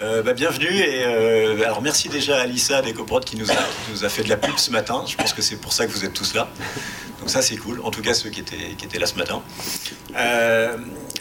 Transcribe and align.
Euh, 0.00 0.22
bah, 0.22 0.32
bienvenue 0.32 0.68
et 0.68 1.04
euh, 1.04 1.64
alors 1.64 1.82
merci 1.82 2.08
déjà 2.08 2.36
à 2.38 2.42
Alissa 2.42 2.82
d'EcoProd 2.82 3.24
qui 3.24 3.36
nous, 3.36 3.50
a, 3.50 3.56
nous 3.90 4.04
a 4.04 4.08
fait 4.08 4.22
de 4.22 4.28
la 4.28 4.36
pub 4.36 4.56
ce 4.56 4.70
matin. 4.70 5.02
Je 5.08 5.16
pense 5.16 5.32
que 5.32 5.42
c'est 5.42 5.56
pour 5.56 5.72
ça 5.72 5.86
que 5.86 5.90
vous 5.90 6.04
êtes 6.04 6.12
tous 6.12 6.34
là. 6.34 6.48
Donc 7.18 7.28
ça 7.28 7.42
c'est 7.42 7.56
cool, 7.56 7.80
en 7.82 7.90
tout 7.90 8.00
cas 8.00 8.14
ceux 8.14 8.30
qui 8.30 8.38
étaient, 8.38 8.76
qui 8.78 8.84
étaient 8.84 9.00
là 9.00 9.06
ce 9.06 9.16
matin. 9.16 9.42
Euh, 10.16 10.76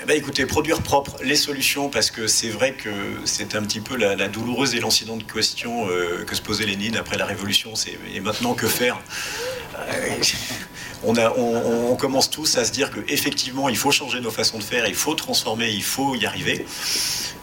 bah, 0.08 0.14
écoutez, 0.14 0.46
produire 0.46 0.84
propre, 0.84 1.18
les 1.24 1.36
solutions, 1.36 1.90
parce 1.90 2.12
que 2.12 2.28
c'est 2.28 2.50
vrai 2.50 2.74
que 2.74 2.92
c'est 3.26 3.56
un 3.56 3.64
petit 3.64 3.80
peu 3.80 3.98
la, 3.98 4.28
douloureuse 4.28 4.76
et 4.76 4.80
lancinante 4.80 5.26
question 5.26 5.88
que 6.28 6.36
se 6.36 6.42
posait 6.44 6.66
Lénine 6.66 6.98
après 6.98 7.18
la 7.18 7.26
Révolution, 7.26 7.74
c'est 7.74 7.98
et 8.14 8.20
maintenant 8.20 8.54
que 8.54 8.68
faire? 8.68 9.00
On, 11.04 11.16
a, 11.16 11.32
on, 11.38 11.92
on 11.92 11.96
commence 11.96 12.30
tous 12.30 12.58
à 12.58 12.66
se 12.66 12.72
dire 12.72 12.92
qu'effectivement, 12.92 13.70
il 13.70 13.78
faut 13.78 13.92
changer 13.92 14.20
nos 14.20 14.32
façons 14.32 14.58
de 14.58 14.64
faire, 14.64 14.88
il 14.88 14.96
faut 14.96 15.14
transformer, 15.14 15.70
il 15.70 15.84
faut 15.84 16.16
y 16.16 16.26
arriver. 16.26 16.66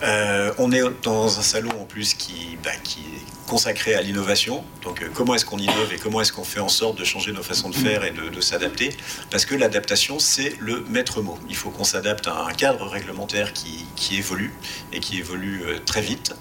Euh, 0.02 0.52
on 0.58 0.72
est 0.72 0.82
dans 1.02 1.38
un 1.38 1.42
salon 1.42 1.70
en 1.80 1.84
plus 1.84 2.14
qui, 2.14 2.58
bah, 2.62 2.70
qui 2.82 3.00
consacré 3.46 3.94
à 3.94 4.02
l'innovation. 4.02 4.64
Donc, 4.82 5.02
euh, 5.02 5.08
comment 5.12 5.34
est-ce 5.34 5.44
qu'on 5.44 5.58
innove 5.58 5.92
et 5.92 5.98
comment 5.98 6.20
est-ce 6.20 6.32
qu'on 6.32 6.44
fait 6.44 6.60
en 6.60 6.68
sorte 6.68 6.98
de 6.98 7.04
changer 7.04 7.32
nos 7.32 7.42
façons 7.42 7.70
de 7.70 7.74
faire 7.74 8.04
et 8.04 8.10
de, 8.10 8.40
s'adapter? 8.40 8.90
Parce 9.30 9.46
que 9.46 9.54
l'adaptation, 9.54 10.18
c'est 10.18 10.54
le 10.60 10.84
maître 10.88 11.22
mot. 11.22 11.38
Il 11.48 11.56
faut 11.56 11.70
qu'on 11.70 11.84
s'adapte 11.84 12.26
à 12.26 12.44
un 12.46 12.52
cadre 12.52 12.86
réglementaire 12.86 13.52
qui, 13.52 13.86
évolue 14.16 14.52
et 14.92 15.00
qui 15.00 15.18
évolue 15.18 15.62
euh, 15.64 15.78
très 15.84 16.00
vite. 16.00 16.34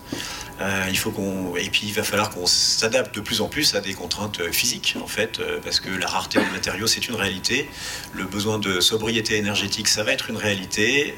Euh, 0.61 0.85
il 0.89 0.97
faut 0.97 1.09
qu'on 1.09 1.55
et 1.55 1.69
puis 1.69 1.87
il 1.87 1.93
va 1.93 2.03
falloir 2.03 2.29
qu'on 2.29 2.45
s'adapte 2.45 3.15
de 3.15 3.21
plus 3.21 3.41
en 3.41 3.47
plus 3.47 3.73
à 3.73 3.81
des 3.81 3.93
contraintes 3.93 4.51
physiques 4.51 4.95
en 5.01 5.07
fait 5.07 5.41
parce 5.63 5.79
que 5.79 5.89
la 5.89 6.05
rareté 6.05 6.37
des 6.37 6.51
matériaux 6.51 6.85
c'est 6.85 7.07
une 7.07 7.15
réalité 7.15 7.67
le 8.13 8.25
besoin 8.25 8.59
de 8.59 8.79
sobriété 8.79 9.37
énergétique 9.37 9.87
ça 9.87 10.03
va 10.03 10.11
être 10.11 10.29
une 10.29 10.37
réalité 10.37 11.15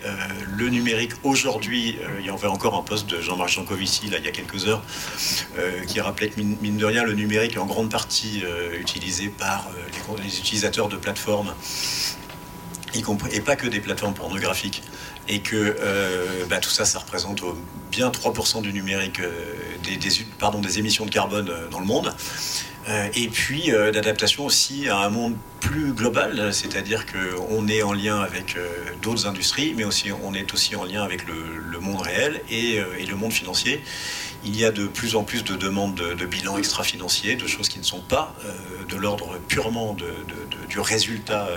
le 0.47 0.69
numérique 0.69 1.11
aujourd'hui 1.23 1.97
il 2.19 2.25
y 2.25 2.29
avait 2.29 2.47
encore 2.47 2.75
un 2.75 2.81
poste 2.81 3.09
de 3.09 3.19
Jean-Marc 3.19 3.49
Jancovici 3.49 4.09
là 4.09 4.19
il 4.19 4.25
y 4.25 4.29
a 4.29 4.31
quelques 4.31 4.67
heures 4.67 4.81
qui 5.87 5.99
rappelait 5.99 6.29
que 6.29 6.39
mine, 6.39 6.77
de 6.77 6.85
rien 6.85 7.03
le 7.03 7.13
numérique 7.13 7.55
est 7.55 7.59
en 7.59 7.65
grande 7.65 7.89
partie 7.89 8.43
euh, 8.43 8.79
utilisé 8.79 9.29
par 9.29 9.69
euh, 9.75 10.17
les, 10.23 10.39
utilisateurs 10.39 10.87
de 10.89 10.97
plateformes 10.97 11.53
et 13.31 13.41
pas 13.41 13.55
que 13.55 13.67
des 13.67 13.79
plateformes 13.79 14.13
pornographiques, 14.13 14.83
et 15.27 15.39
que 15.39 15.75
euh, 15.79 16.45
bah, 16.49 16.59
tout 16.59 16.69
ça, 16.69 16.85
ça 16.85 16.99
représente 16.99 17.41
bien 17.91 18.09
3% 18.09 18.61
du 18.61 18.73
numérique, 18.73 19.19
euh, 19.19 19.55
des, 19.83 20.79
émissions 20.79 21.05
de 21.05 21.11
carbone 21.11 21.49
euh, 21.49 21.67
dans 21.69 21.79
le 21.79 21.85
monde. 21.85 22.13
Euh, 22.87 23.07
et 23.15 23.29
puis 23.29 23.71
euh, 23.71 23.91
l'adaptation 23.91 24.45
aussi 24.45 24.87
à 24.87 24.97
un 24.97 25.09
monde 25.09 25.35
plus 25.59 25.93
global, 25.93 26.53
c'est-à-dire 26.53 27.05
qu'on 27.07 27.67
est 27.67 27.81
en 27.81 27.93
lien 27.93 28.19
avec 28.19 28.55
euh, 28.55 28.67
d'autres 29.01 29.25
industries, 29.25 29.73
mais 29.75 29.83
aussi 29.83 30.11
on 30.11 30.35
est 30.35 30.53
aussi 30.53 30.75
en 30.75 30.83
lien 30.83 31.01
avec 31.01 31.25
le, 31.25 31.79
monde 31.79 32.01
réel 32.01 32.41
euh, 32.51 32.97
et 32.97 33.05
le 33.05 33.15
monde 33.15 33.33
financier. 33.33 33.81
Il 34.45 34.55
y 34.55 34.63
a 34.63 34.71
de 34.71 34.85
plus 34.85 35.15
en 35.15 35.23
plus 35.23 35.43
de 35.43 35.55
demandes 35.55 35.95
de, 35.95 36.13
de 36.13 36.25
bilan 36.25 36.57
extra-financier, 36.57 37.35
de 37.35 37.47
choses 37.47 37.67
qui 37.67 37.79
ne 37.79 37.83
sont 37.83 38.01
pas 38.01 38.35
euh, 38.45 38.53
de 38.87 38.95
l'ordre 38.95 39.39
purement 39.47 39.97
euh, 40.01 40.67
du 40.67 40.79
résultat 40.79 41.47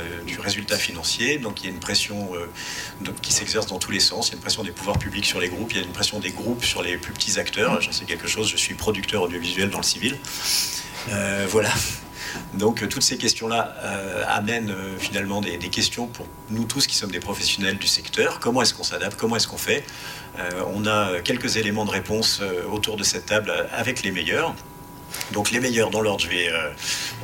financier. 0.79 1.39
Donc 1.39 1.61
il 1.61 1.67
y 1.67 1.69
a 1.69 1.73
une 1.73 1.81
pression 1.81 2.31
euh, 2.35 3.11
qui 3.21 3.33
s'exerce 3.33 3.67
dans 3.67 3.79
tous 3.79 3.91
les 3.91 4.01
sens. 4.01 4.29
Il 4.29 4.31
y 4.31 4.35
a 4.35 4.37
une 4.37 4.43
pression 4.43 4.63
des 4.63 4.73
pouvoirs 4.73 4.99
publics 4.99 5.27
sur 5.27 5.39
les 5.39 5.49
groupes, 5.49 5.73
il 5.73 5.79
y 5.79 5.81
a 5.81 5.85
une 5.85 5.93
pression 5.93 6.19
des 6.19 6.31
groupes 6.31 6.65
sur 6.65 6.83
les 6.83 6.97
plus 6.97 7.13
petits 7.13 7.39
acteurs. 7.39 7.81
J'en 7.83 7.93
sais 7.93 8.07
quelque 8.07 8.27
chose, 8.27 8.49
je 8.49 8.57
suis 8.57 8.75
producteur 8.75 9.23
audiovisuel 9.23 9.69
dans 9.69 9.79
le 9.79 9.85
civil. 9.85 10.17
Voilà. 11.49 11.71
Donc 12.55 12.83
euh, 12.83 12.89
toutes 12.89 13.03
ces 13.03 13.17
questions-là 13.17 13.75
euh, 13.83 14.25
amènent 14.27 14.71
euh, 14.71 14.99
finalement 14.99 15.41
des, 15.41 15.59
questions 15.69 16.07
pour 16.07 16.27
nous 16.51 16.65
tous 16.65 16.87
qui 16.87 16.97
sommes 16.97 17.11
des 17.11 17.21
professionnels 17.21 17.79
du 17.79 17.87
secteur. 17.87 18.41
Comment 18.41 18.63
est-ce 18.63 18.75
qu'on 18.75 18.83
s'adapte? 18.83 19.19
Comment 19.19 19.37
est-ce 19.37 19.49
qu'on 19.49 19.59
fait? 19.59 19.85
On 20.73 20.87
a 20.87 21.21
quelques 21.21 21.57
éléments 21.57 21.85
de 21.85 21.91
réponse 21.91 22.41
autour 22.73 22.97
de 22.97 23.03
cette 23.03 23.27
table 23.27 23.53
avec 23.73 24.05
les 24.05 24.13
meilleurs. 24.13 24.55
Donc 25.33 25.51
les 25.51 25.61
meilleurs 25.61 25.91
dans 25.91 26.01
l'ordre, 26.01 26.23
je 26.23 26.29
vais, 26.29 26.49
euh, 26.49 26.71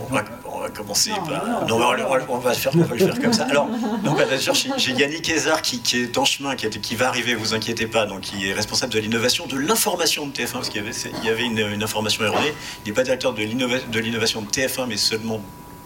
on, 0.00 0.12
va, 0.14 0.24
on 0.44 0.60
va 0.60 0.68
commencer 0.70 1.10
Non, 1.10 1.16
par. 1.24 1.46
non, 1.46 1.66
Non, 1.66 1.76
on, 1.76 1.78
va, 1.78 1.86
on 2.28 2.36
le 2.48 2.54
faire, 2.54 2.72
on 2.74 2.82
va 2.82 2.94
le 2.94 3.06
faire 3.06 3.20
comme 3.20 3.32
ça. 3.32 3.44
Alors, 3.44 3.68
donc, 4.04 4.16
bah, 4.18 4.24
d'ailleurs, 4.28 4.54
j'ai 4.54 4.70
j'ai 4.76 4.92
Yannick 4.92 5.28
Hézard 5.28 5.62
qui, 5.62 5.80
qui 5.80 6.02
est 6.02 6.18
en 6.18 6.24
chemin, 6.24 6.56
qui, 6.56 6.66
est- 6.66 6.80
qui 6.80 6.94
va 6.96 7.08
arriver, 7.08 7.34
vous 7.34 7.54
inquiétez 7.54 7.86
pas, 7.86 8.06
donc 8.06 8.22
qui 8.22 8.48
est 8.48 8.52
responsable 8.52 8.92
de 8.92 8.98
l'innovation, 8.98 9.46
de 9.46 9.58
l'information 9.58 10.26
de 10.26 10.32
TF1, 10.32 10.52
parce 10.52 10.68
qu'il 10.68 10.80
y 10.80 10.84
avait, 10.84 10.92
c'est- 10.92 11.12
il 11.22 11.26
y 11.26 11.30
avait 11.30 11.44
une, 11.44 11.58
une 11.58 11.82
information 11.82 12.24
erronée. 12.24 12.52
Il 12.84 12.88
n'est 12.88 12.94
pas 12.94 13.02
directeur 13.04 13.32
de 13.34 13.42
l'innova- 13.42 13.80
de 13.90 13.98
l'innovation 14.00 14.42
de 14.42 14.48
TF1, 14.50 14.86
mais 14.86 14.96
seulement 14.96 15.40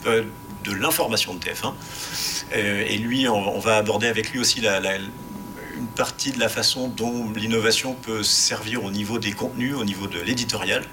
euh, 0.06 0.22
de 0.64 0.72
l'information 0.72 1.34
de 1.34 1.38
TF1. 1.41 1.72
Euh, 2.56 2.84
et 2.87 2.97
lui, 2.98 3.28
on, 3.28 3.56
on 3.56 3.58
va 3.60 3.76
aborder 3.76 4.06
avec 4.06 4.31
lui 4.32 4.38
aussi 4.41 4.60
la, 4.60 4.81
la- 4.81 4.97
une 4.97 5.87
partie 5.94 6.32
de 6.32 6.41
la 6.41 6.48
façon 6.48 6.88
dont 6.88 7.31
l'innovation 7.34 7.94
peut 7.94 8.22
servir 8.25 8.84
au 8.84 8.91
niveau 8.91 9.19
des 9.19 9.32
contenus, 9.32 9.75
au 9.76 9.84
niveau 9.84 10.06
de 10.08 10.20
l'éditorial. 10.20 10.84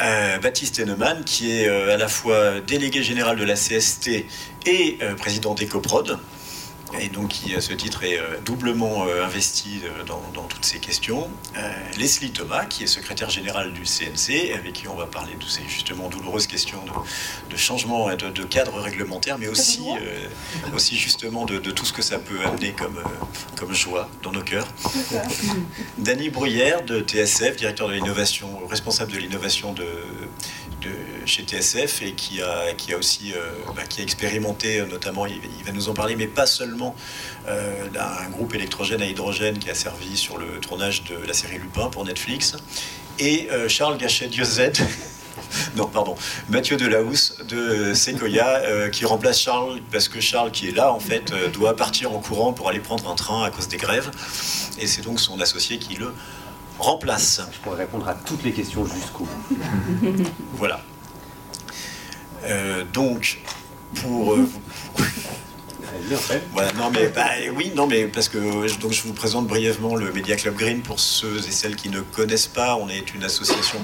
Euh, 0.00 0.38
Baptiste 0.38 0.78
Hennemann, 0.78 1.24
qui 1.24 1.50
est 1.50 1.68
euh, 1.68 1.94
à 1.94 1.96
la 1.96 2.06
fois 2.06 2.60
délégué 2.60 3.02
général 3.02 3.36
de 3.36 3.44
la 3.44 3.54
CST 3.54 4.26
et 4.66 4.98
euh, 5.02 5.16
président 5.16 5.54
d'EcoProd, 5.54 6.18
et 6.98 7.08
donc 7.08 7.28
qui 7.28 7.54
à 7.54 7.60
ce 7.60 7.72
titre 7.72 8.02
est 8.04 8.18
euh, 8.18 8.38
doublement 8.44 9.06
euh, 9.06 9.24
investi 9.24 9.80
euh, 9.84 10.04
dans, 10.04 10.22
dans 10.34 10.44
toutes 10.44 10.64
ces 10.64 10.78
questions. 10.78 11.28
Euh, 11.56 11.72
Leslie 11.98 12.30
Thomas, 12.32 12.64
qui 12.64 12.84
est 12.84 12.86
secrétaire 12.86 13.30
général 13.30 13.72
du 13.72 13.82
CNC, 13.82 14.52
avec 14.54 14.72
qui 14.72 14.88
on 14.88 14.94
va 14.94 15.06
parler 15.06 15.34
de 15.38 15.44
ces 15.44 15.62
justement 15.68 16.08
douloureuses 16.08 16.46
questions 16.46 16.82
de, 16.84 17.50
de 17.52 17.56
changement 17.56 18.10
et 18.10 18.16
de, 18.16 18.30
de 18.30 18.42
cadre 18.44 18.80
réglementaire, 18.80 19.38
mais 19.38 19.48
aussi, 19.48 19.82
euh, 20.00 20.74
aussi 20.74 20.96
justement 20.96 21.44
de, 21.44 21.58
de 21.58 21.70
tout 21.70 21.84
ce 21.84 21.92
que 21.92 22.02
ça 22.02 22.18
peut 22.18 22.40
amener 22.44 22.72
comme, 22.72 22.98
euh, 22.98 23.24
comme 23.56 23.74
joie 23.74 24.08
dans 24.22 24.32
nos 24.32 24.42
cœurs. 24.42 24.68
Dany 25.98 26.30
Bruyère 26.30 26.82
de 26.84 27.00
TSF, 27.00 27.56
directeur 27.56 27.88
de 27.88 27.94
l'innovation, 27.94 28.66
responsable 28.66 29.12
de 29.12 29.18
l'innovation 29.18 29.72
de, 29.72 29.86
chez 31.26 31.42
TSF 31.42 32.02
et 32.02 32.12
qui 32.12 32.40
a, 32.42 32.72
qui 32.74 32.92
a 32.92 32.98
aussi 32.98 33.32
euh, 33.34 33.50
bah, 33.76 33.82
qui 33.88 34.00
a 34.00 34.04
expérimenté 34.04 34.80
euh, 34.80 34.86
notamment, 34.86 35.26
il, 35.26 35.40
va 35.64 35.72
nous 35.72 35.88
en 35.88 35.94
parler, 35.94 36.16
mais 36.16 36.26
pas 36.26 36.46
seulement 36.46 36.94
euh, 37.46 37.88
d'un 37.88 38.28
groupe 38.30 38.54
électrogène 38.54 39.02
à 39.02 39.06
hydrogène 39.06 39.58
qui 39.58 39.70
a 39.70 39.74
servi 39.74 40.16
sur 40.16 40.38
le 40.38 40.58
tournage 40.60 41.04
de 41.04 41.16
la 41.26 41.32
série 41.32 41.58
Lupin 41.58 41.88
pour 41.88 42.04
Netflix. 42.04 42.56
Et 43.20 43.48
Charles 43.66 43.98
Gachet-Diozet, 43.98 44.74
non, 45.76 45.86
pardon, 45.86 46.14
Mathieu 46.48 46.76
Delahousse 46.76 47.38
de 47.48 47.92
Sequoia, 47.92 48.90
qui 48.90 49.04
remplace 49.06 49.40
Charles 49.40 49.80
parce 49.90 50.06
que 50.06 50.20
Charles, 50.20 50.52
qui 50.52 50.68
est 50.68 50.70
là, 50.70 50.92
en 50.92 51.00
fait, 51.00 51.32
doit 51.52 51.74
partir 51.74 52.12
en 52.12 52.20
courant 52.20 52.52
pour 52.52 52.68
aller 52.68 52.78
prendre 52.78 53.10
un 53.10 53.16
train 53.16 53.42
à 53.42 53.50
cause 53.50 53.66
des 53.66 53.76
grèves. 53.76 54.12
Et 54.78 54.86
c'est 54.86 55.02
donc 55.02 55.18
son 55.18 55.40
associé 55.40 55.78
qui 55.80 55.96
le 55.96 56.14
remplace. 56.78 57.40
Je 57.52 57.58
pourrais 57.58 57.78
répondre 57.78 58.08
à 58.08 58.14
toutes 58.14 58.42
les 58.44 58.52
questions 58.52 58.84
jusqu'au 58.86 59.24
bout. 59.24 60.24
Voilà. 60.54 60.80
Euh, 62.44 62.84
donc, 62.92 63.38
pour. 63.96 64.34
euh, 64.34 64.48
voilà, 66.52 66.72
non 66.72 66.90
mais 66.90 67.08
bah, 67.08 67.26
oui, 67.56 67.72
non 67.74 67.86
mais 67.86 68.04
parce 68.06 68.28
que 68.28 68.38
euh, 68.38 68.68
donc 68.80 68.92
je 68.92 69.02
vous 69.02 69.12
présente 69.12 69.46
brièvement 69.46 69.96
le 69.96 70.12
Media 70.12 70.36
Club 70.36 70.54
Green 70.56 70.80
pour 70.82 71.00
ceux 71.00 71.38
et 71.38 71.50
celles 71.50 71.76
qui 71.76 71.88
ne 71.88 72.00
connaissent 72.00 72.46
pas. 72.46 72.76
On 72.76 72.88
est 72.88 73.14
une 73.14 73.24
association 73.24 73.78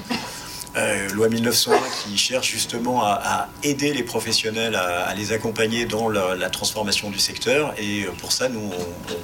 euh, 0.77 1.09
loi 1.09 1.29
1901 1.29 1.77
qui 2.03 2.17
cherche 2.17 2.49
justement 2.51 3.03
à, 3.03 3.19
à 3.23 3.49
aider 3.63 3.93
les 3.93 4.03
professionnels 4.03 4.75
à, 4.75 5.05
à 5.07 5.13
les 5.13 5.31
accompagner 5.33 5.85
dans 5.85 6.09
la, 6.09 6.35
la 6.35 6.49
transformation 6.49 7.09
du 7.09 7.19
secteur. 7.19 7.73
Et 7.77 8.05
pour 8.19 8.31
ça, 8.31 8.49
nous 8.49 8.59
on, 8.61 8.71
on- 9.13 9.17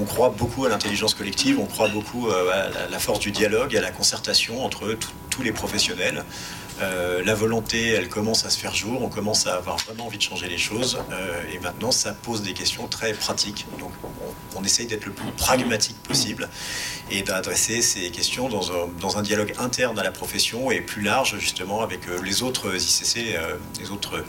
on 0.00 0.04
croit 0.04 0.30
beaucoup 0.30 0.64
à 0.64 0.68
l'intelligence 0.68 1.14
collective, 1.14 1.58
on 1.58 1.66
croit 1.66 1.88
beaucoup 1.88 2.28
euh, 2.28 2.50
à 2.86 2.90
la, 2.90 2.98
force 2.98 3.20
du 3.20 3.30
dialogue, 3.30 3.76
à 3.76 3.80
la 3.80 3.90
concertation 3.90 4.64
entre 4.64 4.96
tous 5.30 5.42
les 5.42 5.52
professionnels. 5.52 6.24
Euh, 6.80 7.24
la 7.24 7.34
volonté, 7.34 7.88
elle 7.88 8.08
commence 8.08 8.44
à 8.44 8.50
se 8.50 8.58
faire 8.58 8.72
jour, 8.72 9.02
on 9.02 9.08
commence 9.08 9.48
à 9.48 9.56
avoir 9.56 9.78
vraiment 9.78 10.06
envie 10.06 10.18
de 10.18 10.22
changer 10.22 10.48
les 10.48 10.58
choses, 10.58 10.98
euh, 11.10 11.42
et 11.52 11.58
maintenant 11.58 11.90
ça 11.90 12.12
pose 12.12 12.42
des 12.42 12.52
questions 12.52 12.86
très 12.86 13.12
pratiques. 13.14 13.66
Donc 13.80 13.90
on, 14.54 14.62
essaye 14.62 14.86
d'être 14.86 15.06
le 15.06 15.12
plus 15.12 15.30
pragmatique 15.32 15.96
possible 16.04 16.48
et 17.10 17.22
d'adresser 17.22 17.82
ces 17.82 18.10
questions 18.10 18.48
dans 18.48 18.70
un, 18.70 18.88
dans 19.00 19.18
un 19.18 19.22
dialogue 19.22 19.54
interne 19.58 19.98
à 19.98 20.04
la 20.04 20.12
profession 20.12 20.70
et 20.70 20.80
plus 20.80 21.02
large 21.02 21.36
justement 21.38 21.80
avec 21.82 22.02
les 22.22 22.42
autres 22.42 22.76
ICC, 22.76 23.36
les 23.80 23.90
autres 23.90 24.22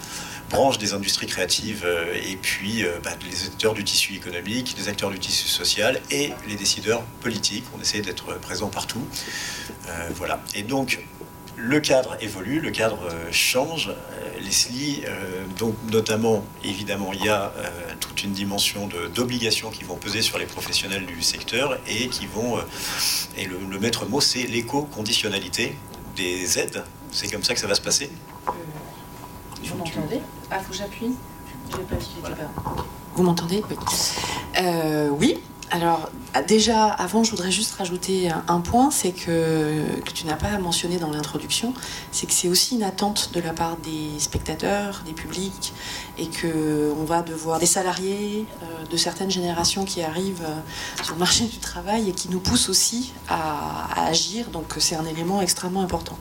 branches 0.49 0.77
des 0.77 0.93
industries 0.93 1.27
créatives 1.27 1.83
euh, 1.85 2.13
et 2.29 2.35
puis 2.35 2.83
euh, 2.83 2.99
bah, 3.03 3.11
les 3.29 3.45
acteurs 3.47 3.73
du 3.73 3.83
tissu 3.83 4.15
économique, 4.15 4.75
les 4.77 4.89
acteurs 4.89 5.11
du 5.11 5.19
tissu 5.19 5.47
social 5.47 6.01
et 6.11 6.31
les 6.47 6.55
décideurs 6.55 7.03
politiques. 7.21 7.65
On 7.77 7.81
essaie 7.81 8.01
d'être 8.01 8.39
présent 8.39 8.69
partout. 8.69 9.05
Euh, 9.87 10.09
voilà. 10.15 10.41
Et 10.55 10.63
donc, 10.63 10.99
le 11.55 11.79
cadre 11.79 12.17
évolue, 12.21 12.59
le 12.61 12.71
cadre 12.71 13.09
change. 13.31 13.91
Leslie, 14.39 15.03
euh, 15.05 15.43
donc 15.57 15.75
notamment, 15.91 16.45
évidemment, 16.63 17.11
il 17.11 17.25
y 17.25 17.29
a 17.29 17.51
toute 17.99 18.23
une 18.23 18.31
dimension 18.31 18.89
d'obligations 19.13 19.69
qui 19.69 19.83
vont 19.83 19.97
peser 19.97 20.21
sur 20.21 20.37
les 20.37 20.45
professionnels 20.45 21.05
du 21.05 21.21
secteur 21.21 21.77
et 21.87 22.07
qui 22.07 22.25
vont. 22.25 22.57
et 23.37 23.45
le, 23.45 23.57
le 23.69 23.79
maître 23.79 24.05
mot, 24.05 24.21
c'est 24.21 24.43
l'éco-conditionnalité 24.43 25.75
des 26.15 26.57
aides. 26.57 26.83
C'est 27.11 27.29
comme 27.29 27.43
ça 27.43 27.53
que 27.53 27.59
ça 27.59 27.67
va 27.67 27.75
se 27.75 27.81
passer? 27.81 28.09
Vous 29.63 29.77
m'entendez? 29.77 30.21
Ah, 30.51 30.59
faut 30.59 30.71
que 30.71 30.77
j'appuie 30.77 31.15
pas 31.71 31.95
Voilà. 32.21 32.35
Vous 33.15 33.23
m'entendez? 33.23 33.63
Oui. 33.69 33.75
Euh, 34.59 35.09
oui. 35.09 35.39
Alors, 35.71 36.09
déjà, 36.47 36.85
avant, 36.87 37.23
je 37.23 37.29
voudrais 37.29 37.51
juste 37.51 37.75
rajouter 37.75 38.31
un 38.47 38.59
point, 38.59 38.89
c'est 38.89 39.11
que, 39.11 39.83
que 40.03 40.11
tu 40.11 40.25
n'as 40.25 40.35
pas 40.35 40.57
mentionné 40.57 40.97
dans 40.97 41.11
l'introduction, 41.11 41.75
c'est 42.11 42.25
que 42.25 42.33
c'est 42.33 42.47
aussi 42.47 42.75
une 42.75 42.81
attente 42.81 43.29
de 43.35 43.39
la 43.39 43.53
part 43.53 43.77
des 43.77 44.17
spectateurs, 44.17 45.03
des 45.05 45.13
publics, 45.13 45.73
et 46.17 46.27
qu'on 46.27 47.03
va 47.03 47.21
devoir, 47.21 47.59
des 47.59 47.67
salariés 47.67 48.47
euh, 48.63 48.85
de 48.89 48.97
certaines 48.97 49.29
générations 49.29 49.85
qui 49.85 50.01
arrivent 50.01 50.41
euh, 50.43 51.03
sur 51.03 51.13
le 51.13 51.19
marché 51.19 51.45
du 51.45 51.59
travail 51.59 52.09
et 52.09 52.13
qui 52.13 52.29
nous 52.29 52.39
poussent 52.39 52.69
aussi 52.69 53.13
à, 53.27 53.91
à 53.95 54.07
agir, 54.07 54.47
donc 54.49 54.73
c'est 54.79 54.95
un 54.95 55.05
élément 55.05 55.39
extrêmement 55.39 55.81
important. 55.81 56.17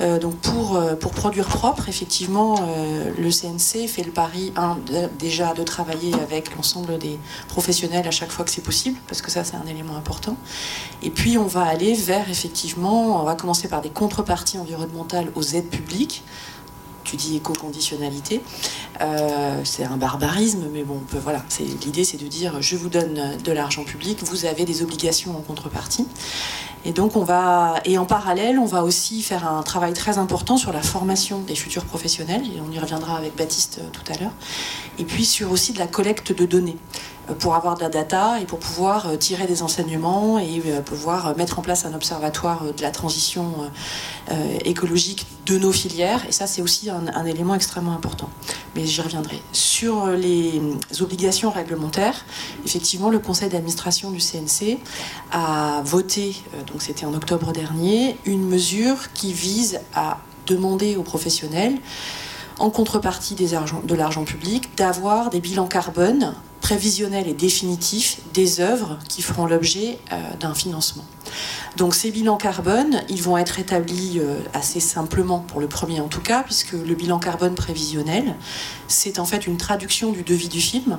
Euh, 0.00 0.18
donc 0.18 0.34
pour, 0.36 0.76
euh, 0.76 0.96
pour 0.96 1.12
produire 1.12 1.46
propre, 1.46 1.88
effectivement, 1.88 2.56
euh, 2.60 3.12
le 3.16 3.30
CNC 3.30 3.86
fait 3.86 4.02
le 4.02 4.10
pari, 4.10 4.52
déjà 5.18 5.54
de 5.54 5.62
travailler 5.62 6.12
avec 6.14 6.54
l'ensemble 6.56 6.98
des 6.98 7.18
professionnels 7.48 8.06
à 8.06 8.10
chaque 8.10 8.32
fois 8.32 8.44
que 8.44 8.50
c'est 8.50 8.62
possible, 8.62 8.98
parce 9.06 9.22
que 9.22 9.30
ça 9.30 9.44
c'est 9.44 9.56
un 9.56 9.66
élément 9.66 9.96
important. 9.96 10.36
Et 11.02 11.10
puis 11.10 11.38
on 11.38 11.46
va 11.46 11.62
aller 11.62 11.94
vers, 11.94 12.28
effectivement, 12.28 13.20
on 13.20 13.24
va 13.24 13.34
commencer 13.34 13.68
par 13.68 13.82
des 13.82 13.90
contreparties 13.90 14.58
environnementales 14.58 15.30
aux 15.34 15.42
aides 15.42 15.70
publiques. 15.70 16.24
Tu 17.14 17.28
dis 17.28 17.36
éco-conditionnalité, 17.36 18.42
Euh, 19.00 19.60
c'est 19.64 19.84
un 19.84 19.96
barbarisme, 19.96 20.64
mais 20.72 20.82
bon, 20.82 21.00
voilà, 21.22 21.44
l'idée, 21.84 22.04
c'est 22.04 22.16
de 22.16 22.26
dire 22.26 22.60
je 22.60 22.76
vous 22.76 22.88
donne 22.88 23.36
de 23.42 23.52
l'argent 23.52 23.84
public, 23.84 24.22
vous 24.24 24.46
avez 24.46 24.64
des 24.64 24.82
obligations 24.82 25.36
en 25.36 25.40
contrepartie. 25.40 26.06
Et 26.84 26.92
donc 26.92 27.16
on 27.16 27.24
va 27.24 27.76
et 27.84 27.96
en 27.98 28.04
parallèle, 28.04 28.58
on 28.58 28.66
va 28.66 28.84
aussi 28.84 29.22
faire 29.22 29.48
un 29.48 29.62
travail 29.62 29.94
très 29.94 30.18
important 30.18 30.56
sur 30.56 30.72
la 30.72 30.82
formation 30.82 31.40
des 31.40 31.54
futurs 31.54 31.84
professionnels 31.86 32.42
et 32.44 32.60
on 32.60 32.70
y 32.70 32.78
reviendra 32.78 33.16
avec 33.16 33.34
Baptiste 33.36 33.78
euh, 33.80 33.88
tout 33.90 34.12
à 34.12 34.18
l'heure. 34.18 34.34
Et 34.98 35.04
puis 35.04 35.24
sur 35.24 35.50
aussi 35.50 35.72
de 35.72 35.78
la 35.78 35.86
collecte 35.86 36.32
de 36.32 36.44
données 36.44 36.76
pour 37.38 37.54
avoir 37.54 37.76
de 37.76 37.80
la 37.80 37.88
data 37.88 38.40
et 38.40 38.44
pour 38.44 38.58
pouvoir 38.58 39.08
euh, 39.08 39.16
tirer 39.16 39.46
des 39.46 39.62
enseignements 39.62 40.38
et 40.38 40.62
euh, 40.66 40.80
pouvoir 40.80 41.28
euh, 41.28 41.34
mettre 41.34 41.58
en 41.58 41.62
place 41.62 41.84
un 41.84 41.94
observatoire 41.94 42.64
de 42.76 42.82
la 42.82 42.90
transition 42.90 43.70
écologique 44.64 45.26
de 45.46 45.58
nos 45.58 45.72
filières. 45.72 46.24
Et 46.26 46.32
ça, 46.32 46.46
c'est 46.46 46.62
aussi 46.62 46.88
un, 46.88 47.24
élément 47.26 47.54
extrêmement 47.54 47.92
important. 47.92 48.30
Mais 48.74 48.86
j'y 48.86 49.00
reviendrai. 49.00 49.40
Sur 49.52 50.06
les 50.06 50.60
obligations 51.00 51.50
réglementaires, 51.50 52.24
effectivement, 52.64 53.10
le 53.10 53.18
conseil 53.18 53.50
d'administration 53.50 54.10
du 54.10 54.20
CNC 54.20 54.78
a 55.30 55.82
voté, 55.84 56.36
donc 56.66 56.80
c'était 56.80 57.04
en 57.04 57.14
octobre 57.14 57.52
dernier, 57.52 58.16
une 58.24 58.46
mesure 58.46 59.12
qui 59.12 59.32
vise 59.32 59.80
à 59.94 60.18
demander 60.46 60.96
aux 60.96 61.02
professionnels, 61.02 61.78
en 62.58 62.70
contrepartie 62.70 63.34
de 63.34 63.94
l'argent 63.94 64.24
public, 64.24 64.76
d'avoir 64.76 65.30
des 65.30 65.40
bilans 65.40 65.66
carbone 65.66 66.34
prévisionnels 66.64 67.28
et 67.28 67.34
définitifs 67.34 68.20
des 68.32 68.60
œuvres 68.60 68.98
qui 69.06 69.20
feront 69.20 69.44
l'objet 69.44 69.98
euh, 70.12 70.16
d'un 70.40 70.54
financement. 70.54 71.04
Donc 71.76 71.94
ces 71.94 72.10
bilans 72.10 72.38
carbone, 72.38 73.02
ils 73.10 73.22
vont 73.22 73.36
être 73.36 73.58
établis 73.58 74.18
euh, 74.18 74.38
assez 74.54 74.80
simplement 74.80 75.40
pour 75.40 75.60
le 75.60 75.66
premier 75.68 76.00
en 76.00 76.08
tout 76.08 76.22
cas, 76.22 76.42
puisque 76.42 76.72
le 76.72 76.94
bilan 76.94 77.18
carbone 77.18 77.54
prévisionnel, 77.54 78.34
c'est 78.88 79.18
en 79.18 79.26
fait 79.26 79.46
une 79.46 79.58
traduction 79.58 80.10
du 80.10 80.22
devis 80.22 80.48
du 80.48 80.60
film 80.60 80.98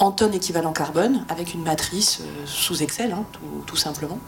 en 0.00 0.10
tonnes 0.10 0.34
équivalent 0.34 0.72
carbone, 0.72 1.24
avec 1.28 1.54
une 1.54 1.62
matrice 1.62 2.18
euh, 2.22 2.44
sous 2.44 2.82
Excel, 2.82 3.12
hein, 3.12 3.24
tout 3.66 3.76
simplement. 3.76 4.18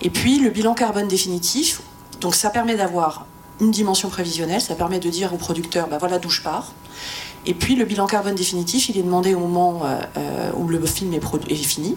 Et 0.00 0.10
puis 0.10 0.38
le 0.38 0.50
bilan 0.50 0.74
carbone 0.74 1.08
définitif, 1.08 1.80
donc 2.20 2.36
ça 2.36 2.50
permet 2.50 2.76
d'avoir 2.76 3.26
une 3.62 3.70
dimension 3.70 4.08
prévisionnelle, 4.08 4.60
ça 4.60 4.74
permet 4.74 4.98
de 4.98 5.08
dire 5.08 5.32
au 5.32 5.36
producteur, 5.36 5.86
bah 5.86 5.98
voilà 5.98 6.18
d'où 6.18 6.28
je 6.28 6.42
pars. 6.42 6.72
Et 7.44 7.54
puis 7.54 7.74
le 7.74 7.84
bilan 7.84 8.06
carbone 8.06 8.36
définitif, 8.36 8.88
il 8.88 8.98
est 8.98 9.02
demandé 9.02 9.34
au 9.34 9.40
moment 9.40 9.84
euh, 9.84 10.00
euh, 10.16 10.50
où 10.56 10.68
le 10.68 10.84
film 10.86 11.12
est, 11.12 11.54
fini 11.54 11.96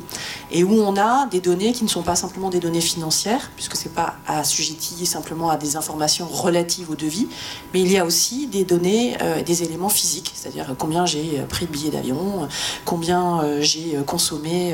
et 0.51 0.63
où 0.63 0.73
on 0.73 0.97
a 0.97 1.27
des 1.27 1.39
données 1.39 1.71
qui 1.71 1.83
ne 1.83 1.89
sont 1.89 2.01
pas 2.01 2.15
simplement 2.15 2.49
des 2.49 2.59
données 2.59 2.81
financières, 2.81 3.51
puisque 3.55 3.75
c'est 3.75 3.93
pas 3.93 4.15
assujetti 4.25 5.05
simplement 5.05 5.49
à 5.49 5.57
des 5.57 5.75
informations 5.75 6.27
relatives 6.27 6.89
au 6.89 6.95
devis, 6.95 7.27
mais 7.73 7.81
il 7.81 7.91
y 7.91 7.97
a 7.97 8.05
aussi 8.05 8.47
des 8.47 8.63
données, 8.63 9.17
euh, 9.21 9.43
des 9.43 9.61
éléments 9.61 9.89
physiques, 9.89 10.31
c'est-à-dire 10.33 10.73
combien 10.79 11.05
j'ai 11.05 11.43
pris 11.47 11.67
de 11.67 11.71
billets 11.71 11.91
d'avion, 11.91 12.47
combien 12.83 13.61
j'ai 13.61 13.97
consommé 14.05 14.73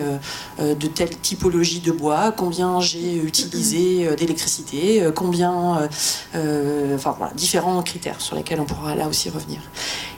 de 0.60 0.88
telle 0.88 1.18
typologie 1.18 1.80
de 1.80 1.92
bois, 1.92 2.32
combien 2.32 2.80
j'ai 2.80 3.16
utilisé 3.16 4.16
d'électricité, 4.16 5.10
combien, 5.16 5.90
enfin 6.96 7.18
différents 7.36 7.82
critères 7.84 8.22
sur 8.22 8.36
lesquels 8.36 8.60
on 8.60 8.66
pourra 8.66 8.96
là 8.96 9.08
aussi 9.08 9.30
revenir. 9.30 9.60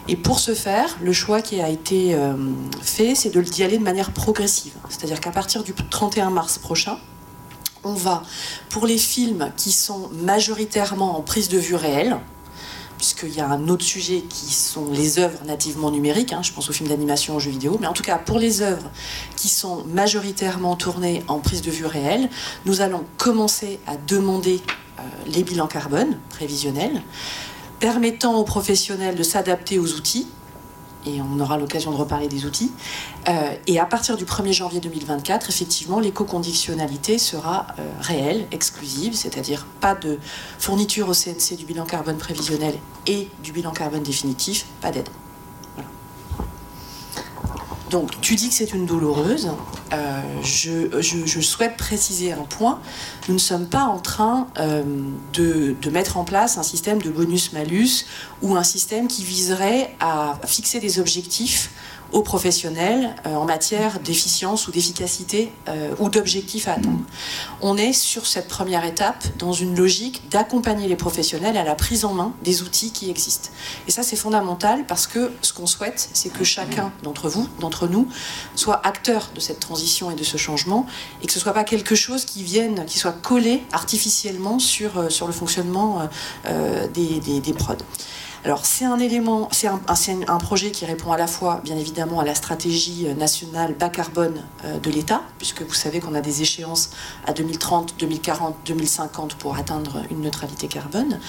Et 0.08 0.16
pour 0.18 0.40
ce 0.40 0.54
faire, 0.54 0.98
le 1.02 1.14
choix 1.14 1.42
qui 1.42 1.62
a 1.62 1.70
été 1.70 2.14
euh, 2.14 2.36
fait, 2.82 3.16
c'est 3.16 3.30
de 3.30 3.42
d'y 3.42 3.64
aller 3.64 3.78
de 3.78 3.84
manière 3.84 4.12
progressive. 4.12 4.74
C'est-à-dire 4.90 5.22
qu'à 5.22 5.32
partir 5.32 5.64
du 5.64 5.74
31 5.74 6.30
mars 6.30 6.58
prochain, 6.58 6.98
on 7.84 7.94
va, 7.94 8.24
pour 8.70 8.86
les 8.86 8.98
films 8.98 9.52
qui 9.56 9.72
sont 9.72 10.10
majoritairement 10.14 11.18
en 11.18 11.22
prise 11.22 11.50
de 11.50 11.58
vue 11.58 11.76
réelle, 11.76 12.18
puisqu'il 12.98 13.36
y 13.36 13.42
a 13.42 13.48
un 13.48 13.68
autre 13.68 13.84
sujet 13.84 14.24
qui 14.30 14.54
sont 14.54 14.90
les 14.92 15.20
œuvres 15.20 15.44
nativement 15.46 15.92
numériques, 15.92 16.32
hein, 16.32 16.42
je 16.42 16.54
pense 16.54 16.70
aux 16.70 16.74
films 16.74 16.90
d'animation, 16.90 17.36
aux 17.36 17.40
jeux 17.40 17.52
vidéo, 17.52 17.78
mais 17.82 17.88
en 17.88 17.94
tout 17.94 18.04
cas 18.04 18.18
pour 18.18 18.40
les 18.40 18.62
œuvres 18.62 18.90
qui 19.36 19.50
sont 19.50 19.84
majoritairement 19.86 20.78
tournées 20.78 21.24
en 21.28 21.40
prise 21.40 21.62
de 21.62 21.72
vue 21.72 21.86
réelle, 21.86 22.30
nous 22.66 22.80
allons 22.80 23.04
commencer 23.18 23.80
à 23.88 23.98
demander 23.98 24.62
euh, 25.00 25.02
les 25.28 25.44
bilans 25.44 25.68
carbone 25.68 26.18
prévisionnels, 26.30 27.02
permettant 27.84 28.38
aux 28.40 28.46
professionnels 28.46 29.16
de 29.16 29.24
s'adapter 29.24 29.78
aux 29.78 29.96
outils, 29.96 30.26
et 31.06 31.20
on 31.22 31.38
aura 31.42 31.58
l'occasion 31.58 31.92
de 31.92 31.98
reparler 31.98 32.30
des 32.30 32.46
outils. 32.46 32.72
Euh, 33.28 33.56
et 33.68 33.78
à 33.78 33.86
partir 33.86 34.16
du 34.16 34.24
1er 34.24 34.54
janvier 34.54 34.80
2024, 34.80 35.50
effectivement, 35.50 36.00
l'éco-conditionnalité 36.00 37.18
sera 37.18 37.68
euh, 37.78 37.82
réelle, 38.00 38.48
exclusive, 38.52 39.16
c'est-à-dire 39.16 39.68
pas 39.82 39.96
de 39.96 40.18
fourniture 40.60 41.10
au 41.10 41.14
CNC 41.14 41.58
du 41.58 41.66
bilan 41.66 41.84
carbone 41.84 42.16
prévisionnel 42.16 42.76
et 43.06 43.28
du 43.44 43.52
bilan 43.52 43.72
carbone 43.72 44.02
définitif, 44.02 44.66
pas 44.80 44.92
d'aide. 44.92 45.10
Donc, 47.94 48.19
tu 48.22 48.34
dis 48.34 48.50
que 48.50 48.56
c'est 48.56 48.74
une 48.74 48.88
douloureuse. 48.88 49.51
Euh, 49.94 50.22
je, 50.42 51.42
souhaite 51.42 51.78
préciser 51.78 52.32
un 52.32 52.41
point. 52.41 52.79
Nous 53.27 53.36
ne 53.36 53.39
sommes 53.39 53.68
pas 53.68 53.84
en 53.84 54.00
train 54.00 54.48
euh, 54.58 54.82
de 55.34 55.89
mettre 55.91 56.18
en 56.18 56.24
place 56.24 56.58
un 56.58 56.63
système 56.63 57.00
de 57.00 57.12
bonus-malus 57.12 58.08
ou 58.41 58.56
un 58.56 58.63
système 58.63 59.08
qui 59.08 59.24
viserait 59.24 59.96
à 60.00 60.39
fixer 60.44 60.79
des 60.79 61.00
objectifs 61.00 61.70
aux 62.13 62.22
professionnels 62.22 63.15
euh, 63.25 63.36
en 63.36 63.46
matière 63.46 64.00
d'efficience 64.00 64.67
ou 64.67 64.72
d'efficacité 64.72 65.51
euh, 65.67 65.93
ou 66.00 66.10
d'objectifs 66.10 66.67
à 66.67 66.74
atteindre. 66.74 67.01
On 67.62 67.75
est 67.75 67.91
sur 67.91 68.27
cette 68.27 68.48
première 68.48 68.86
étape 68.86 69.24
dans 69.39 69.51
une 69.51 69.75
logique 69.75 70.29
d'accompagner 70.29 70.88
les 70.88 70.96
professionnels 70.96 71.58
à 71.58 71.63
la 71.63 71.75
prise 71.75 72.05
en 72.05 72.13
main 72.13 72.34
des 72.43 72.62
outils 72.62 72.91
qui 72.91 73.10
existent. 73.10 73.50
Et 73.88 73.91
ça, 73.91 74.03
c'est 74.03 74.15
fondamental 74.15 74.86
parce 74.86 75.08
que 75.08 75.32
ce 75.41 75.53
qu'on 75.53 75.65
souhaite, 75.65 76.10
c'est 76.13 76.32
que 76.32 76.43
chacun 76.43 76.91
d'entre 77.01 77.29
vous, 77.29 77.48
d'entre 77.60 77.88
nous, 77.88 78.08
soit 78.55 78.86
acteur 78.86 79.29
de 79.34 79.39
cette 79.39 79.60
transition 79.60 80.12
et 80.12 80.15
de 80.15 80.24
ce 80.24 80.38
changement 80.38 80.86
et 81.22 81.27
que 81.27 81.34
ce 81.34 81.39
soit 81.39 81.53
pas 81.53 81.63
quelque 81.63 81.96
chose 81.96 82.25
qui 82.25 82.43
vienne, 82.43 82.86
qui 82.86 83.00
soit 83.00 83.12
collé 83.12 83.63
artificiellement 83.72 84.60
sur, 84.60 84.98
euh, 84.98 85.10
sur 85.10 85.25
le 85.25 85.34
fonctionnement 85.34 86.08
des, 86.93 87.20
des, 87.20 87.39
des 87.39 87.53
prods. 87.53 87.75
Alors 88.46 88.66
c'est 88.66 88.84
un 88.84 89.00
élément, 89.00 89.48
c'est 89.54 89.68
un, 89.68 90.38
projet 90.38 90.72
qui 90.72 90.84
répond 90.86 91.14
à 91.14 91.18
la 91.18 91.28
fois, 91.28 91.62
bien 91.64 91.78
évidemment, 91.78 92.20
à 92.20 92.26
la 92.26 92.36
stratégie 92.36 93.08
euh, 93.08 93.14
nationale 93.14 93.74
bas 93.74 93.88
carbone 93.88 94.44
euh, 94.66 94.80
de 94.80 94.90
l'État, 94.90 95.22
puisque 95.38 95.62
vous 95.62 95.74
savez 95.74 96.02
qu'on 96.02 96.14
a 96.14 96.20
des 96.20 96.42
échéances 96.42 96.90
à 97.26 97.32
2030, 97.32 97.96
2040, 98.00 98.58
2050 98.66 99.36
pour 99.36 99.56
atteindre 99.56 100.04
une 100.12 100.20
neutralité 100.20 100.68
carbone. 100.68 101.20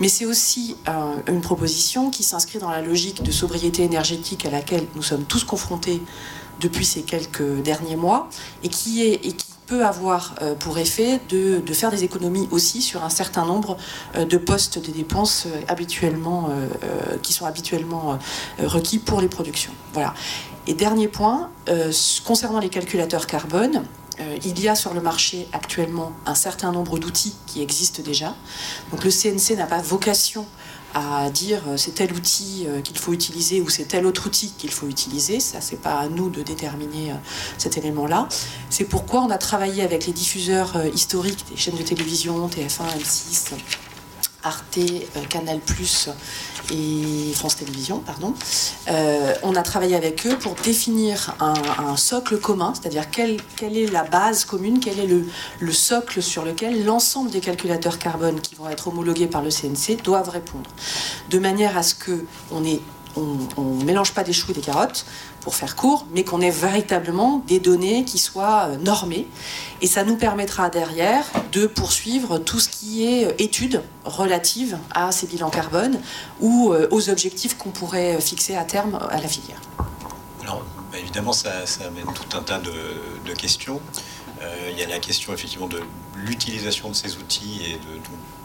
Mais 0.00 0.08
c'est 0.08 0.24
aussi 0.24 0.76
euh, 0.88 1.16
une 1.28 1.42
proposition 1.42 2.08
qui 2.08 2.22
s'inscrit 2.22 2.58
dans 2.58 2.70
la 2.70 2.80
logique 2.80 3.22
de 3.22 3.32
sobriété 3.32 3.82
énergétique 3.82 4.46
à 4.46 4.50
laquelle 4.50 4.86
nous 4.94 5.02
sommes 5.02 5.24
tous 5.24 5.44
confrontés 5.44 6.00
depuis 6.60 6.86
ces 6.86 7.02
quelques 7.02 7.60
derniers 7.62 7.96
mois 7.96 8.30
et 8.62 8.70
qui 8.70 9.02
est 9.02 9.26
avoir 9.80 10.34
euh, 10.42 10.54
pour 10.54 10.78
effet 10.78 11.20
de, 11.28 11.60
de 11.60 11.72
faire 11.72 11.90
des 11.90 12.04
économies 12.04 12.48
aussi 12.50 12.82
sur 12.82 13.04
un 13.04 13.08
certain 13.08 13.44
nombre 13.44 13.76
euh, 14.16 14.24
de 14.24 14.36
postes 14.36 14.78
de 14.78 14.90
dépenses 14.90 15.46
euh, 15.46 15.60
habituellement 15.68 16.50
qui 17.22 17.32
sont 17.32 17.46
habituellement 17.46 18.18
requis 18.58 18.98
pour 18.98 19.20
les 19.20 19.28
productions. 19.28 19.72
Voilà. 19.92 20.14
Et 20.66 20.74
dernier 20.74 21.08
point, 21.08 21.50
concernant 22.24 22.58
les 22.58 22.68
calculateurs 22.68 23.26
carbone, 23.26 23.84
il 24.44 24.60
y 24.60 24.68
a 24.68 24.74
sur 24.74 24.94
le 24.94 25.00
marché 25.00 25.48
actuellement 25.52 26.12
un 26.26 26.34
certain 26.34 26.72
nombre 26.72 26.98
d'outils 26.98 27.34
qui 27.46 27.62
existent 27.62 28.02
déjà. 28.02 28.34
Donc 28.90 29.04
le 29.04 29.10
CNC 29.10 29.56
n'a 29.56 29.66
pas 29.66 29.78
vocation 29.78 30.46
à 30.94 31.30
dire 31.30 31.62
euh, 31.68 31.76
c'est 31.76 31.92
tel 31.92 32.12
outil 32.12 32.64
euh, 32.66 32.80
qu'il 32.80 32.98
faut 32.98 33.12
utiliser 33.12 33.60
ou 33.60 33.68
c'est 33.68 33.84
tel 33.84 34.06
autre 34.06 34.26
outil 34.26 34.52
qu'il 34.56 34.70
faut 34.70 34.86
utiliser. 34.86 35.40
Ça, 35.40 35.60
c'est 35.60 35.80
pas 35.80 35.98
à 35.98 36.08
nous 36.08 36.30
de 36.30 36.42
déterminer 36.42 37.12
euh, 37.12 37.16
cet 37.58 37.78
élément-là. 37.78 38.28
C'est 38.70 38.84
pourquoi 38.84 39.22
on 39.22 39.30
a 39.30 39.38
travaillé 39.38 39.82
avec 39.82 40.06
les 40.06 40.12
diffuseurs 40.12 40.74
historiques 40.94 41.44
des 41.50 41.56
chaînes 41.56 41.76
de 41.76 41.82
télévision, 41.82 42.48
TF1, 42.48 42.98
M6, 42.98 43.54
Arte, 44.42 44.78
Canal 45.28 45.60
et 46.70 47.32
France 47.34 47.56
Télévisions, 47.56 48.00
pardon. 48.00 48.34
on 49.42 49.54
a 49.54 49.62
travaillé 49.62 49.96
avec 49.96 50.26
eux 50.26 50.36
pour 50.36 50.54
définir 50.54 51.34
un, 51.40 51.96
socle 51.96 52.38
commun, 52.38 52.72
c'est-à-dire 52.74 53.10
quelle, 53.10 53.38
quelle, 53.56 53.76
est 53.76 53.90
la 53.90 54.04
base 54.04 54.44
commune, 54.44 54.80
quel 54.80 54.98
est 54.98 55.06
le, 55.06 55.26
le 55.60 55.72
socle 55.72 56.22
sur 56.22 56.44
lequel 56.44 56.84
l'ensemble 56.84 57.30
des 57.30 57.40
calculateurs 57.40 57.98
carbone 57.98 58.40
qui 58.40 58.54
vont 58.54 58.68
être 58.68 58.88
homologués 58.88 59.26
par 59.26 59.42
le 59.42 59.50
CNC 59.50 60.02
doivent 60.02 60.30
répondre, 60.30 60.70
de 61.30 61.38
manière 61.38 61.76
à 61.76 61.82
ce 61.82 61.94
que 61.94 62.24
on 62.50 62.64
ait 62.64 62.80
on 63.16 63.62
ne 63.62 63.84
mélange 63.84 64.12
pas 64.12 64.24
des 64.24 64.32
choux 64.32 64.52
et 64.52 64.54
des 64.54 64.60
carottes, 64.60 65.04
pour 65.42 65.54
faire 65.54 65.76
court, 65.76 66.06
mais 66.14 66.24
qu'on 66.24 66.40
ait 66.40 66.50
véritablement 66.50 67.42
des 67.46 67.58
données 67.58 68.04
qui 68.04 68.18
soient 68.18 68.68
euh, 68.68 68.76
normées. 68.78 69.26
Et 69.80 69.86
ça 69.86 70.04
nous 70.04 70.16
permettra 70.16 70.70
derrière 70.70 71.24
de 71.50 71.66
poursuivre 71.66 72.38
tout 72.38 72.60
ce 72.60 72.68
qui 72.68 73.04
est 73.04 73.26
euh, 73.26 73.34
études 73.38 73.82
relatives 74.04 74.78
à 74.94 75.10
ces 75.12 75.26
bilans 75.26 75.50
carbone 75.50 75.98
ou 76.40 76.72
euh, 76.72 76.86
aux 76.90 77.10
objectifs 77.10 77.56
qu'on 77.58 77.70
pourrait 77.70 78.20
fixer 78.20 78.54
à 78.54 78.64
terme 78.64 78.98
à 79.10 79.20
la 79.20 79.28
filière. 79.28 79.60
Alors, 80.42 80.64
bah, 80.92 80.98
évidemment, 80.98 81.32
ça, 81.32 81.50
amène 81.84 82.06
tout 82.14 82.36
un 82.36 82.42
tas 82.42 82.58
de, 82.58 83.32
questions. 83.34 83.80
il 84.70 84.78
y 84.78 84.82
a 84.82 84.88
la 84.88 84.98
question 84.98 85.32
effectivement 85.32 85.66
de 85.66 85.80
l'utilisation 86.16 86.90
de 86.90 86.94
ces 86.94 87.16
outils 87.16 87.62
et 87.64 87.74
de, 87.74 88.00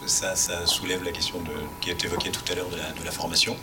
ça, 0.08 0.36
ça 0.36 0.66
soulève 0.66 1.04
la 1.04 1.12
question 1.12 1.40
de, 1.40 1.52
qui 1.82 1.92
été 1.92 2.08
évoquée 2.08 2.32
tout 2.32 2.52
à 2.52 2.56
l'heure 2.56 2.70
de, 2.70 3.06
la, 3.06 3.12
formation. 3.12 3.56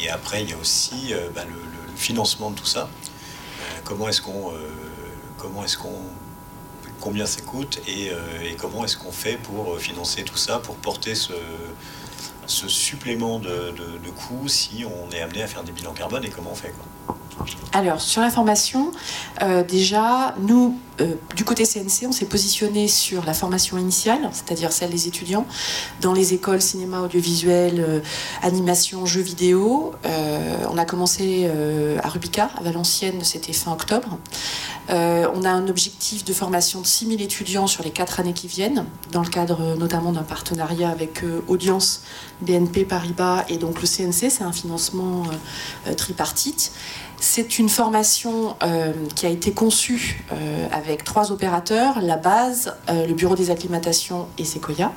Et 0.00 0.08
après, 0.08 0.42
il 0.42 0.50
y 0.50 0.52
a 0.52 0.56
aussi 0.56 1.12
euh, 1.12 1.28
bah, 1.34 1.42
le, 1.44 1.54
financement 1.96 2.50
de 2.50 2.56
tout 2.56 2.66
ça. 2.66 2.88
Euh, 2.88 3.80
comment 3.84 4.08
est-ce 4.08 4.20
qu'on, 4.20 4.52
euh, 4.52 4.68
comment 5.38 5.64
est-ce 5.64 5.78
qu'on, 5.78 6.00
combien 7.00 7.26
ça 7.26 7.40
coûte 7.42 7.80
et, 7.86 8.10
comment 8.58 8.84
est-ce 8.84 8.96
qu'on 8.96 9.12
fait 9.12 9.36
pour 9.36 9.78
financer 9.78 10.22
tout 10.22 10.36
ça, 10.36 10.58
pour 10.58 10.76
porter 10.76 11.14
ce, 11.14 11.32
supplément 12.46 13.38
de, 13.38 13.72
de, 13.72 14.10
coûts 14.10 14.48
si 14.48 14.84
on 14.84 15.10
est 15.12 15.20
amené 15.20 15.42
à 15.42 15.46
faire 15.46 15.62
des 15.62 15.72
bilans 15.72 15.92
carbone 15.92 16.24
et 16.24 16.30
comment 16.30 16.52
on 16.52 16.56
fait 16.56 16.70
quoi. 16.70 16.84
Alors, 17.72 18.00
sur 18.00 18.22
la 18.22 18.30
formation, 18.30 18.90
déjà, 19.68 20.34
nous, 20.40 20.78
euh, 21.00 21.14
du 21.34 21.44
côté 21.44 21.64
CNC, 21.64 22.06
on 22.06 22.12
s'est 22.12 22.26
positionné 22.26 22.88
sur 22.88 23.24
la 23.24 23.34
formation 23.34 23.76
initiale, 23.76 24.30
c'est-à-dire 24.32 24.72
celle 24.72 24.90
des 24.90 25.08
étudiants, 25.08 25.46
dans 26.00 26.14
les 26.14 26.32
écoles 26.32 26.62
cinéma, 26.62 27.00
audiovisuel, 27.00 27.84
euh, 27.86 28.00
animation, 28.42 29.04
jeux 29.04 29.20
vidéo. 29.20 29.92
Euh, 30.06 30.56
on 30.70 30.78
a 30.78 30.84
commencé 30.86 31.50
à 32.02 32.08
Rubica, 32.08 32.50
à 32.58 32.62
Valenciennes, 32.62 33.22
c'était 33.22 33.52
fin 33.52 33.72
octobre. 33.72 34.18
on 34.88 35.44
a 35.44 35.50
un 35.50 35.68
objectif 35.68 36.24
de 36.24 36.32
formation 36.32 36.80
de 36.80 36.86
6000 36.86 37.20
étudiants 37.20 37.66
sur 37.66 37.82
les 37.82 37.90
quatre 37.90 38.20
années 38.20 38.32
qui 38.32 38.46
viennent, 38.46 38.84
dans 39.12 39.22
le 39.22 39.28
cadre 39.28 39.76
notamment 39.76 40.12
d'un 40.12 40.22
partenariat 40.22 40.90
avec 40.90 41.22
Audience, 41.48 42.02
BNP 42.40 42.84
Paribas 42.84 43.44
et 43.48 43.56
donc 43.56 43.80
le 43.80 43.86
CNC, 43.86 44.30
c'est 44.30 44.44
un 44.44 44.52
financement 44.52 45.24
tripartite. 45.96 46.72
C'est 47.18 47.58
une 47.58 47.68
formation 47.68 48.56
qui 49.14 49.26
a 49.26 49.28
été 49.28 49.52
conçue 49.52 50.24
avec 50.72 50.86
avec 50.86 51.02
trois 51.02 51.32
opérateurs, 51.32 52.00
la 52.00 52.16
base, 52.16 52.72
euh, 52.88 53.06
le 53.06 53.14
bureau 53.14 53.34
des 53.34 53.50
acclimatations 53.50 54.28
et 54.38 54.44
Sequoia, 54.44 54.86
euh, 54.86 54.90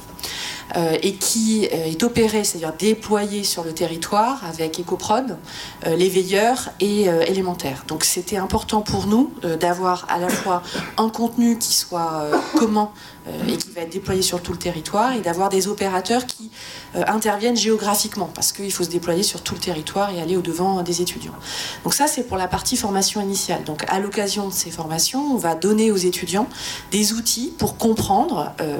et 0.76 1.14
qui 1.14 1.68
euh, 1.72 1.86
est 1.86 2.04
opéré, 2.04 2.44
c'est-à-dire 2.44 2.74
déployé 2.78 3.44
sur 3.44 3.64
le 3.64 3.74
territoire 3.74 4.42
avec 4.46 4.80
Ecoprod, 4.80 5.38
les 5.86 6.10
veilleurs 6.10 6.70
et 6.80 7.06
élémentaires. 7.28 7.84
Donc 7.88 8.04
c'était 8.04 8.38
important 8.38 8.82
pour 8.82 9.08
nous 9.08 9.32
d'avoir 9.60 10.06
à 10.10 10.18
la 10.18 10.30
fois 10.30 10.62
un 10.98 11.10
contenu 11.10 11.58
qui 11.58 11.74
soit 11.74 12.28
commun 12.56 12.90
et 13.48 13.58
qui 13.58 13.72
va 13.72 13.82
être 13.82 13.92
déployé 13.92 14.22
sur 14.22 14.42
tout 14.42 14.52
le 14.52 14.58
territoire 14.58 15.14
et 15.14 15.22
d'avoir 15.22 15.50
des 15.50 15.68
opérateurs 15.68 16.26
qui 16.26 16.52
interviennent 16.94 17.58
géographiquement 17.58 18.30
parce 18.34 18.52
qu'il 18.52 18.72
faut 18.72 18.84
se 18.84 18.90
déployer 18.90 19.24
sur 19.24 19.42
tout 19.42 19.54
le 19.54 19.60
territoire 19.60 20.12
et 20.12 20.22
aller 20.22 20.36
au-devant 20.36 20.82
des 20.82 21.02
étudiants. 21.02 21.36
Donc 21.84 21.94
ça 21.94 22.08
c'est 22.08 22.24
pour 22.24 22.38
la 22.38 22.48
partie 22.48 22.78
formation 22.78 23.22
initiale. 23.22 23.64
Donc 23.64 23.84
à 23.88 24.00
l'occasion 24.00 24.48
de 24.48 24.54
ces 24.54 24.72
formations, 24.72 25.34
on 25.34 25.38
va 25.38 25.56
donner 25.56 25.92
aux 25.92 25.98
étudiants 25.98 26.48
des 26.92 27.14
outils 27.14 27.54
pour 27.58 27.78
comprendre, 27.78 28.54
euh, 28.62 28.78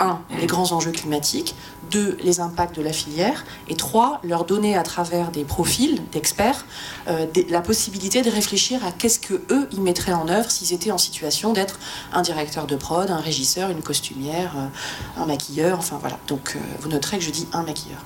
un, 0.00 0.20
les 0.38 0.46
grands 0.46 0.72
enjeux 0.72 0.90
climatiques, 0.90 1.54
deux, 1.90 2.16
les 2.22 2.40
impacts 2.40 2.74
de 2.76 2.82
la 2.82 2.92
filière, 2.92 3.44
et 3.68 3.76
trois, 3.76 4.20
leur 4.24 4.44
donner 4.44 4.76
à 4.76 4.82
travers 4.82 5.30
des 5.30 5.44
profils 5.44 6.02
d'experts 6.10 6.66
euh, 7.08 7.26
la 7.48 7.60
possibilité 7.60 8.22
de 8.22 8.30
réfléchir 8.30 8.84
à 8.84 8.90
qu'est-ce 8.90 9.20
que 9.20 9.34
eux 9.50 9.68
ils 9.72 9.80
mettraient 9.80 10.12
en 10.12 10.28
œuvre 10.28 10.50
s'ils 10.50 10.72
étaient 10.72 10.90
en 10.90 10.98
situation 10.98 11.52
d'être 11.52 11.78
un 12.12 12.22
directeur 12.22 12.66
de 12.66 12.76
prod, 12.76 13.10
un 13.10 13.20
régisseur, 13.20 13.70
une 13.70 13.82
costumière, 13.82 14.54
euh, 14.56 15.22
un 15.22 15.26
maquilleur, 15.26 15.78
enfin 15.78 15.98
voilà. 16.00 16.18
Donc 16.26 16.56
vous 16.80 16.88
noterez 16.88 17.18
que 17.18 17.24
je 17.24 17.30
dis 17.30 17.46
un 17.52 17.62
maquilleur. 17.62 17.98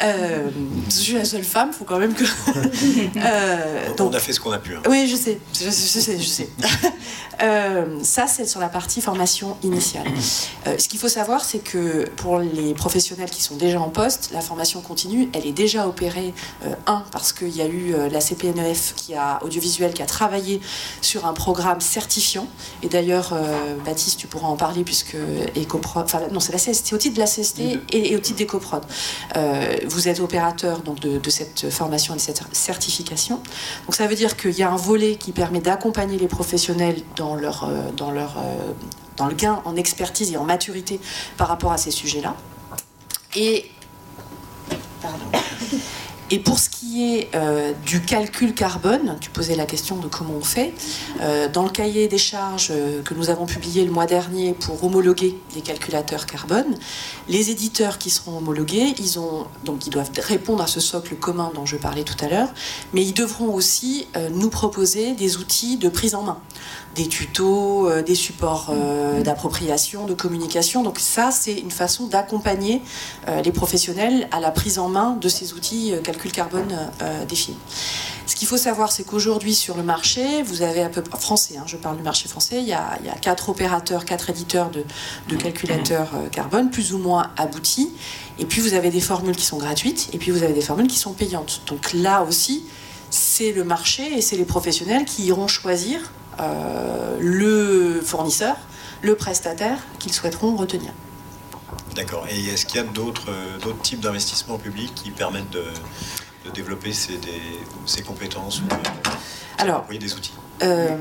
je 0.00 0.90
suis 0.90 1.14
la 1.14 1.24
seule 1.24 1.44
femme, 1.44 1.72
faut 1.72 1.84
quand 1.84 1.98
même 1.98 2.14
que. 2.14 2.24
donc, 3.96 4.12
on 4.12 4.14
a 4.14 4.20
fait 4.20 4.32
ce 4.32 4.40
qu'on 4.40 4.52
a 4.52 4.58
pu. 4.58 4.74
Hein. 4.74 4.82
Oui, 4.88 5.06
je 5.06 5.16
sais, 5.16 5.38
je 5.52 5.70
sais, 5.70 6.18
je 6.18 6.26
sais. 6.26 6.48
Euh, 7.40 8.00
ça, 8.02 8.26
c'est 8.26 8.46
sur 8.46 8.60
la 8.60 8.68
partie 8.68 9.00
formation 9.00 9.56
initiale. 9.62 10.06
Euh, 10.66 10.76
ce 10.78 10.88
qu'il 10.88 10.98
faut 10.98 11.08
savoir, 11.08 11.27
c'est 11.38 11.58
que 11.58 12.08
pour 12.16 12.38
les 12.38 12.74
professionnels 12.74 13.30
qui 13.30 13.42
sont 13.42 13.56
déjà 13.56 13.80
en 13.80 13.90
poste, 13.90 14.30
la 14.32 14.40
formation 14.40 14.80
continue, 14.80 15.28
elle 15.34 15.46
est 15.46 15.52
déjà 15.52 15.86
opérée, 15.86 16.32
euh, 16.64 16.74
un, 16.86 17.04
parce 17.12 17.32
qu'il 17.32 17.54
y 17.54 17.60
a 17.60 17.66
eu 17.66 17.94
la 18.10 18.20
CPNEF 18.20 18.94
qui 18.96 19.14
a, 19.14 19.38
audiovisuel 19.44 19.92
qui 19.92 20.02
a 20.02 20.06
travaillé 20.06 20.60
sur 21.02 21.26
un 21.26 21.34
programme 21.34 21.80
certifiant. 21.80 22.46
Et 22.82 22.88
d'ailleurs, 22.88 23.34
Baptiste, 23.84 24.18
tu 24.18 24.26
pourras 24.26 24.48
en 24.48 24.56
parler, 24.56 24.84
puisque 24.84 25.16
Ecoprod, 25.56 26.04
enfin, 26.04 26.20
non, 26.32 26.40
c'est 26.40 26.52
la 26.52 26.58
CST, 26.58 26.92
au 26.94 26.98
titre 26.98 27.16
de 27.16 27.20
la 27.20 27.26
CST 27.26 27.60
et, 27.92 28.16
au 28.16 28.18
titre 28.18 28.38
d'Ecoprod. 28.38 28.82
vous 29.86 30.08
êtes 30.08 30.20
opérateur 30.20 30.80
donc, 30.80 31.00
de, 31.00 31.18
de 31.18 31.30
cette 31.30 31.70
formation 31.70 32.14
et 32.14 32.16
de 32.16 32.22
cette 32.22 32.42
certification. 32.52 33.40
Donc 33.86 33.94
ça 33.94 34.06
veut 34.06 34.14
dire 34.14 34.36
qu'il 34.36 34.56
y 34.56 34.62
a 34.62 34.70
un 34.70 34.76
volet 34.76 35.16
qui 35.16 35.32
permet 35.32 35.60
d'accompagner 35.60 36.18
les 36.18 36.28
professionnels 36.28 36.96
dans 37.16 37.34
leur, 37.34 37.64
euh, 37.64 37.90
dans, 37.96 38.10
leur, 38.10 38.36
euh, 38.38 38.72
dans 39.18 39.26
le 39.26 39.34
gain 39.34 39.60
en 39.64 39.76
expertise 39.76 40.32
et 40.32 40.36
en 40.36 40.44
maturité 40.44 41.00
par 41.36 41.48
rapport 41.48 41.72
à 41.72 41.78
ces 41.78 41.90
sujets-là. 41.90 42.34
Et. 43.36 43.70
Et 46.30 46.38
pour 46.38 46.58
ce 46.58 46.68
qui 46.68 47.14
est 47.14 47.34
euh, 47.34 47.72
du 47.86 48.02
calcul 48.02 48.52
carbone, 48.52 49.16
tu 49.18 49.30
posais 49.30 49.56
la 49.56 49.64
question 49.64 49.96
de 49.96 50.08
comment 50.08 50.34
on 50.34 50.44
fait. 50.44 50.74
dans 51.54 51.62
le 51.62 51.70
cahier 51.70 52.06
des 52.06 52.18
charges 52.18 52.70
que 53.06 53.14
nous 53.14 53.30
avons 53.30 53.46
publié 53.46 53.82
le 53.82 53.90
mois 53.90 54.04
dernier 54.04 54.52
pour 54.52 54.84
homologuer 54.84 55.40
les 55.54 55.62
calculateurs 55.62 56.26
carbone, 56.26 56.76
les 57.30 57.50
éditeurs 57.50 57.96
qui 57.96 58.10
seront 58.10 58.36
homologués, 58.36 58.94
ils, 58.98 59.18
ont, 59.18 59.46
donc 59.64 59.86
ils 59.86 59.90
doivent 59.90 60.10
répondre 60.18 60.62
à 60.62 60.66
ce 60.66 60.80
socle 60.80 61.14
commun 61.14 61.50
dont 61.54 61.64
je 61.64 61.76
parlais 61.76 62.04
tout 62.04 62.22
à 62.22 62.28
l'heure, 62.28 62.48
mais 62.92 63.02
ils 63.02 63.14
devront 63.14 63.54
aussi 63.54 64.06
nous 64.30 64.50
proposer 64.50 65.14
des 65.14 65.38
outils 65.38 65.78
de 65.78 65.88
prise 65.88 66.14
en 66.14 66.24
main 66.24 66.42
des 66.98 67.06
tutos, 67.06 67.88
euh, 67.88 68.02
des 68.02 68.16
supports 68.16 68.70
euh, 68.70 69.22
d'appropriation, 69.22 70.04
de 70.04 70.14
communication. 70.14 70.82
Donc 70.82 70.98
ça, 70.98 71.30
c'est 71.30 71.54
une 71.54 71.70
façon 71.70 72.08
d'accompagner 72.08 72.82
euh, 73.28 73.40
les 73.40 73.52
professionnels 73.52 74.28
à 74.32 74.40
la 74.40 74.50
prise 74.50 74.80
en 74.80 74.88
main 74.88 75.16
de 75.20 75.28
ces 75.28 75.52
outils 75.52 75.92
calcul 76.02 76.32
carbone 76.32 76.76
définis. 77.28 77.56
Ce 78.26 78.34
qu'il 78.34 78.48
faut 78.48 78.56
savoir, 78.56 78.90
c'est 78.90 79.04
qu'aujourd'hui 79.04 79.54
sur 79.54 79.76
le 79.76 79.82
marché, 79.82 80.42
vous 80.42 80.62
avez 80.62 80.82
à 80.82 80.88
peu 80.88 81.02
près 81.02 81.18
français, 81.18 81.56
hein, 81.56 81.64
je 81.66 81.76
parle 81.76 81.96
du 81.96 82.02
marché 82.02 82.28
français, 82.28 82.60
il 82.60 82.68
y 82.68 82.72
a, 82.72 82.98
quatre 83.22 83.48
opérateurs, 83.48 84.04
quatre 84.04 84.30
éditeurs 84.30 84.70
de, 84.70 84.84
de 85.28 85.36
calculateurs 85.36 86.10
carbone 86.32 86.70
plus 86.70 86.92
ou 86.92 86.98
moins 86.98 87.30
aboutis. 87.36 87.92
Et 88.38 88.44
puis 88.44 88.60
vous 88.60 88.74
avez 88.74 88.90
des 88.90 89.00
formules 89.00 89.36
qui 89.36 89.46
sont 89.46 89.58
gratuites, 89.58 90.08
et 90.12 90.18
puis 90.18 90.30
vous 90.30 90.42
avez 90.42 90.52
des 90.52 90.60
formules 90.60 90.88
qui 90.88 90.98
sont 90.98 91.12
payantes. 91.12 91.62
Donc 91.66 91.92
là 91.92 92.22
aussi, 92.22 92.64
c'est 93.10 93.52
le 93.52 93.64
marché 93.64 94.18
et 94.18 94.20
c'est 94.20 94.36
les 94.36 94.44
professionnels 94.44 95.04
qui 95.04 95.24
iront 95.24 95.48
choisir 95.48 96.00
le 97.20 98.00
fournisseur, 98.04 98.56
le 99.02 99.14
prestataire 99.14 99.78
qu'ils 99.98 100.12
souhaiteront 100.12 100.56
retenir. 100.56 100.92
D'accord. 101.94 102.26
Et 102.30 102.46
est-ce 102.46 102.66
qu'il 102.66 102.80
y 102.80 102.84
a 102.84 102.86
d'autres 102.86 103.30
types 103.82 104.00
d'investissements 104.00 104.58
publics 104.58 104.94
qui 104.94 105.10
permettent 105.10 105.50
de, 105.50 105.64
développer 106.54 106.92
ces, 106.92 107.20
ces 107.84 108.02
compétences 108.02 108.60
ou 108.60 108.64
Alors, 109.58 109.84
des 109.90 110.14
outils? 110.14 110.32
euh, 110.62 110.96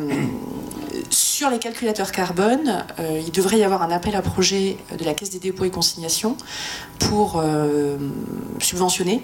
sur 1.10 1.50
les 1.50 1.60
calculateurs 1.60 2.12
carbone, 2.12 2.86
euh, 3.00 3.22
il 3.26 3.32
devrait 3.32 3.60
y 3.60 3.64
avoir 3.64 3.82
un 3.82 3.92
appel 3.92 4.16
à 4.16 4.22
projet 4.22 4.78
de 4.98 5.04
la 5.06 5.14
Caisse 5.14 5.30
des 5.30 5.40
dépôts 5.40 5.66
et 5.66 5.72
consignations 5.72 6.36
pour 7.00 7.44
subventionner 8.60 9.24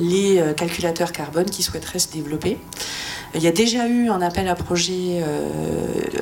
les 0.00 0.42
calculateurs 0.56 1.12
carbone 1.12 1.46
qui 1.46 1.62
souhaiteraient 1.62 1.98
se 1.98 2.08
développer. 2.08 2.58
Il 3.36 3.42
y 3.42 3.48
a 3.48 3.52
déjà 3.52 3.86
eu 3.86 4.08
un 4.08 4.22
appel 4.22 4.48
à 4.48 4.54
projet 4.54 5.20
euh, 5.22 5.50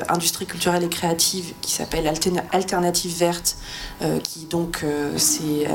industrie 0.09 0.45
culturelle 0.45 0.83
et 0.83 0.89
créative 0.89 1.53
qui 1.61 1.71
s'appelle 1.71 2.11
Alternative 2.51 3.17
Verte, 3.17 3.55
euh, 4.01 4.19
qui 4.19 4.45
donc 4.45 4.81
euh, 4.83 5.17
s'est 5.17 5.65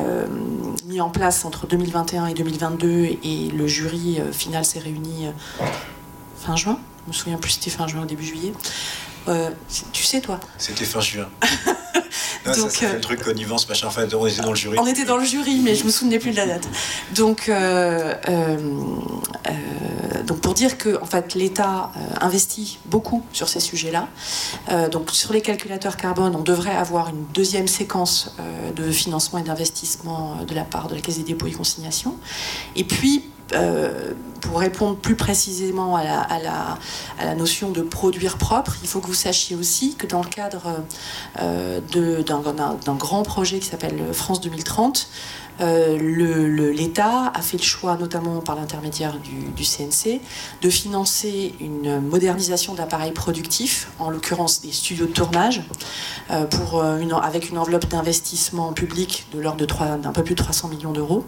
mis 0.86 1.00
en 1.00 1.08
place 1.08 1.46
entre 1.46 1.66
2021 1.66 2.26
et 2.26 2.34
2022 2.34 2.88
et 3.22 3.48
le 3.56 3.66
jury 3.66 4.20
final 4.32 4.66
s'est 4.66 4.80
réuni 4.80 5.28
fin 6.36 6.56
juin. 6.56 6.78
Je 7.06 7.08
me 7.10 7.14
souviens 7.14 7.38
plus 7.38 7.52
c'était 7.52 7.70
fin 7.70 7.86
juin 7.86 8.02
ou 8.02 8.06
début 8.06 8.24
juillet. 8.24 8.52
Tu 9.92 10.02
sais, 10.02 10.20
toi 10.20 10.40
C'était 10.58 10.84
fin 10.84 11.00
juin. 11.00 11.28
Non, 12.46 12.52
Donc, 12.56 12.70
ça 12.70 12.78
fait 12.78 12.86
euh, 12.86 12.94
le 12.94 13.00
truc 13.00 13.22
connivence, 13.22 13.68
machin. 13.68 13.86
Enfin, 13.86 14.06
on 14.14 14.26
était 14.26 14.40
dans 14.40 14.50
le 14.50 14.56
jury. 14.56 14.76
On 14.80 14.86
était 14.86 15.04
dans 15.04 15.18
le 15.18 15.24
jury, 15.24 15.60
mais 15.62 15.74
je 15.74 15.84
me 15.84 15.90
souvenais 15.90 16.18
plus 16.18 16.30
de 16.30 16.36
la 16.36 16.46
date. 16.46 16.66
Donc, 17.14 17.48
euh, 17.48 18.14
euh, 18.28 18.56
euh, 19.48 20.22
donc 20.22 20.40
pour 20.40 20.54
dire 20.54 20.78
que 20.78 21.00
en 21.02 21.06
fait, 21.06 21.34
l'État 21.34 21.92
euh, 21.96 22.00
investit 22.20 22.78
beaucoup 22.86 23.22
sur 23.32 23.48
ces 23.48 23.60
sujets-là. 23.60 24.08
Euh, 24.70 24.88
donc 24.88 25.10
sur 25.10 25.32
les 25.32 25.42
calculateurs 25.42 25.96
carbone, 25.96 26.34
on 26.34 26.42
devrait 26.42 26.74
avoir 26.74 27.08
une 27.08 27.24
deuxième 27.34 27.68
séquence 27.68 28.34
euh, 28.40 28.72
de 28.72 28.90
financement 28.90 29.38
et 29.38 29.42
d'investissement 29.42 30.38
euh, 30.40 30.44
de 30.44 30.54
la 30.54 30.64
part 30.64 30.88
de 30.88 30.94
la 30.94 31.00
Caisse 31.00 31.18
des 31.18 31.24
dépôts 31.24 31.46
et 31.46 31.52
consignations. 31.52 32.16
Et 32.74 32.84
puis 32.84 33.24
euh, 33.52 34.12
pour 34.40 34.60
répondre 34.60 34.96
plus 34.96 35.16
précisément 35.16 35.96
à 35.96 36.02
la, 36.04 37.34
notion 37.34 37.70
de 37.70 37.82
produire 37.82 38.38
propre, 38.38 38.74
il 38.82 38.88
faut 38.88 39.00
que 39.00 39.06
vous 39.06 39.14
sachiez 39.14 39.54
aussi 39.54 39.94
que 39.94 40.06
dans 40.06 40.22
le 40.22 40.28
cadre 40.28 40.82
euh, 41.40 41.80
d'un 42.22 42.94
grand 42.94 43.22
projet 43.22 43.58
qui 43.58 43.68
s'appelle 43.68 44.02
France 44.12 44.40
2030, 44.40 45.08
euh, 45.60 46.72
l'État 46.72 47.30
a 47.34 47.42
fait 47.42 47.58
le 47.58 47.62
choix, 47.62 47.96
notamment 47.96 48.40
par 48.40 48.56
l'intermédiaire 48.56 49.18
du, 49.18 49.62
CNC, 49.62 50.20
de 50.62 50.70
financer 50.70 51.54
une 51.60 52.00
modernisation 52.00 52.74
d'appareils 52.74 53.12
productifs, 53.12 53.88
en 53.98 54.10
l'occurrence 54.10 54.62
des 54.62 54.72
studios 54.72 55.06
de 55.06 55.12
tournage, 55.12 55.62
avec 56.30 57.50
une 57.50 57.58
enveloppe 57.58 57.88
d'investissement 57.88 58.72
public 58.72 59.26
de 59.34 59.40
l'ordre 59.40 59.66
d'un 59.98 60.12
peu 60.12 60.24
plus 60.24 60.34
de 60.34 60.42
300 60.42 60.68
millions 60.68 60.92
d'euros. 60.92 61.24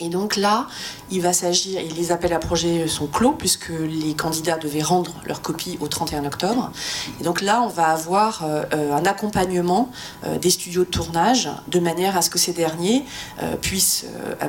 Et 0.00 0.08
donc 0.08 0.36
là, 0.36 0.66
il 1.10 1.20
va 1.20 1.32
s'agir, 1.32 1.78
et 1.78 1.88
les 1.88 2.12
appels 2.12 2.32
à 2.32 2.38
projets 2.38 2.88
sont 2.88 3.06
clos, 3.06 3.32
puisque 3.32 3.68
les 3.68 4.14
candidats 4.14 4.56
devaient 4.56 4.82
rendre 4.82 5.12
leur 5.26 5.42
copie 5.42 5.76
au 5.80 5.88
31 5.88 6.24
octobre. 6.24 6.72
Et 7.20 7.24
donc 7.24 7.42
là, 7.42 7.62
on 7.62 7.68
va 7.68 7.88
avoir 7.88 8.42
euh, 8.44 8.64
un 8.72 9.04
accompagnement 9.04 9.90
euh, 10.24 10.38
des 10.38 10.50
studios 10.50 10.84
de 10.84 10.90
tournage, 10.90 11.50
de 11.68 11.80
manière 11.80 12.16
à 12.16 12.22
ce 12.22 12.30
que 12.30 12.38
ces 12.38 12.52
derniers 12.52 13.04
euh, 13.42 13.56
puissent 13.56 14.06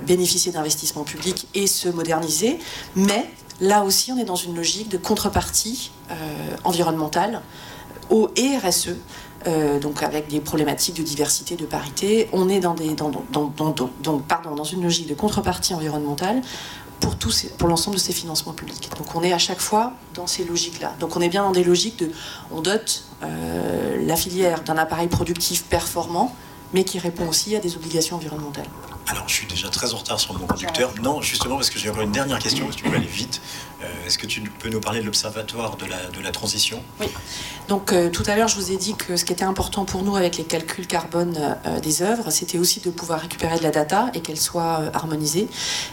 bénéficier 0.08 0.52
d'investissements 0.52 1.04
publics 1.04 1.48
et 1.54 1.68
se 1.68 1.90
moderniser. 1.90 2.60
Mais 2.96 3.30
là 3.60 3.84
aussi, 3.84 4.12
on 4.12 4.18
est 4.18 4.24
dans 4.24 4.36
une 4.36 4.56
logique 4.56 4.90
de 4.90 4.98
contrepartie 4.98 5.92
environnementale 6.64 7.42
au 8.10 8.30
et 8.36 8.58
RSE. 8.58 8.96
Euh, 9.48 9.80
donc 9.80 10.04
avec 10.04 10.28
des 10.28 10.40
problématiques 10.40 10.98
de 10.98 11.04
diversité, 11.04 11.56
de 11.56 11.66
parité. 11.66 12.30
On 12.32 12.48
est 12.50 12.60
dans, 12.60 12.76
dans, 12.76 14.64
une 14.64 14.84
logique 14.84 15.08
de 15.08 15.16
contrepartie 15.16 15.74
environnementale 15.74 16.42
pour 17.58 17.68
l'ensemble 17.68 17.96
de 17.96 18.02
ces 18.02 18.14
financements 18.14 18.54
publics. 18.54 18.90
Donc 18.98 19.16
on 19.16 19.24
est 19.24 19.34
à 19.34 19.40
chaque 19.40 19.60
fois 19.60 19.94
dans 20.14 20.28
ces 20.28 20.44
logiques-là. 20.44 20.94
Donc 21.00 21.16
on 21.16 21.22
est 21.22 21.30
bien 21.30 21.44
dans 21.44 21.52
des 21.52 21.64
logiques 21.64 21.98
de... 21.98 22.12
On 22.52 22.62
dote 22.62 23.04
euh, 23.24 24.06
la 24.06 24.16
filière 24.16 24.62
d'un 24.62 24.78
appareil 24.78 25.08
productif 25.08 25.64
performant, 25.64 26.36
mais 26.74 26.84
qui 26.84 27.00
répond 27.00 27.28
aussi 27.28 27.56
à 27.56 27.60
des 27.60 27.76
obligations 27.76 28.18
environnementales. 28.18 28.68
Alors, 29.08 29.28
je 29.28 29.34
suis 29.34 29.48
déjà 29.48 29.68
très 29.70 29.94
en 29.94 29.98
retard 29.98 30.20
sur 30.20 30.34
mon 30.38 30.46
conducteur. 30.46 30.94
Non, 31.02 31.22
justement, 31.22 31.56
parce 31.56 31.70
que 31.70 31.80
j'ai 31.80 31.90
encore 31.90 32.04
une 32.04 32.12
dernière 32.12 32.40
question, 32.40 32.66
parce 32.66 32.78
que 32.78 32.84
tu 32.84 32.90
peux 32.90 32.96
aller 32.96 33.06
vite. 33.06 33.42
Euh, 33.84 33.88
Est-ce 34.06 34.18
que 34.18 34.28
tu 34.28 34.42
peux 34.42 34.70
nous 34.70 34.80
parler 34.80 35.00
de 35.02 35.06
l'Observatoire 35.06 35.76
de 35.78 35.86
la, 35.86 35.98
de 36.08 36.22
la 36.22 36.32
transition? 36.32 36.82
Oui. 37.00 37.08
Donc, 37.68 37.92
euh, 37.92 38.10
tout 38.10 38.24
à 38.28 38.36
l'heure, 38.36 38.48
je 38.48 38.56
vous 38.56 38.72
ai 38.72 38.78
dit 38.78 38.94
que 38.96 39.18
ce 39.18 39.26
qui 39.26 39.34
était 39.34 39.44
important 39.44 39.86
pour 39.86 40.04
nous 40.04 40.16
avec 40.16 40.38
les 40.38 40.44
calculs 40.44 40.86
carbone 40.88 41.58
euh, 41.66 41.80
des 41.80 42.04
œuvres, 42.04 42.30
c'était 42.30 42.58
aussi 42.60 42.80
de 42.80 42.92
pouvoir 42.92 43.22
récupérer 43.22 43.58
de 43.58 43.64
la 43.64 43.72
data 43.72 44.12
et 44.14 44.22
qu'elle 44.22 44.40
soit 44.40 44.82
harmonisée. 44.94 45.48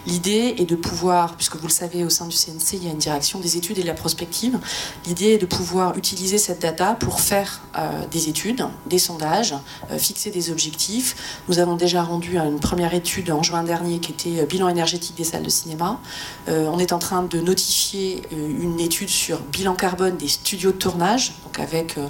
L'idée 0.06 0.56
est 0.58 0.68
de 0.68 0.76
pouvoir, 0.76 1.34
puisque 1.36 1.56
vous 1.56 1.66
le 1.66 1.72
savez, 1.72 2.04
au 2.04 2.10
sein 2.10 2.26
du 2.26 2.36
CNC, 2.36 2.74
il 2.74 2.84
y 2.84 2.88
a 2.88 2.90
une 2.90 2.98
direction 2.98 3.40
des 3.40 3.56
études 3.56 3.78
et 3.78 3.82
de 3.82 3.86
la 3.86 3.94
prospective. 3.94 4.58
L'idée 5.06 5.32
est 5.32 5.38
de 5.38 5.46
pouvoir 5.46 5.96
utiliser 5.96 6.38
cette 6.38 6.60
data 6.60 6.94
pour 6.94 7.20
faire 7.20 7.62
des 8.10 8.28
études, 8.28 8.66
des 8.86 8.98
sondages, 8.98 9.54
fixer 9.98 10.30
des 10.30 10.50
objectifs. 10.50 11.42
Nous 11.48 11.58
avons 11.58 11.76
déjà 11.76 12.02
rendu 12.02 12.36
une 12.36 12.60
première 12.60 12.94
étude 12.98 13.30
en 13.30 13.42
juin 13.42 13.62
dernier 13.62 14.00
qui 14.00 14.12
était 14.12 14.44
bilan 14.44 14.68
énergétique 14.68 15.16
des 15.16 15.24
salles 15.24 15.44
de 15.44 15.48
cinéma. 15.48 16.00
Euh, 16.48 16.68
on 16.72 16.78
est 16.78 16.92
en 16.92 16.98
train 16.98 17.22
de 17.22 17.40
notifier 17.40 18.22
euh, 18.32 18.62
une 18.62 18.80
étude 18.80 19.08
sur 19.08 19.38
bilan 19.38 19.74
carbone 19.74 20.16
des 20.16 20.28
studios 20.28 20.72
de 20.72 20.76
tournage, 20.76 21.34
donc 21.44 21.58
avec 21.60 21.96
euh, 21.96 22.06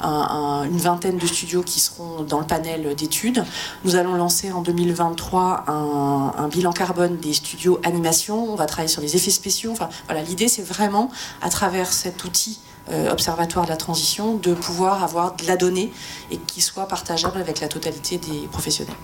un, 0.00 0.08
un, 0.08 0.64
une 0.64 0.78
vingtaine 0.78 1.18
de 1.18 1.26
studios 1.26 1.62
qui 1.62 1.78
seront 1.78 2.22
dans 2.22 2.40
le 2.40 2.46
panel 2.46 2.94
d'études. 2.94 3.44
Nous 3.84 3.96
allons 3.96 4.14
lancer 4.14 4.50
en 4.50 4.62
2023 4.62 5.64
un, 5.68 6.48
bilan 6.48 6.72
carbone 6.72 7.16
des 7.18 7.34
studios 7.34 7.78
animation. 7.84 8.50
On 8.50 8.56
va 8.56 8.66
travailler 8.66 8.88
sur 8.88 9.02
les 9.02 9.14
effets 9.16 9.30
spéciaux. 9.30 9.70
Enfin, 9.72 9.88
voilà, 10.06 10.22
l'idée 10.22 10.48
c'est 10.48 10.66
vraiment 10.66 11.10
à 11.42 11.50
travers 11.50 11.92
cet 11.92 12.24
outil 12.24 12.58
euh, 12.90 13.12
observatoire 13.12 13.66
de 13.66 13.70
la 13.70 13.76
transition 13.76 14.34
de 14.36 14.54
pouvoir 14.54 15.04
avoir 15.04 15.36
de 15.36 15.46
la 15.46 15.56
donnée 15.56 15.92
et 16.30 16.38
qui 16.38 16.60
soit 16.60 16.88
partageable 16.88 17.38
avec 17.38 17.60
la 17.60 17.68
totalité 17.68 18.18
des 18.18 18.48
professionnels. 18.50 18.96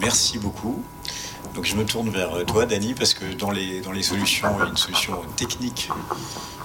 Merci 0.00 0.38
beaucoup. 0.38 0.82
Donc 1.54 1.64
je 1.64 1.76
me 1.76 1.84
tourne 1.84 2.10
vers 2.10 2.44
toi, 2.46 2.66
Dani, 2.66 2.94
parce 2.94 3.14
que 3.14 3.32
dans 3.34 3.50
les, 3.50 3.80
dans 3.80 3.92
les 3.92 4.02
solutions, 4.02 4.48
il 4.58 4.64
y 4.64 4.66
a 4.66 4.70
une 4.70 4.76
solution 4.76 5.20
technique 5.36 5.88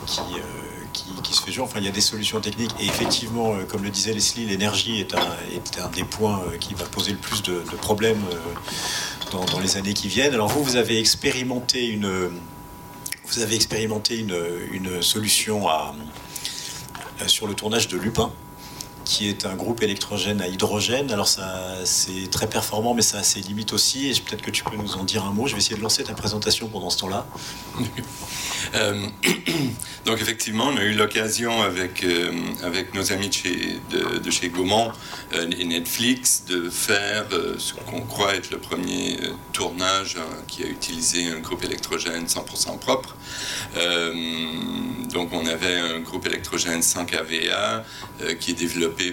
qui, 0.07 0.19
euh, 0.19 1.21
qui, 1.23 1.33
se 1.33 1.41
fait 1.41 1.51
jour. 1.51 1.65
Enfin, 1.65 1.79
il 1.79 1.85
y 1.85 1.89
a 1.89 1.91
des 1.91 2.01
solutions 2.01 2.39
techniques. 2.39 2.71
Et 2.79 2.85
effectivement, 2.85 3.53
euh, 3.53 3.65
comme 3.65 3.83
le 3.83 3.91
disait 3.91 4.13
Leslie, 4.13 4.45
l'énergie 4.45 4.99
est 4.99 5.13
un, 5.13 5.27
est 5.53 5.79
un 5.79 5.89
des 5.89 6.03
points 6.03 6.41
euh, 6.47 6.57
qui 6.57 6.73
va 6.73 6.85
poser 6.85 7.11
le 7.11 7.17
plus 7.17 7.43
de, 7.43 7.63
de 7.71 7.75
problèmes 7.77 8.21
dans, 9.31 9.45
dans, 9.45 9.59
les 9.59 9.77
années 9.77 9.93
qui 9.93 10.07
viennent. 10.07 10.33
Alors 10.33 10.47
vous, 10.47 10.63
vous 10.63 10.75
avez 10.75 10.99
expérimenté 10.99 11.87
une, 11.87 12.31
vous 13.27 13.39
avez 13.39 13.55
expérimenté 13.55 14.17
une, 14.17 14.37
une 14.71 15.01
solution 15.03 15.67
à, 15.67 15.93
sur 17.27 17.47
le 17.47 17.53
tournage 17.53 17.87
de 17.89 17.97
Lupin 17.97 18.31
qui 19.09 19.27
est 19.27 19.47
un 19.47 19.55
groupe 19.55 19.81
électrogène 19.81 20.39
à 20.39 20.47
hydrogène. 20.47 21.11
Alors 21.11 21.27
ça, 21.27 21.79
c'est 21.83 22.29
très 22.29 22.47
performant, 22.47 22.93
mais 22.93 23.01
ça 23.01 23.17
a 23.17 23.23
ses 23.23 23.39
limites 23.39 23.73
aussi. 23.73 24.07
Et 24.07 24.13
peut-être 24.13 24.43
que 24.43 24.51
tu 24.51 24.63
peux 24.63 24.77
nous 24.77 24.97
en 24.97 25.03
dire 25.03 25.25
un 25.25 25.31
mot. 25.31 25.47
Je 25.47 25.53
vais 25.53 25.57
essayer 25.57 25.75
de 25.75 25.81
lancer 25.81 26.03
ta 26.03 26.13
présentation 26.13 26.67
pendant 26.67 26.91
ce 26.91 26.99
temps-là. 26.99 27.25
euh, 28.75 29.07
donc 30.05 30.21
effectivement, 30.21 30.65
on 30.67 30.77
a 30.77 30.83
eu 30.83 30.93
l'occasion 30.93 31.59
avec 31.63 32.03
euh, 32.03 32.31
avec 32.61 32.93
nos 32.93 33.11
amis 33.11 33.29
de 33.29 33.33
chez 33.33 33.79
de, 33.89 34.29
chez 34.29 34.49
Gaumont 34.49 34.91
euh, 35.33 35.49
et 35.57 35.65
Netflix 35.65 36.43
de 36.47 36.69
faire 36.69 37.25
ce 37.57 37.73
qu'on 37.73 38.01
croit 38.01 38.35
être 38.35 38.51
le 38.51 38.59
premier 38.59 39.17
tournage 39.53 40.17
qui 40.47 40.61
a 40.63 40.67
utilisé 40.67 41.31
un 41.31 41.39
groupe 41.39 41.63
électrogène 41.63 42.25
100% 42.25 42.77
propre. 42.77 43.15
Donc 45.11 45.33
on 45.33 45.45
avait 45.47 45.77
un 45.77 45.99
groupe 45.99 46.27
électrogène 46.27 46.83
100 46.83 47.05
kVA 47.05 47.83
qui 48.39 48.51
est 48.51 48.53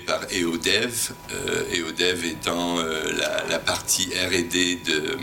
par 0.07 0.21
EODev, 0.33 1.13
EODev 1.73 2.25
étant 2.25 2.77
la, 2.83 3.45
la, 3.49 3.59
partie 3.59 4.09
R&D 4.15 4.81
de 4.85 5.19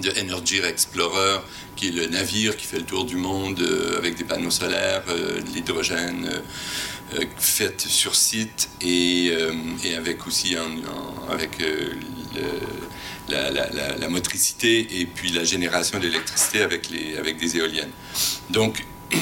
de 0.00 0.10
Energy 0.20 0.58
Explorer, 0.58 1.40
qui 1.76 1.88
est 1.88 1.90
le 1.90 2.06
navire 2.06 2.56
qui 2.56 2.66
fait 2.66 2.78
le 2.78 2.84
tour 2.84 3.04
du 3.04 3.16
monde 3.16 3.60
euh, 3.60 3.98
avec 3.98 4.16
des 4.16 4.24
panneaux 4.24 4.50
solaires, 4.50 5.02
euh, 5.08 5.40
de 5.40 5.54
l'hydrogène 5.54 6.28
euh, 7.14 7.24
fait 7.36 7.80
sur 7.80 8.14
site 8.14 8.70
et, 8.80 9.32
avec 9.96 10.26
aussi 10.26 10.56
un, 10.56 10.62
un, 10.62 11.32
avec 11.32 11.58
la, 13.28 13.50
la, 13.50 14.08
motricité 14.08 15.00
et 15.00 15.04
puis 15.04 15.30
la 15.30 15.44
génération 15.44 15.98
d'électricité 15.98 16.62
avec, 16.62 16.88
les, 16.88 17.18
avec 17.18 17.36
des 17.36 17.58
éoliennes. 17.58 17.90
Donc, 18.48 18.86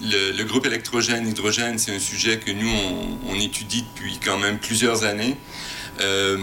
le, 0.00 0.42
groupe 0.44 0.66
électrogène-hydrogène, 0.66 1.78
c'est 1.78 1.94
un 1.94 1.98
sujet 1.98 2.38
que 2.38 2.50
nous, 2.50 2.68
on, 2.68 3.30
on, 3.30 3.34
étudie 3.34 3.82
depuis 3.94 4.18
quand 4.24 4.38
même 4.38 4.58
plusieurs 4.58 5.04
années. 5.04 5.36
Euh, 6.00 6.38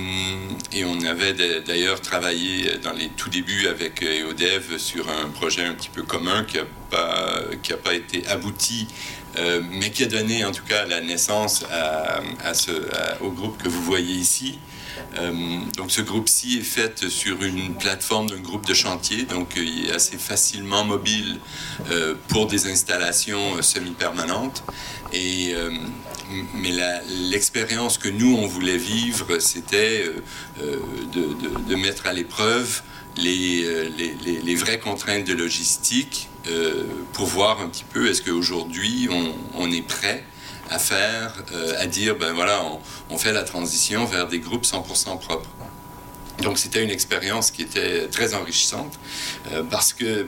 et 0.74 0.86
on 0.86 1.02
avait 1.02 1.34
d'ailleurs 1.62 2.00
travaillé 2.02 2.78
dans 2.78 2.94
les 2.94 3.10
tout 3.10 3.30
débuts 3.30 3.68
avec 3.68 4.02
EODev 4.04 4.78
sur 4.78 5.10
un 5.10 5.30
projet 5.30 5.66
un 5.66 5.74
petit 5.74 5.90
peu 5.90 6.04
commun 6.04 6.44
qui 6.46 6.58
n'a 6.58 6.64
pas, 6.90 7.42
qui 7.62 7.74
a 7.74 7.78
pas 7.78 7.94
été 7.94 8.26
abouti, 8.28 8.88
euh, 9.38 9.62
mais 9.72 9.92
qui 9.92 10.04
a 10.04 10.08
donné 10.08 10.46
en 10.46 10.52
tout 10.52 10.64
cas 10.64 10.86
la 10.86 11.02
naissance 11.02 11.66
au 13.22 13.32
groupe 13.32 13.62
que 13.62 13.70
vous 13.70 13.84
voyez 13.84 14.14
ici. 14.14 14.60
Euh, 15.18 15.32
donc 15.78 15.92
ce 15.92 16.02
groupe-ci 16.02 16.60
est 16.60 16.64
fait 16.64 17.10
sur 17.10 17.44
une 17.44 17.76
plateforme 17.76 18.30
d'un 18.30 18.40
groupe 18.40 18.66
de 18.66 18.74
chantier, 18.74 19.24
donc 19.24 19.54
il 19.56 19.88
est 19.88 19.92
assez 19.92 20.18
facilement 20.18 20.84
mobile 20.86 21.40
euh, 21.90 22.16
pour 22.28 22.48
des 22.48 22.68
installations 22.68 23.62
semi-permanentes. 23.62 24.64
Et 25.14 25.54
mais 26.56 26.72
l'expérience 27.30 27.98
que 27.98 28.10
nous, 28.10 28.36
on 28.36 28.48
voulait 28.48 28.78
vivre, 28.78 29.40
c'était 29.40 30.06
euh, 30.62 30.78
de, 31.14 31.28
de, 31.68 31.76
mettre 31.76 32.08
à 32.08 32.14
l'épreuve 32.14 32.82
les, 33.18 33.90
les, 33.98 34.16
les, 34.42 34.56
vraies 34.56 34.80
contraintes 34.80 35.26
de 35.26 35.34
logistique 35.34 36.30
euh, 36.48 36.86
pour 37.14 37.28
voir 37.28 37.62
un 37.62 37.70
petit 37.70 37.84
peu 37.84 38.10
est-ce 38.10 38.22
qu'aujourd'hui, 38.24 39.08
on, 39.56 39.72
est 39.72 39.86
prêt 39.86 40.24
à 40.72 40.80
faire, 40.80 41.36
euh, 41.54 41.76
à 41.78 41.86
dire, 41.86 42.16
ben 42.18 42.34
voilà, 42.34 42.64
on, 43.10 43.18
fait 43.18 43.32
la 43.32 43.44
transition 43.44 44.06
vers 44.06 44.28
des 44.28 44.40
groupes 44.40 44.66
100% 44.66 45.20
propres. 45.20 45.50
Donc 46.42 46.58
c'était 46.58 46.84
une 46.84 46.90
expérience 46.90 47.52
qui 47.52 47.62
était 47.62 48.08
très 48.08 48.34
enrichissante 48.34 48.98
euh, 49.52 49.62
parce 49.70 49.94
que, 49.94 50.28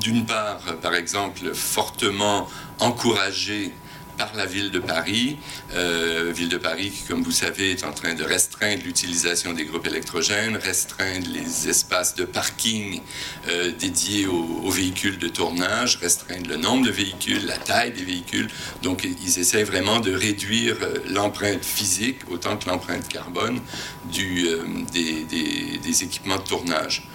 d'une 0.00 0.26
part, 0.26 0.58
par 0.82 0.94
exemple, 0.94 1.54
fortement 1.54 2.48
encouragée 2.80 3.72
par 4.16 4.34
la 4.34 4.46
ville 4.46 4.70
de 4.70 4.78
Paris. 4.78 5.36
Euh, 5.74 6.32
ville 6.34 6.48
de 6.48 6.56
Paris 6.56 6.90
qui, 6.90 7.02
comme 7.04 7.22
vous 7.22 7.30
savez, 7.30 7.72
est 7.72 7.84
en 7.84 7.92
train 7.92 8.14
de 8.14 8.24
restreindre 8.24 8.82
l'utilisation 8.84 9.52
des 9.52 9.64
groupes 9.64 9.86
électrogènes, 9.86 10.56
restreindre 10.56 11.26
les 11.32 11.68
espaces 11.68 12.14
de 12.14 12.24
parking 12.24 13.00
euh, 13.48 13.72
dédiés 13.72 14.26
aux, 14.26 14.70
véhicules 14.70 15.18
de 15.18 15.28
tournage, 15.28 15.96
restreindre 15.96 16.48
le 16.48 16.56
nombre 16.56 16.86
de 16.86 16.90
véhicules, 16.90 17.46
la 17.46 17.58
taille 17.58 17.92
des 17.92 18.04
véhicules. 18.04 18.48
Donc, 18.82 19.04
ils 19.04 19.38
essaient 19.38 19.64
vraiment 19.64 20.00
de 20.00 20.12
réduire 20.12 20.76
euh, 20.82 20.98
l'empreinte 21.10 21.64
physique 21.64 22.18
autant 22.30 22.56
que 22.56 22.68
l'empreinte 22.68 23.08
carbone 23.08 23.60
du, 24.10 24.46
des, 24.92 25.24
des 25.78 26.02
équipements 26.02 26.36
de 26.36 26.42
tournage. 26.42 27.08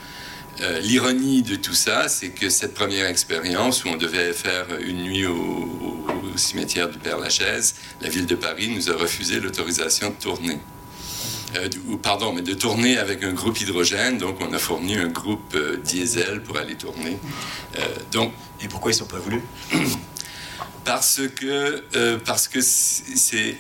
Euh, 0.62 0.80
l'ironie 0.80 1.42
de 1.42 1.56
tout 1.56 1.74
ça, 1.74 2.10
c'est 2.10 2.30
que 2.30 2.50
cette 2.50 2.74
première 2.74 3.06
expérience 3.06 3.86
où 3.86 3.90
on 3.90 3.96
devait 3.96 4.34
faire 4.34 4.66
une 4.82 5.04
nuit 5.04 5.26
au, 5.26 6.06
cimetière 6.36 6.90
du 6.90 6.98
Père-Lachaise, 6.98 7.76
la 8.02 8.10
ville 8.10 8.26
de 8.26 8.36
Paris 8.36 8.70
nous 8.74 8.90
a 8.90 8.96
refusé 8.96 9.40
l'autorisation 9.40 10.10
de 10.10 10.16
tourner. 10.16 10.58
Euh, 11.56 11.68
pardon, 12.02 12.34
mais 12.34 12.42
de 12.42 12.54
tourner 12.54 12.98
avec 12.98 13.24
un 13.24 13.34
groupe 13.34 13.60
hydrogène. 13.60 14.18
Donc, 14.18 14.38
on 14.42 14.54
a 14.54 14.58
fourni 14.58 14.96
un 14.96 15.08
groupe 15.08 15.54
euh, 15.56 15.78
diesel 15.78 16.42
pour 16.44 16.58
aller 16.58 16.76
tourner. 16.76 17.18
donc, 18.12 18.34
et 18.62 18.68
pourquoi 18.68 18.92
ils 18.92 18.96
ne 18.96 19.00
sont 19.00 19.06
pas 19.06 19.20
voulus 19.20 19.44
Parce 20.86 21.22
que 21.36 22.18
parce 22.26 22.48
que 22.48 22.62
c'est 22.62 23.58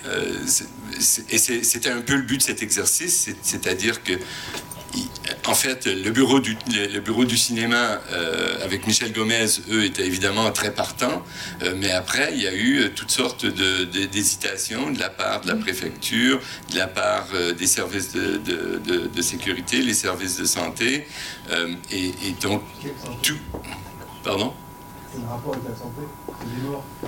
et 1.29 1.37
c'était 1.37 1.89
un 1.89 2.01
peu 2.01 2.15
le 2.15 2.23
but 2.23 2.37
de 2.37 2.41
cet 2.41 2.63
exercice, 2.63 3.29
c'est-à-dire 3.43 4.01
que 4.03 4.13
en 5.45 5.55
fait, 5.55 5.85
le 5.85 6.11
bureau 6.11 6.39
du, 6.39 6.57
le 6.71 6.99
bureau 6.99 7.25
du 7.25 7.37
cinéma 7.37 8.01
euh, 8.11 8.63
avec 8.63 8.85
Michel 8.85 9.11
Gomez, 9.11 9.47
eux, 9.71 9.83
étaient 9.83 10.05
évidemment 10.05 10.51
très 10.51 10.71
partants. 10.73 11.23
Euh, 11.63 11.73
mais 11.77 11.91
après, 11.91 12.31
il 12.33 12.41
y 12.41 12.47
a 12.47 12.53
eu 12.53 12.79
euh, 12.79 12.89
toutes 12.93 13.11
sortes 13.11 13.45
d'hésitations 13.45 14.91
de, 14.91 14.95
de, 14.95 14.99
la 14.99 15.09
part 15.09 15.41
de 15.41 15.47
la 15.47 15.55
préfecture, 15.55 16.39
de 16.71 16.77
la 16.77 16.87
part 16.87 17.27
des 17.57 17.67
services 17.67 18.13
de, 18.13 18.37
de, 18.37 19.21
sécurité, 19.21 19.81
les 19.81 19.93
services 19.93 20.37
de 20.37 20.45
santé. 20.45 21.07
Et, 21.91 22.11
donc, 22.41 22.63
tout. 23.21 23.37
Pardon? 24.23 24.53
C'est 25.11 25.21
le 25.21 25.27
rapport 25.27 25.53
avec 25.53 25.63
la 25.69 25.75
santé 25.75 26.01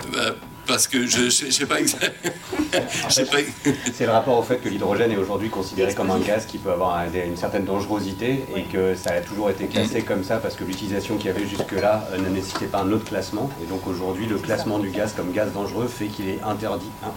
C'est 0.02 0.52
parce 0.68 0.88
que 0.88 1.06
je 1.06 1.26
ne 1.26 1.30
sais 1.30 1.66
pas 1.66 1.80
exactement. 1.80 2.34
C'est 3.10 4.06
le 4.06 4.12
rapport 4.12 4.38
au 4.40 4.44
fait 4.44 4.58
que 4.58 4.70
l'hydrogène 4.70 5.12
est 5.12 5.18
aujourd'hui 5.18 5.50
considéré 5.50 5.94
comme 5.94 6.12
un 6.12 6.20
gaz 6.20 6.46
qui 6.46 6.58
peut 6.58 6.72
avoir 6.72 7.04
une 7.14 7.38
certaine 7.38 7.66
dangerosité 7.66 8.46
et 8.56 8.64
que 8.64 8.96
ça 8.96 9.12
a 9.12 9.22
toujours 9.22 9.50
été 9.50 9.66
classé 9.66 10.02
comme 10.02 10.24
ça 10.24 10.38
parce 10.38 10.56
que 10.56 10.64
l'utilisation 10.64 11.18
qu'il 11.18 11.28
y 11.28 11.30
avait 11.30 11.46
jusque-là 11.46 12.08
euh, 12.12 12.18
ne 12.18 12.30
nécessitait 12.30 12.68
pas 12.68 12.80
un 12.80 12.92
autre 12.92 13.06
classement. 13.06 13.50
Et 13.62 13.66
donc 13.68 13.86
aujourd'hui, 13.88 14.28
le 14.28 14.38
classement 14.38 14.80
du 14.80 14.90
gaz 14.90 15.14
comme 15.14 15.32
gaz 15.32 15.52
dangereux 15.52 15.88
fait 15.88 16.08
qu'il 16.08 16.30
est 16.30 16.42
interdit. 16.42 16.90
Hein. 17.04 17.12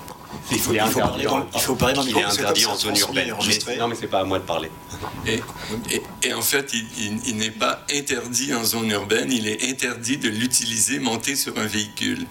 Il 0.50 0.58
faut, 0.58 0.72
il, 0.72 0.80
faut 0.80 1.00
parler 1.00 1.24
dans, 1.24 1.46
il 1.54 1.60
faut 1.60 1.74
parler 1.74 1.94
dans 1.94 2.02
Il 2.02 2.16
est 2.16 2.24
interdit 2.24 2.66
en 2.66 2.76
zone 2.76 2.96
urbaine. 2.96 3.34
non, 3.78 3.88
mais 3.88 3.94
c'est 3.94 4.06
pas 4.06 4.20
à 4.20 4.24
moi 4.24 4.38
de 4.38 4.44
parler. 4.44 4.70
Et, 5.26 5.40
et, 6.22 6.34
en 6.34 6.42
fait, 6.42 6.72
il, 6.98 7.36
n'est 7.36 7.50
pas 7.50 7.84
interdit 7.92 8.54
en 8.54 8.64
zone 8.64 8.90
urbaine, 8.90 9.32
il 9.32 9.48
est 9.48 9.68
interdit 9.68 10.18
de 10.18 10.28
l'utiliser 10.28 10.98
monté 10.98 11.36
sur 11.36 11.58
un 11.58 11.66
véhicule. 11.66 12.26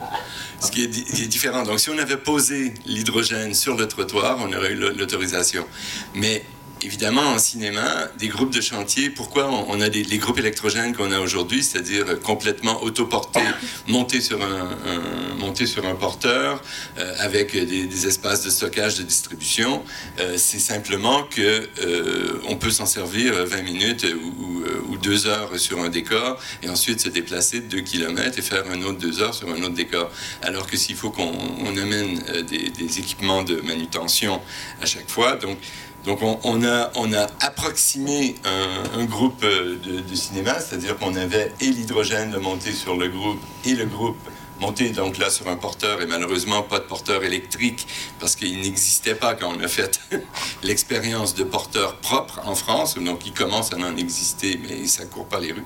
Ce 0.60 0.72
qui 0.72 0.84
est, 0.84 0.86
est, 0.86 1.28
différent. 1.28 1.63
Donc, 1.63 1.80
si 1.80 1.89
on 1.89 1.98
avait 1.98 2.18
posé 2.18 2.74
l'hydrogène 2.86 3.54
sur 3.54 3.76
le 3.76 3.88
trottoir, 3.88 4.38
on 4.39 4.54
aurait 4.54 4.72
eu 4.72 4.76
l'autorisation. 4.76 5.66
Mais 6.13 6.46
évidemment, 6.84 7.22
en 7.22 7.39
cinéma, 7.39 8.08
des 8.17 8.28
groupes 8.28 8.54
de 8.54 8.62
chantier, 8.62 9.10
pourquoi 9.10 9.50
on, 9.50 9.80
a 9.82 9.89
des, 9.89 10.04
les 10.04 10.17
groupes 10.17 10.39
électrogènes 10.39 10.96
qu'on 10.96 11.12
a 11.12 11.19
aujourd'hui, 11.19 11.63
c'est-à-dire 11.63 12.19
complètement 12.19 12.84
autoportés, 12.84 13.39
montés 13.88 14.22
sur 14.22 14.43
un, 14.43 15.96
porteur, 15.96 16.62
euh, 16.98 17.15
avec 17.19 17.54
des, 17.54 18.08
espaces 18.08 18.43
de 18.43 18.50
stockage, 18.50 18.98
de 18.98 19.04
distribution, 19.04 19.84
euh, 20.19 20.36
c'est 20.38 20.60
simplement 20.60 21.24
que 21.24 21.69
euh, 21.82 22.41
on 22.50 22.56
peut 22.56 22.72
s'en 22.72 22.86
servir 22.86 23.46
20 23.46 23.62
minutes 23.62 24.06
ou, 24.06 24.63
ou, 24.89 24.98
deux 24.98 25.28
heures 25.28 25.58
sur 25.60 25.80
un 25.80 25.89
décor, 25.89 26.39
et 26.62 26.69
ensuite 26.69 27.00
se 27.00 27.10
déplacer 27.10 27.62
de 27.62 27.67
2 27.67 27.82
km 27.82 28.39
et 28.39 28.41
faire 28.41 28.63
un 28.72 28.82
autre 28.84 29.00
deux 29.00 29.22
heures 29.22 29.34
sur 29.34 29.50
un 29.50 29.62
autre 29.62 29.74
décor. 29.74 30.10
Alors 30.41 30.67
que 30.67 30.78
s'il 30.78 30.96
faut 30.96 31.12
qu'on 31.12 31.78
amène 31.78 32.19
des, 32.50 32.69
des 32.69 33.00
équipements 33.00 33.43
de 33.43 33.56
manutention 33.62 34.41
à 34.82 34.86
chaque 34.86 35.10
fois, 35.10 35.36
donc 35.36 35.58
donc 36.06 36.20
on, 36.22 36.63
a, 36.66 36.92
on 36.96 37.13
a 37.13 37.28
approximé 37.39 38.36
un, 38.44 39.06
groupe 39.06 39.44
euh, 39.44 39.78
de, 39.78 40.16
cinéma, 40.16 40.60
c'est-à-dire 40.60 40.98
qu'on 40.98 41.16
avait 41.16 41.54
et 41.62 41.68
l'hydrogène 41.68 42.32
de 42.32 42.38
monter 42.38 42.74
sur 42.74 42.98
le 42.98 43.08
groupe 43.08 43.39
et 43.66 43.74
le 43.74 43.86
groupe 43.86 44.18
monté 44.60 44.89
donc 44.89 45.18
là 45.18 45.30
sur 45.30 45.48
un 45.48 45.56
porteur 45.56 46.02
et 46.02 46.06
malheureusement 46.06 46.62
pas 46.62 46.80
de 46.80 46.86
porteur 46.86 47.24
électrique 47.24 47.88
parce 48.20 48.36
qu'il 48.36 48.62
n'existait 48.62 49.16
pas 49.16 49.34
quand 49.34 49.54
on 49.58 49.63
a 49.63 49.68
fait 49.68 50.00
l'expérience 50.63 51.36
de 51.36 51.44
porteur 51.44 51.96
propre 51.98 52.42
en 52.46 52.56
France. 52.56 52.96
Donc 52.96 53.26
il 53.26 53.34
commence 53.34 53.74
à 53.74 53.78
en 53.78 53.98
exister 53.98 54.60
mais 54.62 54.86
ça 54.88 55.06
court 55.06 55.26
pas 55.26 55.39
les 55.39 55.54
rues. 55.54 55.66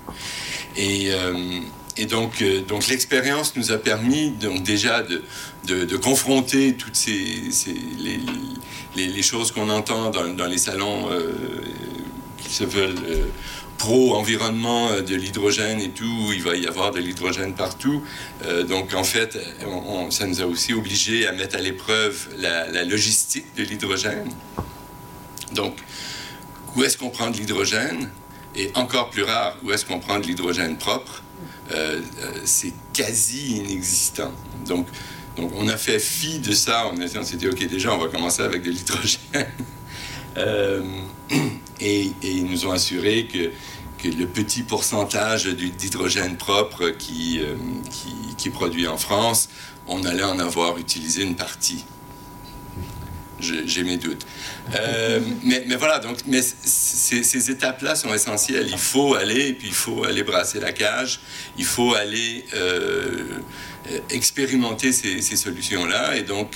Et, 0.76 1.12
euh, 1.12 1.62
et 1.98 2.06
donc, 2.06 2.42
euh, 2.42 2.62
donc 2.62 2.88
l'expérience 2.88 3.56
nous 3.56 3.72
a 3.72 3.78
permis 3.78 4.30
donc 4.32 4.62
déjà 4.62 5.02
de, 5.02 5.24
de, 5.66 5.98
confronter 5.98 6.76
toutes 6.76 6.96
ces, 6.96 7.42
les, 8.96 9.22
choses 9.22 9.52
qu'on 9.52 9.70
entend 9.70 10.10
dans, 10.12 10.46
les 10.46 10.58
salons 10.58 11.10
euh, 11.10 11.34
qui 12.38 12.54
se 12.54 12.64
veulent 12.64 12.96
euh, 13.08 13.26
pro-environnement 13.78 15.02
de 15.02 15.16
l'hydrogène 15.16 15.80
et 15.80 15.90
tout, 15.90 16.32
il 16.34 16.42
va 16.42 16.56
y 16.56 16.66
avoir 16.66 16.92
de 16.92 17.00
l'hydrogène 17.00 17.54
partout. 17.54 18.02
donc 18.68 18.96
en 18.96 19.04
fait, 19.04 19.38
ça 20.10 20.26
nous 20.26 20.42
a 20.42 20.46
aussi 20.46 20.74
obligés 20.74 21.28
à 21.28 21.32
mettre 21.32 21.58
à 21.58 21.60
l'épreuve 21.60 22.28
la, 22.38 22.84
logistique 22.84 23.46
de 23.56 23.62
l'hydrogène. 23.62 24.30
Donc, 25.54 25.78
où 26.76 26.84
est-ce 26.84 26.98
qu'on 26.98 27.10
prend 27.10 27.30
de 27.30 27.38
l'hydrogène? 27.38 28.10
Et 28.56 28.72
encore 28.74 29.12
plus 29.12 29.24
rare, 29.24 29.56
où 29.64 29.72
est-ce 29.72 29.86
qu'on 29.86 30.00
prend 30.00 30.18
de 30.20 30.26
l'hydrogène 30.26 30.78
propre? 30.78 31.24
Euh, 31.72 32.02
euh, 32.20 32.32
c'est 32.46 32.74
quasi 32.94 33.58
inexistant. 33.58 34.32
Donc, 34.66 34.88
donc, 35.38 35.52
on 35.56 35.68
a 35.68 35.78
fait 35.78 36.00
fi 36.00 36.40
de 36.40 36.52
ça. 36.52 36.92
On, 36.92 37.24
s'est 37.24 37.38
dit, 37.38 37.48
OK, 37.48 37.66
déjà, 37.68 37.94
on 37.94 37.98
va 37.98 38.08
commencer 38.08 38.42
avec 38.42 38.64
de 38.64 38.72
l'hydrogène. 38.72 39.20
Euh, 40.38 40.84
et, 41.80 42.12
ils 42.22 42.46
nous 42.46 42.68
ont 42.68 42.72
assuré 42.72 43.28
que, 43.28 43.50
le 44.08 44.26
petit 44.28 44.62
pourcentage 44.62 45.46
d'hydrogène 45.46 46.38
propre 46.38 46.90
qui, 46.90 47.40
est 47.40 48.50
produit 48.52 48.88
en 48.88 48.98
France, 48.98 49.50
on 49.88 50.04
allait 50.06 50.24
en 50.24 50.38
avoir 50.38 50.78
utilisé 50.78 51.24
une 51.24 51.36
partie 51.36 51.86
j'ai 53.40 53.84
mes 53.84 53.98
doutes. 53.98 54.26
Euh, 54.76 55.20
mais, 55.44 55.64
voilà, 55.78 56.00
donc, 56.00 56.18
mais 56.28 56.42
ces, 56.42 57.52
étapes-là 57.52 57.96
sont 57.96 58.14
essentielles. 58.14 58.68
Il 58.70 58.78
faut 58.78 59.16
aller, 59.16 59.54
puis 59.54 59.68
il 59.68 59.74
faut 59.74 60.04
aller 60.04 60.24
brasser 60.24 60.60
la 60.60 60.72
cage, 60.72 61.20
il 61.58 61.66
faut 61.66 61.94
aller 61.94 62.46
euh, 62.54 63.40
expérimenter 64.10 64.92
ces, 64.92 65.22
ces 65.22 65.36
solutions-là. 65.36 66.18
Et 66.18 66.24
donc, 66.24 66.56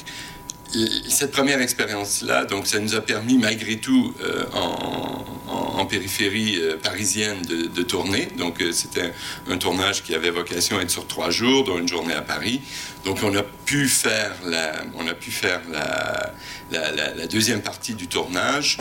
cette 1.08 1.32
première 1.32 1.62
expérience-là, 1.62 2.46
donc, 2.46 2.68
ça 2.68 2.80
nous 2.80 2.96
a 2.96 3.02
permis, 3.02 3.38
malgré 3.38 3.78
tout, 3.78 4.14
euh, 4.22 4.46
en, 4.54 5.86
périphérie 5.86 6.58
euh, 6.62 6.78
parisienne, 6.78 7.42
de, 7.42 7.82
tourner. 7.82 8.28
Donc, 8.38 8.62
euh, 8.62 8.72
c'était 8.72 9.12
un, 9.50 9.58
tournage 9.58 10.04
qui 10.04 10.16
avait 10.16 10.30
vocation 10.30 10.78
à 10.78 10.84
être 10.84 10.92
sur 10.92 11.06
trois 11.08 11.32
jours, 11.32 11.66
dont 11.66 11.78
une 11.80 11.88
journée 11.88 12.14
à 12.14 12.22
Paris. 12.22 12.62
Donc, 13.04 13.18
on 13.24 13.36
a 13.36 13.44
pu 13.44 13.90
faire 13.90 14.32
la, 14.46 14.84
on 14.96 15.06
a 15.08 15.14
pu 15.14 15.32
faire 15.32 15.62
la, 15.72 17.28
deuxième 17.28 17.62
partie 17.62 17.96
du 17.96 18.08
tournage. 18.08 18.78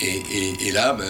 Et, 0.00 0.68
et, 0.68 0.70
là, 0.70 0.92
ben, 0.92 1.06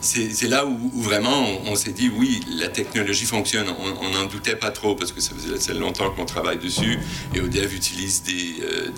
c'est 0.00 0.48
là 0.48 0.66
où, 0.66 0.90
vraiment 0.94 1.46
on, 1.66 1.74
s'est 1.74 1.92
dit 1.92 2.10
oui, 2.16 2.40
la 2.48 2.68
technologie 2.68 3.24
fonctionne. 3.26 3.66
On 4.00 4.10
n'en 4.10 4.26
doutait 4.26 4.56
pas 4.56 4.70
trop 4.70 4.94
parce 4.94 5.12
que 5.12 5.20
ça 5.20 5.32
faisait 5.34 5.74
longtemps 5.74 6.10
qu'on 6.10 6.24
travaille 6.24 6.58
dessus. 6.58 6.98
Et 7.34 7.40
ODEV 7.40 7.74
utilise 7.74 8.22
des, 8.22 8.56
euh, 8.62 8.88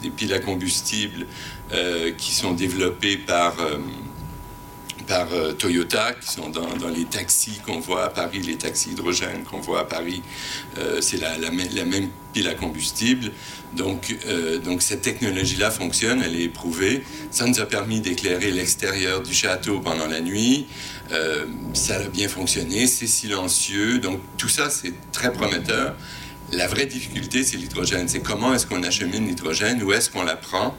des, 0.00 0.10
piles 0.10 0.32
à 0.32 0.38
combustible 0.38 1.26
euh, 1.72 2.12
qui 2.12 2.32
sont 2.32 2.52
développées 2.52 3.16
par. 3.16 3.56
Euh, 5.10 5.52
par 5.52 5.56
Toyota, 5.58 6.12
qui 6.14 6.32
sont 6.32 6.48
dans, 6.48 6.88
les 6.88 7.04
taxis 7.04 7.60
qu'on 7.64 7.78
voit 7.78 8.04
à 8.04 8.08
Paris, 8.08 8.40
les 8.40 8.56
taxis 8.56 8.90
hydrogènes 8.90 9.44
qu'on 9.44 9.60
voit 9.60 9.80
à 9.80 9.84
Paris. 9.84 10.22
c'est 11.00 11.18
la, 11.18 11.38
la, 11.38 11.50
même 11.50 12.08
pile 12.32 12.48
à 12.48 12.54
combustible. 12.54 13.30
Donc, 13.74 14.16
euh, 14.26 14.58
donc 14.58 14.82
cette 14.82 15.02
technologie-là 15.02 15.70
fonctionne, 15.70 16.22
elle 16.22 16.36
est 16.36 16.44
éprouvée. 16.44 17.02
Ça 17.30 17.46
nous 17.46 17.60
a 17.60 17.66
permis 17.66 18.00
d'éclairer 18.00 18.50
l'extérieur 18.50 19.22
du 19.22 19.32
château 19.32 19.80
pendant 19.80 20.06
la 20.06 20.20
nuit. 20.20 20.66
Euh, 21.12 21.46
ça 21.72 21.96
a 21.96 22.08
bien 22.08 22.28
fonctionné, 22.28 22.86
c'est 22.86 23.06
silencieux. 23.06 23.98
Donc 23.98 24.20
tout 24.36 24.48
ça, 24.48 24.70
c'est 24.70 24.94
très 25.12 25.32
prometteur. 25.32 25.94
La 26.52 26.66
vraie 26.66 26.86
difficulté, 26.86 27.42
c'est 27.42 27.56
l'hydrogène. 27.56 28.08
C'est 28.08 28.20
comment 28.20 28.54
est-ce 28.54 28.66
qu'on 28.66 28.82
achemine 28.82 29.26
l'hydrogène, 29.26 29.82
où 29.82 29.92
est-ce 29.92 30.10
qu'on 30.10 30.22
la 30.22 30.36
prend? 30.36 30.76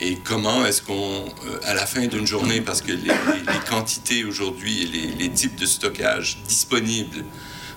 Et 0.00 0.16
comment 0.16 0.64
est-ce 0.66 0.82
qu'on, 0.82 1.24
euh, 1.46 1.58
à 1.64 1.74
la 1.74 1.86
fin 1.86 2.06
d'une 2.06 2.26
journée, 2.26 2.60
parce 2.60 2.82
que 2.82 2.92
les, 2.92 3.10
quantités 3.68 4.24
aujourd'hui 4.24 4.82
et 4.82 5.06
les, 5.18 5.30
types 5.30 5.56
de 5.56 5.66
stockage 5.66 6.38
disponibles 6.46 7.24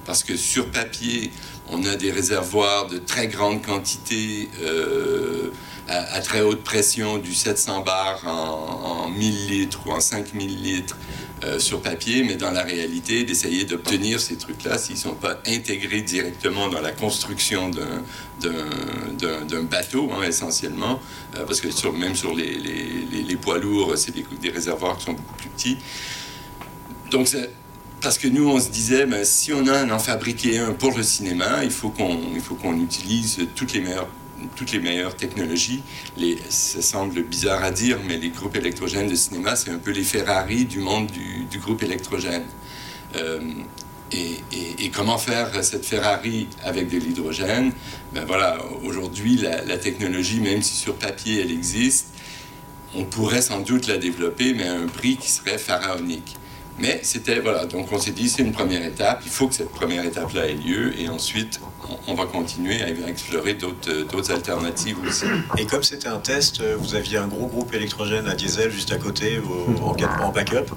parce 0.05 0.23
que 0.23 0.35
sur 0.35 0.71
papier, 0.71 1.31
on 1.69 1.85
a 1.85 1.95
des 1.95 2.11
réservoirs 2.11 2.87
de 2.87 2.97
très 2.97 3.27
grande 3.27 3.63
quantité 3.63 4.49
euh, 4.61 5.51
à, 5.89 6.21
très 6.21 6.41
haute 6.41 6.63
pression, 6.63 7.17
du 7.17 7.33
700 7.33 7.81
bars 7.81 8.21
en, 8.25 9.05
en 9.05 9.09
1000 9.09 9.47
litres 9.47 9.79
ou 9.87 9.91
en 9.91 9.99
5000 9.99 10.61
litres 10.61 10.97
euh, 11.45 11.57
sur 11.57 11.81
papier, 11.81 12.23
mais 12.23 12.35
dans 12.35 12.51
la 12.51 12.63
réalité, 12.63 13.23
d'essayer 13.23 13.63
d'obtenir 13.63 14.19
ces 14.19 14.35
trucs-là 14.35 14.77
s'ils 14.77 14.95
ne 14.95 14.99
sont 14.99 15.15
pas 15.15 15.39
intégrés 15.47 16.01
directement 16.01 16.67
dans 16.67 16.81
la 16.81 16.91
construction 16.91 17.69
d'un 17.69 19.63
bateau, 19.63 20.09
hein, 20.11 20.23
essentiellement, 20.23 20.99
euh, 21.37 21.45
parce 21.45 21.61
que 21.61 21.87
même 21.97 22.15
sur 22.15 22.35
les, 22.35 23.37
poids 23.41 23.57
lourds, 23.57 23.93
c'est 23.95 24.13
des, 24.13 24.49
réservoirs 24.49 24.97
qui 24.97 25.05
sont 25.05 25.13
beaucoup 25.13 25.35
plus 25.35 25.49
petits. 25.49 25.77
Donc, 27.09 27.29
parce 28.01 28.17
que 28.17 28.27
nous, 28.27 28.49
on 28.49 28.59
se 28.59 28.69
disait, 28.69 29.05
ben, 29.05 29.23
si 29.23 29.53
on 29.53 29.65
a 29.67 29.89
en 29.89 29.99
fabriquer 29.99 30.59
un 30.59 30.73
pour 30.73 30.97
le 30.97 31.03
cinéma, 31.03 31.63
il 31.63 31.71
faut 31.71 31.89
qu'on 31.89 32.81
utilise 32.81 33.47
toutes 33.55 33.71
les 33.71 33.79
meilleures 33.79 34.09
toutes 34.55 34.71
les 34.71 34.79
meilleures 34.79 35.15
technologies. 35.15 35.83
Ça 36.49 36.81
semble 36.81 37.23
bizarre 37.23 37.63
à 37.63 37.71
dire, 37.71 37.99
mais 38.07 38.17
les 38.17 38.29
groupes 38.29 38.55
électrogènes 38.55 39.07
de 39.07 39.15
cinéma, 39.15 39.55
c'est 39.55 39.71
un 39.71 39.77
peu 39.77 39.91
les 39.91 40.03
Ferrari 40.03 40.65
du 40.65 40.79
monde 40.79 41.07
du, 41.07 41.59
groupe 41.59 41.83
électrogène. 41.83 42.45
Euh, 43.15 43.39
et, 44.11 44.89
comment 44.91 45.17
faire 45.17 45.63
cette 45.63 45.85
Ferrari 45.85 46.47
avec 46.63 46.89
de 46.89 46.97
l'hydrogène? 46.97 47.71
Ben 48.13 48.25
voilà, 48.25 48.57
aujourd'hui, 48.83 49.37
la, 49.37 49.63
la, 49.63 49.77
technologie, 49.77 50.39
même 50.39 50.63
si 50.63 50.75
sur 50.75 50.95
papier 50.95 51.41
elle 51.41 51.51
existe, 51.51 52.07
on 52.95 53.05
pourrait 53.05 53.41
sans 53.41 53.59
doute 53.59 53.87
la 53.87 53.97
développer, 53.97 54.53
mais 54.53 54.67
à 54.67 54.73
un 54.73 54.87
prix 54.87 55.17
qui 55.17 55.29
serait 55.29 55.59
pharaonique. 55.59 56.38
Mais 56.79 56.99
c'était, 57.03 57.39
voilà, 57.39 57.65
donc 57.65 57.91
on 57.91 57.99
s'est 57.99 58.11
dit, 58.11 58.29
c'est 58.29 58.41
une 58.41 58.51
première 58.51 58.83
étape, 58.85 59.21
il 59.25 59.31
faut 59.31 59.47
que 59.47 59.55
cette 59.55 59.71
première 59.71 60.05
étape-là 60.05 60.47
ait 60.47 60.53
lieu, 60.53 60.97
et 60.99 61.09
ensuite, 61.09 61.59
on, 62.07 62.13
va 62.13 62.25
continuer 62.25 62.81
à 62.81 62.89
explorer 63.09 63.55
d'autres 63.55 64.31
alternatives 64.31 64.97
aussi. 65.05 65.25
Et 65.57 65.65
comme 65.65 65.83
c'était 65.83 66.07
un 66.07 66.19
test, 66.19 66.61
vous 66.61 66.95
aviez 66.95 67.17
un 67.17 67.27
gros 67.27 67.47
groupe 67.47 67.73
électrogène 67.73 68.27
à 68.27 68.35
diesel 68.35 68.71
juste 68.71 68.91
à 68.91 68.97
côté, 68.97 69.39
en, 69.81 70.23
en 70.23 70.31
backup 70.31 70.73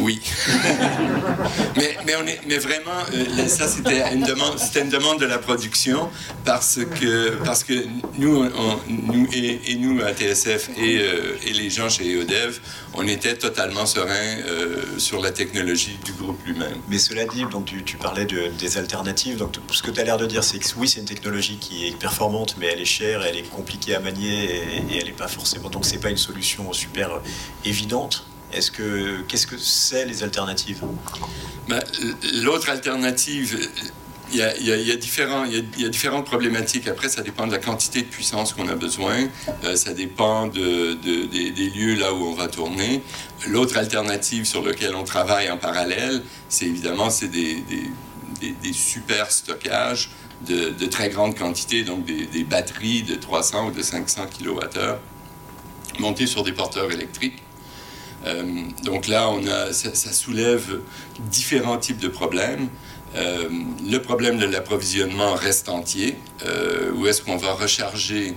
oui. 0.00 0.20
mais, 1.76 1.96
mais, 2.06 2.14
on 2.16 2.26
est, 2.26 2.40
mais 2.46 2.58
vraiment, 2.58 2.90
euh, 3.14 3.46
ça 3.48 3.66
c'était 3.66 4.12
une, 4.12 4.22
demande, 4.22 4.56
une 4.76 4.88
demande 4.88 5.20
de 5.20 5.26
la 5.26 5.38
production 5.38 6.08
parce 6.44 6.78
que, 7.00 7.36
parce 7.44 7.64
que 7.64 7.74
nous, 8.18 8.44
nous 8.88 9.28
et, 9.32 9.76
nous 9.76 10.00
à 10.02 10.12
TSF 10.12 10.70
et, 10.76 10.98
euh, 10.98 11.36
et, 11.44 11.52
les 11.52 11.70
gens 11.70 11.88
chez 11.88 12.12
EODEV, 12.12 12.60
on 12.94 13.06
était 13.06 13.36
totalement 13.36 13.86
sereins 13.86 14.38
euh, 14.46 14.98
sur 14.98 15.20
la 15.20 15.30
technologie 15.30 15.98
du 16.04 16.12
groupe 16.12 16.38
lui-même. 16.46 16.78
Mais 16.88 16.98
cela 16.98 17.24
dit, 17.24 17.44
donc 17.50 17.72
tu, 17.84 17.96
parlais 17.96 18.24
de, 18.24 18.48
des 18.58 18.78
alternatives. 18.78 19.36
Donc 19.36 19.56
ce 19.70 19.82
que 19.82 19.90
tu 19.90 20.00
as 20.00 20.04
l'air 20.04 20.18
de 20.18 20.26
dire, 20.26 20.44
c'est 20.44 20.58
que 20.58 20.66
oui, 20.76 20.88
c'est 20.88 21.00
une 21.00 21.06
technologie 21.06 21.58
qui 21.58 21.88
est 21.88 21.98
performante, 21.98 22.56
mais 22.58 22.66
elle 22.66 22.80
est 22.80 22.84
chère, 22.84 23.22
elle 23.24 23.36
est 23.36 23.48
compliquée 23.48 23.94
à 23.94 24.00
manier 24.00 24.44
et, 24.44 24.94
et 24.94 24.98
elle 25.00 25.06
n'est 25.06 25.12
pas 25.12 25.28
forcément. 25.28 25.68
Donc 25.70 25.84
c'est 25.84 25.98
pas 25.98 26.10
une 26.10 26.16
solution 26.16 26.72
super 26.72 27.20
évidente. 27.64 28.26
Est-ce 28.52 28.70
que 28.70 29.20
qu'est-ce 29.28 29.46
que 29.46 29.58
c'est 29.58 30.06
les 30.06 30.22
alternatives? 30.22 30.82
Ben, 31.68 31.80
L'autre 32.42 32.70
alternative, 32.70 33.68
il 34.32 34.38
y, 34.38 34.42
a, 34.42 34.56
y 34.58 34.92
a, 34.92 34.96
différentes 35.88 36.26
problématiques. 36.26 36.86
Après, 36.86 37.08
ça 37.08 37.22
dépend 37.22 37.46
de 37.46 37.52
la 37.52 37.58
quantité 37.58 38.02
de 38.02 38.06
puissance 38.06 38.52
qu'on 38.52 38.68
a 38.68 38.74
besoin. 38.74 39.28
Euh, 39.64 39.74
ça 39.76 39.94
dépend 39.94 40.46
de, 40.46 40.94
des, 40.94 41.70
lieux 41.70 41.94
là 41.94 42.12
où 42.12 42.24
on 42.24 42.34
va 42.34 42.48
tourner. 42.48 43.02
L'autre 43.46 43.78
alternative 43.78 44.44
sur 44.44 44.62
laquelle 44.62 44.94
on 44.94 45.04
travaille 45.04 45.50
en 45.50 45.56
parallèle, 45.56 46.22
c'est 46.48 46.66
évidemment 46.66 47.10
c'est 47.10 47.28
des, 47.28 47.62
super 48.72 49.30
stockages 49.30 50.10
de, 50.46 50.86
très 50.86 51.08
grande 51.08 51.36
quantité, 51.36 51.82
donc 51.82 52.04
des, 52.04 52.44
batteries 52.44 53.02
de 53.02 53.14
300 53.14 53.68
ou 53.68 53.70
de 53.70 53.82
500 53.82 54.26
kWh 54.38 54.96
montées 56.00 56.26
sur 56.26 56.44
des 56.44 56.52
porteurs 56.52 56.92
électriques 56.92 57.42
donc 58.82 59.06
là, 59.06 59.30
on 59.30 59.46
a, 59.46 59.72
ça, 59.72 60.12
soulève 60.12 60.80
différents 61.30 61.78
types 61.78 61.98
de 61.98 62.08
problèmes. 62.08 62.68
Euh, 63.16 63.48
le 63.88 63.98
problème 63.98 64.38
de 64.38 64.46
l'approvisionnement 64.46 65.34
reste 65.34 65.68
entier. 65.68 66.16
Euh, 66.44 66.90
où 66.92 67.06
est-ce 67.06 67.22
qu'on 67.22 67.36
va 67.36 67.52
recharger 67.52 68.34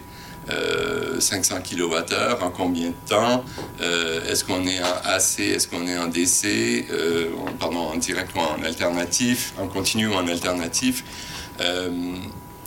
500 1.19 1.57
kWh 1.61 2.43
en 2.43 2.49
combien 2.49 2.89
de 2.89 2.95
temps? 3.07 3.45
Est-ce 3.79 4.43
qu'on 4.43 4.65
est 4.67 4.81
en 4.81 4.95
AC 5.03 5.39
Est-ce 5.39 5.67
qu'on 5.67 5.87
est 5.87 5.97
en 5.97 6.07
DC 6.07 6.85
Pardon, 7.59 7.79
en 7.79 7.95
direct 7.95 8.31
ou 8.35 8.39
en 8.39 8.61
alternatif? 8.63 9.53
En 9.59 9.67
continu 9.67 10.07
ou 10.07 10.13
en 10.13 10.27
alternatif? 10.27 11.03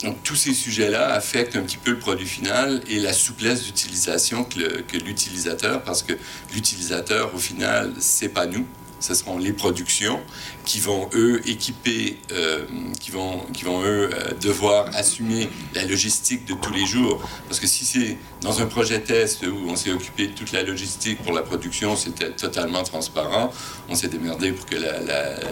Donc 0.05 0.23
tous 0.23 0.37
ces 0.37 0.53
sujets-là 0.53 1.13
affectent 1.15 1.57
un 1.57 1.63
petit 1.63 1.79
peu 1.79 1.93
le 1.93 1.99
produit 1.99 2.27
final 2.27 2.83
et 2.89 3.01
la 3.01 3.13
souplesse 3.13 3.65
d'utilisation 3.65 4.45
que 4.45 4.97
l'utilisateur, 4.99 5.83
parce 5.83 6.03
que 6.03 6.13
l'utilisateur, 6.53 7.35
au 7.35 7.39
final, 7.39 7.93
c'est 7.99 8.29
pas 8.29 8.47
nous, 8.47 8.67
ce 9.01 9.15
seront 9.15 9.37
les 9.37 9.53
productions 9.53 10.21
qui 10.65 10.81
vont, 10.81 11.11
eux, 11.15 11.43
équiper, 11.47 12.19
euh, 12.33 12.65
qui, 12.99 13.11
vont, 13.11 13.41
qui 13.53 13.65
vont, 13.65 13.83
eux, 13.83 14.09
euh, 14.11 14.33
devoir 14.41 14.87
assumer 14.95 15.51
la 15.75 15.85
logistique 15.85 16.47
de 16.47 16.55
tous 16.55 16.73
les 16.73 16.87
jours. 16.87 17.21
Parce 17.47 17.61
que 17.61 17.67
si 17.67 17.85
c'est 17.85 18.17
dans 18.41 18.63
un 18.63 18.67
projet 18.67 19.01
test 19.01 19.47
où 19.47 19.69
on 19.69 19.77
s'est 19.77 19.93
occupé 19.93 20.29
de 20.29 20.33
toute 20.33 20.53
la 20.53 20.63
logistique 20.63 21.23
pour 21.23 21.33
la 21.33 21.43
production, 21.43 21.97
c'était 21.97 22.31
totalement 22.31 22.83
transparent. 22.83 23.53
On 23.91 23.95
s'est 23.95 24.09
démerdé 24.09 24.53
pour 24.53 24.65
que 24.65 24.77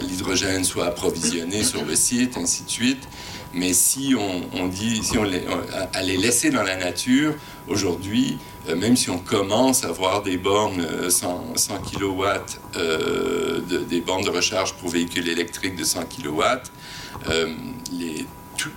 l'hydrogène 0.00 0.64
soit 0.64 0.86
approvisionné 0.86 1.62
sur 1.62 1.84
le 1.84 1.94
site, 1.94 2.38
ainsi 2.38 2.64
de 2.64 2.70
suite. 2.70 3.06
Mais 3.54 3.74
si 3.74 4.14
on, 4.14 4.66
dit, 4.68 5.02
si 5.02 5.18
on 5.18 5.24
les, 5.24 6.16
laisser 6.16 6.50
dans 6.50 6.62
la 6.62 6.76
nature, 6.76 7.34
aujourd'hui, 7.68 8.38
euh, 8.68 8.76
même 8.76 8.96
si 8.96 9.10
on 9.10 9.18
commence 9.18 9.84
à 9.84 9.92
voir 9.92 10.22
des 10.22 10.38
bornes 10.38 11.10
100, 11.10 11.56
100 11.56 11.78
kW, 11.80 12.24
des 13.88 14.00
bornes 14.00 14.24
de 14.24 14.30
recharge 14.30 14.74
pour 14.74 14.88
véhicules 14.88 15.28
électriques 15.28 15.76
de 15.76 15.84
100 15.84 16.04
kW, 16.04 16.42
euh, 17.28 17.54
les, 17.92 18.26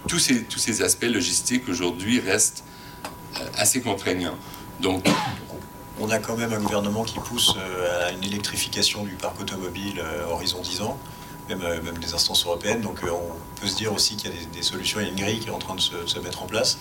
tous 0.07 0.19
ces, 0.19 0.43
tous 0.43 0.59
ces 0.59 0.81
aspects 0.81 1.05
logistiques 1.05 1.69
aujourd'hui 1.69 2.19
restent 2.19 2.63
euh, 3.39 3.45
assez 3.57 3.81
contraignants. 3.81 4.37
Donc, 4.81 5.05
on 6.01 6.09
a 6.09 6.19
quand 6.19 6.35
même 6.35 6.51
un 6.51 6.59
gouvernement 6.59 7.03
qui 7.05 7.17
pousse 7.19 7.55
à 8.01 8.11
une 8.11 8.23
électrification 8.25 9.05
du 9.05 9.13
parc 9.13 9.39
automobile 9.39 10.03
horizon 10.29 10.59
10 10.61 10.81
ans 10.81 10.99
même, 11.49 11.61
euh, 11.63 11.81
même 11.81 11.97
des 11.97 12.13
instances 12.13 12.45
européennes. 12.45 12.81
Donc 12.81 13.03
euh, 13.03 13.09
on 13.11 13.59
peut 13.59 13.67
se 13.67 13.75
dire 13.75 13.93
aussi 13.93 14.15
qu'il 14.15 14.31
y 14.31 14.33
a 14.33 14.37
des, 14.45 14.61
solutions, 14.61 14.99
il 14.99 15.05
y 15.05 15.07
a 15.07 15.11
une 15.11 15.19
grille 15.19 15.39
qui 15.39 15.47
est 15.47 15.51
en 15.51 15.59
train 15.59 15.75
de 15.75 15.81
se, 15.81 16.19
mettre 16.19 16.43
en 16.43 16.47
place. 16.47 16.77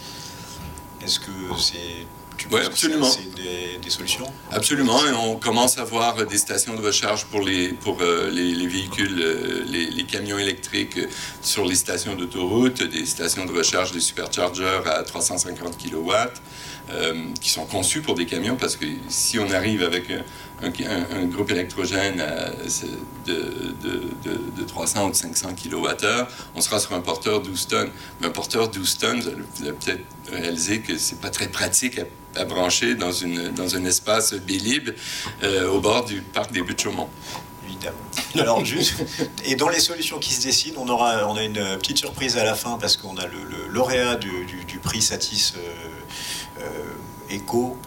Est-ce 1.02 1.20
que 1.20 1.32
c'est 1.58 2.06
oui, 2.50 2.60
absolument. 2.66 3.06
C'est 3.08 3.32
des, 3.36 3.78
des, 3.80 3.90
solutions? 3.90 4.26
Absolument. 4.50 5.06
Et 5.06 5.12
on 5.12 5.36
commence 5.36 5.78
à 5.78 5.84
voir 5.84 6.26
des 6.26 6.36
stations 6.36 6.74
de 6.74 6.84
recharge 6.84 7.26
pour 7.26 7.42
les, 7.42 7.68
pour, 7.68 7.98
euh, 8.00 8.28
les, 8.28 8.66
véhicules, 8.66 9.64
les, 9.68 9.86
les, 9.88 10.04
camions 10.04 10.36
électriques 10.36 10.98
sur 11.40 11.64
les 11.64 11.76
stations 11.76 12.16
d'autoroute, 12.16 12.82
des 12.82 13.06
stations 13.06 13.44
de 13.44 13.52
recharge, 13.52 13.92
des 13.92 14.00
superchargers 14.00 14.80
à 14.84 15.04
350 15.04 15.78
kW. 15.78 16.12
Qui 17.40 17.50
sont 17.50 17.64
conçus 17.64 18.02
pour 18.02 18.14
des 18.14 18.26
camions 18.26 18.56
parce 18.56 18.76
que 18.76 18.84
si 19.08 19.38
on 19.38 19.50
arrive 19.50 19.82
avec 19.82 20.10
un, 20.62 21.24
groupe 21.26 21.50
électrogène 21.50 22.22
de, 23.26 23.74
de, 23.82 24.64
300 24.66 25.06
ou 25.06 25.10
de 25.10 25.16
500 25.16 25.48
kWh, 25.54 26.26
on 26.54 26.60
sera 26.60 26.78
sur 26.78 26.92
un 26.94 27.00
porteur 27.00 27.40
12 27.40 27.66
tonnes. 27.68 27.90
Un 28.22 28.30
porteur 28.30 28.68
12 28.68 28.98
tonnes, 28.98 29.20
vous 29.20 29.62
avez 29.62 29.72
peut-être 29.72 30.04
réalisé 30.30 30.80
que 30.80 30.98
c'est 30.98 31.20
pas 31.20 31.30
très 31.30 31.48
pratique 31.48 32.00
à, 32.36 32.44
brancher 32.44 32.94
dans, 32.94 33.12
une, 33.12 33.50
dans 33.50 33.76
un 33.76 33.84
espace 33.84 34.34
Bélib 34.34 34.90
euh, 35.42 35.68
au 35.68 35.80
bord 35.80 36.04
du 36.04 36.20
parc 36.20 36.52
des 36.52 36.62
Buttes-Chaumont. 36.62 37.08
Évidemment. 37.66 37.96
Alors, 38.34 38.64
juste, 38.64 38.94
et 39.44 39.54
dans 39.54 39.68
les 39.68 39.78
solutions 39.78 40.18
qui 40.18 40.32
se 40.34 40.42
dessinent, 40.42 40.74
on, 40.76 40.88
aura, 40.88 41.28
on 41.28 41.36
a 41.36 41.42
une 41.42 41.78
petite 41.78 41.98
surprise 41.98 42.36
à 42.36 42.44
la 42.44 42.54
fin 42.54 42.76
parce 42.78 42.96
qu'on 42.96 43.16
a 43.16 43.26
le, 43.26 43.68
lauréat 43.70 44.16
du, 44.16 44.78
prix 44.82 45.00
Satis 45.00 45.54
euh, 45.56 45.60
euh, 47.30 47.36
Eco 47.36 47.78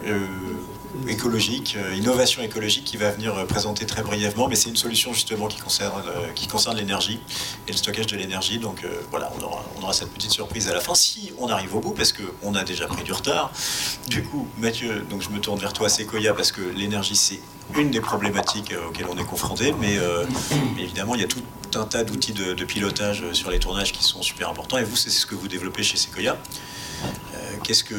écologique, 1.08 1.78
euh, 1.78 1.96
innovation 1.96 2.42
écologique 2.42 2.84
qui 2.86 2.98
va 2.98 3.12
venir 3.12 3.36
euh, 3.36 3.46
présenter 3.46 3.86
très 3.86 4.02
brièvement, 4.02 4.48
mais 4.48 4.56
c'est 4.56 4.70
une 4.70 4.78
solution 4.78 5.14
justement 5.14 5.48
qui 5.48 5.60
concerne, 5.60 6.02
euh, 6.08 6.28
qui 6.34 6.48
concerne 6.48 6.78
l'énergie 6.78 7.20
et 7.68 7.72
le 7.72 7.78
stockage 7.78 8.08
de 8.08 8.18
l'énergie. 8.18 8.58
Donc 8.58 8.86
voilà, 9.10 9.32
on 9.38 9.44
aura, 9.44 9.64
on 9.78 9.84
aura, 9.84 9.94
cette 9.94 10.12
petite 10.12 10.32
surprise 10.32 10.68
à 10.70 10.74
la 10.74 10.80
fin 10.80 10.96
si 10.96 11.32
on 11.40 11.48
arrive 11.48 11.76
au 11.76 11.80
bout, 11.80 11.92
parce 11.92 12.14
qu'on 12.14 12.56
a 12.56 12.64
déjà 12.64 12.88
pris 12.88 13.04
du 13.04 13.14
retard. 13.14 13.52
Du 14.08 14.24
coup, 14.24 14.48
Mathieu, 14.58 15.06
donc 15.10 15.22
je 15.22 15.30
me 15.30 15.40
tourne 15.40 15.60
vers 15.60 15.74
toi, 15.74 15.90
Sequoia, 15.90 16.34
parce 16.34 16.52
que 16.52 16.62
l'énergie 16.62 17.16
c'est 17.16 17.40
une 17.78 17.92
des 17.92 18.02
problématiques 18.02 18.74
auxquelles 18.88 19.08
on 19.10 19.18
est 19.18 19.26
confronté, 19.26 19.74
mais, 19.80 19.98
évidemment 20.80 21.16
il 21.16 21.22
y 21.22 21.24
a 21.24 21.28
tout 21.28 21.42
un 21.76 21.86
tas 21.86 22.04
d'outils 22.04 22.34
de, 22.34 22.54
de, 22.54 22.66
pilotage 22.66 23.24
sur 23.34 23.52
les 23.52 23.60
tournages 23.60 23.92
qui 23.92 24.04
sont 24.04 24.22
super 24.22 24.50
importants, 24.50 24.78
et 24.78 24.84
vous 24.84 24.96
c'est 24.96 25.10
ce 25.10 25.26
que 25.26 25.36
vous 25.36 25.48
développez 25.48 25.84
chez 25.84 25.98
Sequoia. 25.98 26.38
Qu'est-ce 27.64 27.84
que 27.84 27.96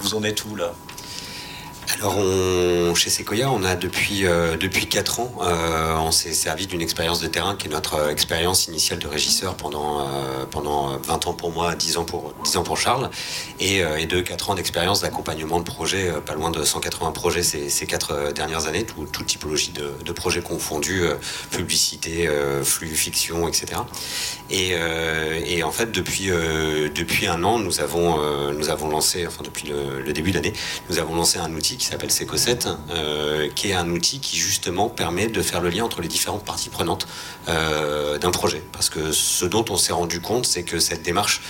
vous 0.00 0.14
en 0.14 0.22
êtes 0.22 0.44
où 0.44 0.56
là? 0.56 0.74
Alors, 1.94 2.16
chez 2.96 3.10
Sequoia, 3.10 3.50
on 3.50 3.62
a 3.62 3.76
depuis, 3.76 4.26
euh, 4.26 4.56
depuis 4.56 4.86
4 4.86 5.20
ans, 5.20 5.32
euh, 5.40 5.94
on 5.96 6.10
s'est 6.10 6.32
servi 6.32 6.66
d'une 6.66 6.80
expérience 6.80 7.20
de 7.20 7.28
terrain 7.28 7.54
qui 7.54 7.68
est 7.68 7.70
notre 7.70 7.94
euh, 7.94 8.10
expérience 8.10 8.66
initiale 8.66 8.98
de 8.98 9.06
régisseur 9.06 9.54
pendant, 9.54 10.06
pendant 10.50 10.98
20 10.98 11.26
ans 11.26 11.32
pour 11.32 11.52
moi, 11.52 11.74
10 11.74 11.98
ans 11.98 12.04
pour, 12.04 12.34
10 12.44 12.56
ans 12.56 12.62
pour 12.64 12.76
Charles, 12.76 13.10
et, 13.60 13.78
et 13.98 14.06
de 14.06 14.20
4 14.20 14.50
ans 14.50 14.54
d'expérience 14.54 15.00
d'accompagnement 15.00 15.58
de 15.58 15.64
projets, 15.64 16.12
pas 16.24 16.34
loin 16.34 16.50
de 16.50 16.64
180 16.64 17.12
projets 17.12 17.42
ces, 17.42 17.68
ces 17.68 17.86
4 17.86 18.32
dernières 18.32 18.66
années, 18.66 18.84
tout, 18.84 19.06
toute 19.06 19.26
typologie 19.26 19.70
de, 19.70 19.92
de 20.04 20.12
projets 20.12 20.42
confondus, 20.42 21.04
publicité, 21.50 22.28
flux, 22.64 22.94
fiction, 22.94 23.48
etc. 23.48 23.80
Et, 24.50 24.74
et 25.46 25.62
en 25.62 25.72
fait, 25.72 25.92
depuis, 25.92 26.28
depuis 26.28 27.26
un 27.26 27.42
an, 27.44 27.58
nous 27.58 27.80
avons, 27.80 28.52
nous 28.52 28.70
avons 28.70 28.88
lancé, 28.88 29.26
enfin 29.26 29.42
depuis 29.44 29.68
le, 29.68 30.12
début 30.12 30.32
d'année, 30.32 30.52
nous 30.88 30.98
avons 30.98 31.14
lancé 31.14 31.38
un 31.38 31.52
outil 31.52 31.75
qui 31.76 31.86
s'appelle 31.86 32.10
Seco7, 32.10 32.76
euh, 32.90 33.48
qui 33.54 33.70
est 33.70 33.74
un 33.74 33.88
outil 33.90 34.20
qui 34.20 34.36
justement 34.36 34.88
permet 34.88 35.26
de 35.28 35.42
faire 35.42 35.60
le 35.60 35.70
lien 35.70 35.84
entre 35.84 36.00
les 36.00 36.08
différentes 36.08 36.44
parties 36.44 36.70
prenantes 36.70 37.06
euh, 37.48 38.18
d'un 38.18 38.30
projet. 38.30 38.62
Parce 38.72 38.90
que 38.90 39.12
ce 39.12 39.44
dont 39.44 39.64
on 39.70 39.76
s'est 39.76 39.92
rendu 39.92 40.20
compte, 40.20 40.46
c'est 40.46 40.62
que 40.62 40.78
cette 40.78 41.02
démarche 41.02 41.42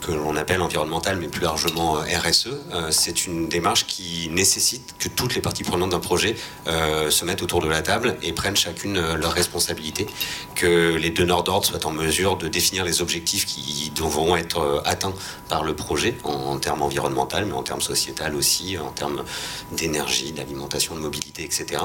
que 0.00 0.12
l'on 0.12 0.36
appelle 0.36 0.62
environnementale, 0.62 1.18
mais 1.18 1.28
plus 1.28 1.42
largement 1.42 1.98
euh, 1.98 2.02
RSE, 2.02 2.48
euh, 2.72 2.90
c'est 2.90 3.26
une 3.26 3.48
démarche 3.48 3.86
qui 3.86 4.28
nécessite 4.30 4.94
que 4.98 5.08
toutes 5.08 5.34
les 5.34 5.40
parties 5.40 5.64
prenantes 5.64 5.90
d'un 5.90 5.98
projet 5.98 6.36
euh, 6.66 7.10
se 7.10 7.24
mettent 7.24 7.42
autour 7.42 7.60
de 7.60 7.68
la 7.68 7.82
table 7.82 8.16
et 8.22 8.32
prennent 8.32 8.56
chacune 8.56 9.14
leurs 9.14 9.32
responsabilités, 9.32 10.06
que 10.54 10.94
les 10.96 11.10
donneurs 11.10 11.42
d'ordre 11.42 11.66
soient 11.66 11.86
en 11.86 11.92
mesure 11.92 12.36
de 12.36 12.48
définir 12.48 12.84
les 12.84 13.02
objectifs 13.02 13.46
qui 13.46 13.90
devront 13.94 14.36
être 14.36 14.82
atteints 14.84 15.14
par 15.48 15.64
le 15.64 15.74
projet 15.74 16.16
en, 16.24 16.58
termes 16.58 16.82
environnementaux, 16.82 17.44
mais 17.46 17.52
en 17.52 17.62
termes 17.62 17.80
sociétal 17.80 18.34
aussi, 18.34 18.78
en 18.78 18.90
termes 18.90 19.24
d'énergie, 19.72 20.32
d'alimentation, 20.32 20.94
de 20.94 21.00
mobilité, 21.00 21.44
etc 21.44 21.78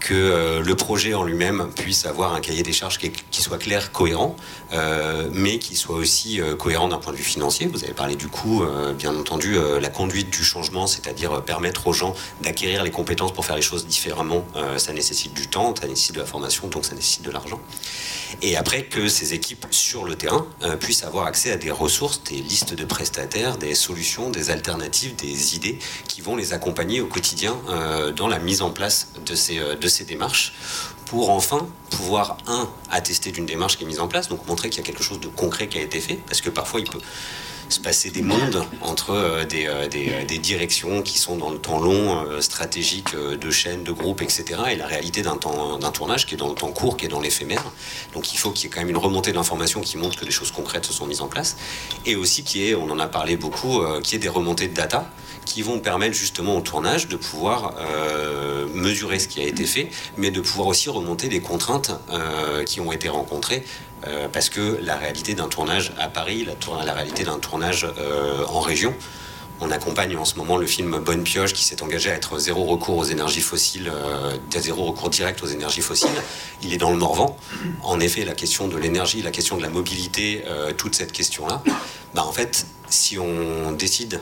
que 0.00 0.14
euh, 0.14 0.62
le 0.62 0.74
projet 0.74 1.14
en 1.14 1.24
lui-même 1.24 1.70
puisse 1.74 2.06
avoir 2.06 2.34
un 2.34 2.40
cahier 2.40 2.62
des 2.62 2.72
charges 2.72 2.98
qui, 2.98 3.42
soit 3.42 3.58
clair, 3.58 3.92
cohérent, 3.92 4.36
euh, 4.72 5.28
mais 5.32 5.58
qui 5.58 5.76
soit 5.76 5.96
aussi 5.96 6.40
euh, 6.40 6.56
cohérent 6.56 6.88
d'un 6.88 6.98
point 6.98 7.12
de 7.12 7.18
vue 7.18 7.24
financier. 7.24 7.66
Vous 7.66 7.84
avez 7.84 7.94
parlé 7.94 8.16
du 8.16 8.28
coup, 8.28 8.64
bien 8.96 9.14
entendu, 9.14 9.56
la 9.80 9.88
conduite 9.88 10.30
du 10.30 10.42
changement, 10.44 10.86
c'est-à-dire 10.86 11.42
permettre 11.42 11.86
aux 11.86 11.92
gens 11.92 12.14
d'acquérir 12.42 12.82
les 12.82 12.90
compétences 12.90 13.32
pour 13.32 13.44
faire 13.44 13.56
les 13.56 13.62
choses 13.62 13.86
différemment. 13.86 14.44
ça 14.76 14.92
nécessite 14.92 15.34
du 15.34 15.46
temps, 15.46 15.74
ça 15.78 15.86
nécessite 15.86 16.14
de 16.14 16.20
la 16.20 16.26
formation, 16.26 16.68
donc 16.68 16.84
ça 16.84 16.94
nécessite 16.94 17.22
de 17.22 17.30
l'argent. 17.30 17.60
Et 18.42 18.56
après 18.56 18.84
que 18.84 19.08
ces 19.08 19.34
équipes 19.34 19.66
sur 19.70 20.04
le 20.04 20.14
terrain 20.14 20.46
puissent 20.80 21.04
avoir 21.04 21.26
accès 21.26 21.52
à 21.52 21.56
des 21.56 21.70
ressources, 21.70 22.22
des 22.24 22.36
listes 22.36 22.74
de 22.74 22.84
prestataires, 22.84 23.56
des 23.56 23.74
solutions, 23.74 24.30
des 24.30 24.50
alternatives, 24.50 25.16
des 25.16 25.56
idées 25.56 25.78
qui 26.08 26.20
vont 26.20 26.36
les 26.36 26.52
accompagner 26.52 27.00
au 27.00 27.06
quotidien 27.06 27.56
dans 28.16 28.28
la 28.28 28.38
mise 28.38 28.62
en 28.62 28.70
place 28.70 29.08
de 29.24 29.34
ces, 29.34 29.60
ces 29.88 30.04
démarches 30.04 30.52
pour 31.06 31.30
enfin 31.30 31.66
pouvoir, 31.90 32.36
un, 32.46 32.68
attester 32.90 33.32
d'une 33.32 33.46
démarche 33.46 33.78
qui 33.78 33.84
est 33.84 33.86
mise 33.86 34.00
en 34.00 34.08
place, 34.08 34.28
donc 34.28 34.46
montrer 34.46 34.68
qu'il 34.68 34.80
y 34.80 34.84
a 34.84 34.86
quelque 34.86 35.02
chose 35.02 35.20
de 35.20 35.28
concret 35.28 35.68
qui 35.68 35.78
a 35.78 35.82
été 35.82 36.00
fait, 36.00 36.20
parce 36.26 36.40
que 36.40 36.50
parfois 36.50 36.80
il 36.80 36.88
peut 36.88 37.00
se 37.68 37.80
passer 37.80 38.10
des 38.10 38.22
mondes 38.22 38.64
entre 38.80 39.10
euh, 39.10 39.44
des, 39.44 39.66
euh, 39.66 39.88
euh, 39.94 40.24
des, 40.24 40.38
directions 40.38 41.02
qui 41.02 41.18
sont 41.18 41.36
dans 41.36 41.50
le 41.50 41.58
temps 41.58 41.78
long, 41.78 42.24
stratégique 42.40 43.14
de 43.14 43.50
chaînes, 43.50 43.84
de 43.84 43.92
groupes, 43.92 44.22
etc. 44.22 44.44
Et 44.70 44.76
la 44.76 44.86
réalité 44.86 45.22
d'un 45.22 45.36
d'un 45.36 45.90
tournage 45.90 46.26
qui 46.26 46.34
est 46.34 46.36
dans 46.38 46.48
le 46.48 46.54
temps 46.54 46.72
court, 46.72 46.96
qui 46.96 47.04
est 47.06 47.08
dans 47.08 47.20
l'éphémère. 47.20 47.64
Donc 48.14 48.32
il 48.32 48.38
faut 48.38 48.50
qu'il 48.50 48.64
y 48.64 48.66
ait 48.66 48.70
quand 48.70 48.80
même 48.80 48.88
une 48.88 48.96
remontée 48.96 49.32
d'informations 49.32 49.80
qui 49.80 49.96
montre 49.96 50.18
que 50.18 50.24
des 50.24 50.30
choses 50.30 50.50
concrètes 50.50 50.86
se 50.86 50.92
sont 50.92 51.06
mises 51.06 51.20
en 51.20 51.28
place. 51.28 51.56
Et 52.06 52.16
aussi 52.16 52.42
qui 52.42 52.68
est, 52.68 52.74
on 52.74 52.90
en 52.90 52.98
a 52.98 53.06
parlé 53.06 53.36
beaucoup, 53.36 53.82
qui 54.02 54.16
est 54.16 54.18
des 54.18 54.28
remontées 54.28 54.68
de 54.68 54.74
data 54.74 55.10
qui 55.48 55.62
vont 55.62 55.78
permettre 55.78 56.14
justement 56.14 56.56
au 56.56 56.60
tournage 56.60 57.08
de 57.08 57.16
pouvoir 57.16 57.74
mesurer 58.74 59.18
ce 59.18 59.28
qui 59.28 59.40
a 59.40 59.44
été 59.44 59.64
fait, 59.64 59.88
mais 60.16 60.30
de 60.30 60.40
pouvoir 60.40 60.68
aussi 60.68 60.88
remonter 60.90 61.28
des 61.28 61.40
contraintes 61.40 61.92
qui 62.66 62.80
ont 62.80 62.92
été 62.92 63.08
rencontrées 63.08 63.64
euh, 64.06 64.28
parce 64.28 64.48
que 64.48 64.78
la 64.82 64.96
réalité 64.96 65.34
d'un 65.34 65.48
tournage 65.48 65.92
à 65.98 66.08
Paris, 66.08 66.46
la, 66.84 66.92
réalité 66.92 67.24
d'un 67.24 67.38
tournage 67.38 67.86
euh, 67.98 68.44
en 68.46 68.60
région, 68.60 68.94
on 69.60 69.72
accompagne 69.72 70.16
en 70.16 70.24
ce 70.24 70.36
moment 70.36 70.56
le 70.56 70.66
film 70.66 71.00
Bonne 71.00 71.24
Pioche 71.24 71.52
qui 71.52 71.64
s'est 71.64 71.82
engagé 71.82 72.10
à 72.10 72.14
être 72.14 72.38
zéro 72.38 72.64
recours 72.64 72.96
aux 72.96 73.04
énergies 73.04 73.40
fossiles, 73.40 73.90
euh, 73.92 74.36
zéro 74.56 74.84
recours 74.84 75.10
direct 75.10 75.42
aux 75.42 75.48
énergies 75.48 75.80
fossiles. 75.80 76.22
Il 76.62 76.72
est 76.72 76.76
dans 76.76 76.90
le 76.90 76.96
Morvan. 76.96 77.36
En 77.82 77.98
effet, 77.98 78.24
la 78.24 78.34
question 78.34 78.68
de 78.68 78.76
l'énergie, 78.76 79.20
la 79.20 79.32
question 79.32 79.56
de 79.56 79.62
la 79.62 79.68
mobilité, 79.68 80.44
toute 80.76 80.94
cette 80.94 81.10
question-là, 81.10 81.62
bah 82.14 82.24
en 82.24 82.32
fait, 82.32 82.66
si 82.88 83.18
on 83.18 83.72
décide 83.72 84.20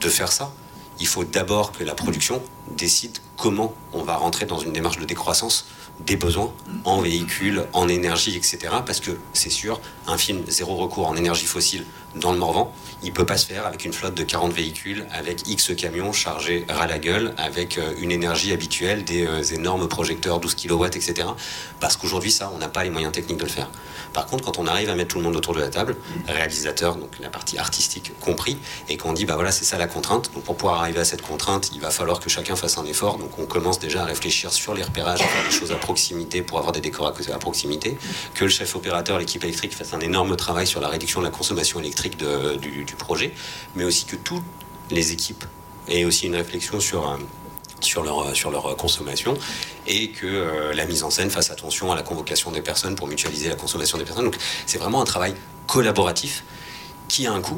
de 0.00 0.08
faire 0.08 0.30
ça, 0.30 0.52
il 1.00 1.06
faut 1.06 1.24
d'abord 1.24 1.72
que 1.72 1.84
la 1.84 1.94
production 1.94 2.42
décide 2.76 3.18
comment 3.36 3.74
on 3.92 4.02
va 4.02 4.16
rentrer 4.16 4.46
dans 4.46 4.58
une 4.58 4.72
démarche 4.72 4.98
de 4.98 5.04
décroissance 5.04 5.66
des 6.06 6.16
besoins 6.16 6.52
en 6.84 7.00
véhicules, 7.00 7.64
en 7.72 7.88
énergie, 7.88 8.36
etc. 8.36 8.58
Parce 8.84 9.00
que 9.00 9.12
c'est 9.32 9.50
sûr, 9.50 9.80
un 10.06 10.18
film 10.18 10.42
zéro 10.48 10.76
recours 10.76 11.06
en 11.06 11.16
énergie 11.16 11.46
fossile 11.46 11.84
dans 12.16 12.32
le 12.32 12.38
Morvan, 12.38 12.72
il 13.02 13.12
peut 13.12 13.26
pas 13.26 13.36
se 13.36 13.46
faire 13.46 13.66
avec 13.66 13.84
une 13.84 13.92
flotte 13.92 14.14
de 14.14 14.22
40 14.22 14.52
véhicules, 14.52 15.06
avec 15.12 15.48
X 15.48 15.72
camions 15.76 16.12
chargés 16.12 16.64
ras 16.68 16.86
la 16.86 16.98
gueule, 16.98 17.34
avec 17.36 17.78
euh, 17.78 17.92
une 17.98 18.10
énergie 18.10 18.52
habituelle, 18.52 19.04
des 19.04 19.26
euh, 19.26 19.42
énormes 19.42 19.88
projecteurs 19.88 20.40
12 20.40 20.54
kW, 20.54 20.84
etc. 20.86 21.28
Parce 21.80 21.96
qu'aujourd'hui, 21.96 22.30
ça, 22.30 22.50
on 22.54 22.58
n'a 22.58 22.68
pas 22.68 22.84
les 22.84 22.90
moyens 22.90 23.12
techniques 23.12 23.38
de 23.38 23.44
le 23.44 23.50
faire. 23.50 23.70
Par 24.12 24.26
contre, 24.26 24.44
quand 24.44 24.58
on 24.58 24.66
arrive 24.66 24.90
à 24.90 24.94
mettre 24.94 25.10
tout 25.10 25.18
le 25.18 25.24
monde 25.24 25.36
autour 25.36 25.54
de 25.54 25.60
la 25.60 25.68
table, 25.68 25.96
réalisateur, 26.28 26.96
donc 26.96 27.10
la 27.20 27.30
partie 27.30 27.58
artistique 27.58 28.12
compris, 28.20 28.56
et 28.88 28.96
qu'on 28.96 29.12
dit, 29.12 29.26
bah 29.26 29.34
voilà, 29.34 29.50
c'est 29.50 29.64
ça 29.64 29.76
la 29.76 29.88
contrainte. 29.88 30.30
Donc 30.32 30.44
pour 30.44 30.56
pouvoir 30.56 30.80
arriver 30.80 31.00
à 31.00 31.04
cette 31.04 31.22
contrainte, 31.22 31.70
il 31.74 31.80
va 31.80 31.90
falloir 31.90 32.20
que 32.20 32.30
chacun 32.30 32.54
fasse 32.54 32.78
un 32.78 32.84
effort. 32.84 33.18
Donc 33.18 33.38
on 33.38 33.46
commence 33.46 33.80
déjà 33.80 34.02
à 34.02 34.04
réfléchir 34.04 34.52
sur 34.52 34.72
les 34.74 34.82
repérages, 34.82 35.20
à 35.20 35.26
faire 35.26 35.44
des 35.44 35.54
choses 35.54 35.72
à 35.72 35.76
proximité 35.76 36.42
pour 36.42 36.58
avoir 36.58 36.72
des 36.72 36.80
décors 36.80 37.08
à 37.08 37.38
proximité, 37.38 37.98
que 38.34 38.44
le 38.44 38.50
chef 38.50 38.76
opérateur, 38.76 39.18
l'équipe 39.18 39.42
électrique 39.42 39.74
fasse 39.74 39.92
un 39.94 40.00
énorme 40.00 40.36
travail 40.36 40.66
sur 40.66 40.80
la 40.80 40.88
réduction 40.88 41.20
de 41.20 41.24
la 41.24 41.32
consommation 41.32 41.80
électrique 41.80 42.03
du, 42.10 42.94
projet, 42.98 43.32
mais 43.74 43.84
aussi 43.84 44.04
que 44.04 44.16
toutes 44.16 44.44
les 44.90 45.12
équipes 45.12 45.44
aient 45.88 46.04
aussi 46.04 46.26
une 46.26 46.36
réflexion 46.36 46.80
sur... 46.80 47.08
Euh, 47.08 47.16
sur 47.80 48.02
leur, 48.02 48.34
sur 48.34 48.50
leur 48.50 48.76
consommation 48.76 49.36
et 49.86 50.10
que 50.10 50.26
euh, 50.26 50.72
la 50.72 50.86
mise 50.86 51.02
en 51.02 51.10
scène 51.10 51.28
fasse 51.28 51.50
attention 51.50 51.92
à 51.92 51.94
la 51.94 52.02
convocation 52.02 52.50
des 52.50 52.62
personnes 52.62 52.94
pour 52.94 53.06
mutualiser 53.06 53.50
la 53.50 53.56
consommation 53.56 53.98
des 53.98 54.04
personnes. 54.04 54.24
Donc 54.24 54.38
c'est 54.64 54.78
vraiment 54.78 55.02
un 55.02 55.04
travail 55.04 55.34
collaboratif 55.66 56.44
qui 57.08 57.26
a 57.26 57.32
un 57.32 57.42
coût. 57.42 57.56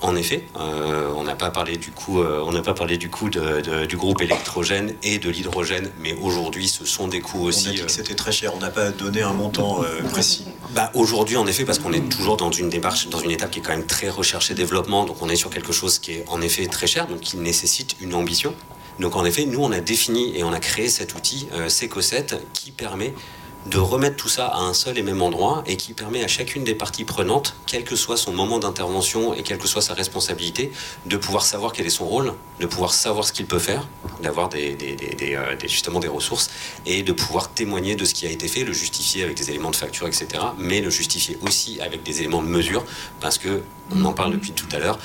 En 0.00 0.14
effet, 0.14 0.44
euh, 0.58 1.12
on 1.16 1.24
n'a 1.24 1.34
pas 1.34 1.50
parlé 1.50 1.76
du 1.76 1.90
coup, 1.90 2.20
euh, 2.20 2.42
on 2.46 2.52
n'a 2.52 2.62
pas 2.62 2.74
parlé 2.74 2.98
du 2.98 3.10
coup 3.10 3.28
de, 3.30 3.86
du 3.86 3.96
groupe 3.96 4.22
électrogène 4.22 4.94
et 5.02 5.18
de 5.18 5.28
l'hydrogène, 5.28 5.90
mais 6.00 6.14
aujourd'hui, 6.22 6.68
ce 6.68 6.84
sont 6.84 7.08
des 7.08 7.20
coûts 7.20 7.42
aussi. 7.42 7.68
On 7.68 7.70
a 7.70 7.74
dit 7.74 7.82
que 7.82 7.90
c'était 7.90 8.14
très 8.14 8.32
cher. 8.32 8.54
On 8.54 8.60
n'a 8.60 8.70
pas 8.70 8.90
donné 8.90 9.22
un 9.22 9.32
montant 9.32 9.80
précis. 10.10 10.44
Bah, 10.74 10.90
aujourd'hui, 10.94 11.36
en 11.36 11.46
effet, 11.46 11.64
parce 11.64 11.78
qu'on 11.78 11.92
est 11.92 12.08
toujours 12.08 12.36
dans 12.36 12.52
une 12.52 12.68
démarche, 12.68 13.08
dans 13.08 13.18
une 13.18 13.30
étape 13.30 13.50
qui 13.50 13.58
est 13.58 13.62
quand 13.62 13.72
même 13.72 13.86
très 13.86 14.08
recherche 14.08 14.50
et 14.50 14.54
développement, 14.54 15.04
donc 15.04 15.20
on 15.20 15.28
est 15.28 15.36
sur 15.36 15.50
quelque 15.50 15.72
chose 15.72 15.98
qui 15.98 16.12
est 16.12 16.24
en 16.28 16.40
effet 16.40 16.66
très 16.66 16.86
cher, 16.86 17.06
donc 17.06 17.20
qui 17.20 17.36
nécessite 17.36 17.96
une 18.00 18.14
ambition. 18.14 18.54
Donc 18.98 19.16
en 19.16 19.24
effet, 19.24 19.44
nous, 19.46 19.60
on 19.60 19.70
a 19.72 19.80
défini 19.80 20.36
et 20.36 20.42
on 20.44 20.52
a 20.52 20.58
créé 20.58 20.88
cet 20.88 21.14
outil 21.14 21.48
euh, 21.52 21.68
Seco7 21.68 22.38
qui 22.52 22.72
permet 22.72 23.14
de 23.70 23.78
remettre 23.78 24.16
tout 24.16 24.28
ça 24.28 24.46
à 24.46 24.60
un 24.60 24.72
seul 24.72 24.98
et 24.98 25.02
même 25.02 25.20
endroit 25.20 25.62
et 25.66 25.76
qui 25.76 25.92
permet 25.92 26.24
à 26.24 26.28
chacune 26.28 26.64
des 26.64 26.74
parties 26.74 27.04
prenantes, 27.04 27.54
quel 27.66 27.84
que 27.84 27.96
soit 27.96 28.16
son 28.16 28.32
moment 28.32 28.58
d'intervention 28.58 29.34
et 29.34 29.42
quelle 29.42 29.58
que 29.58 29.68
soit 29.68 29.82
sa 29.82 29.94
responsabilité, 29.94 30.72
de 31.06 31.16
pouvoir 31.16 31.44
savoir 31.44 31.72
quel 31.72 31.86
est 31.86 31.90
son 31.90 32.06
rôle, 32.06 32.32
de 32.60 32.66
pouvoir 32.66 32.94
savoir 32.94 33.26
ce 33.26 33.32
qu'il 33.32 33.46
peut 33.46 33.58
faire, 33.58 33.86
d'avoir 34.22 34.48
des, 34.48 34.76
euh, 35.22 35.56
justement 35.62 36.00
des 36.00 36.08
ressources 36.08 36.50
et 36.86 37.02
de 37.02 37.12
pouvoir 37.12 37.50
témoigner 37.50 37.94
de 37.94 38.04
ce 38.04 38.14
qui 38.14 38.26
a 38.26 38.30
été 38.30 38.48
fait, 38.48 38.64
le 38.64 38.72
justifier 38.72 39.22
avec 39.22 39.36
des 39.36 39.50
éléments 39.50 39.70
de 39.70 39.76
facture, 39.76 40.06
etc. 40.06 40.26
Mais 40.58 40.80
le 40.80 40.90
justifier 40.90 41.38
aussi 41.42 41.80
avec 41.80 42.02
des 42.02 42.20
éléments 42.20 42.42
de 42.42 42.48
mesure 42.48 42.84
parce 43.20 43.38
que 43.38 43.62
on 43.94 44.04
en 44.04 44.12
parle 44.12 44.32
depuis 44.32 44.52
tout 44.52 44.68
à 44.72 44.78
l'heure. 44.78 44.98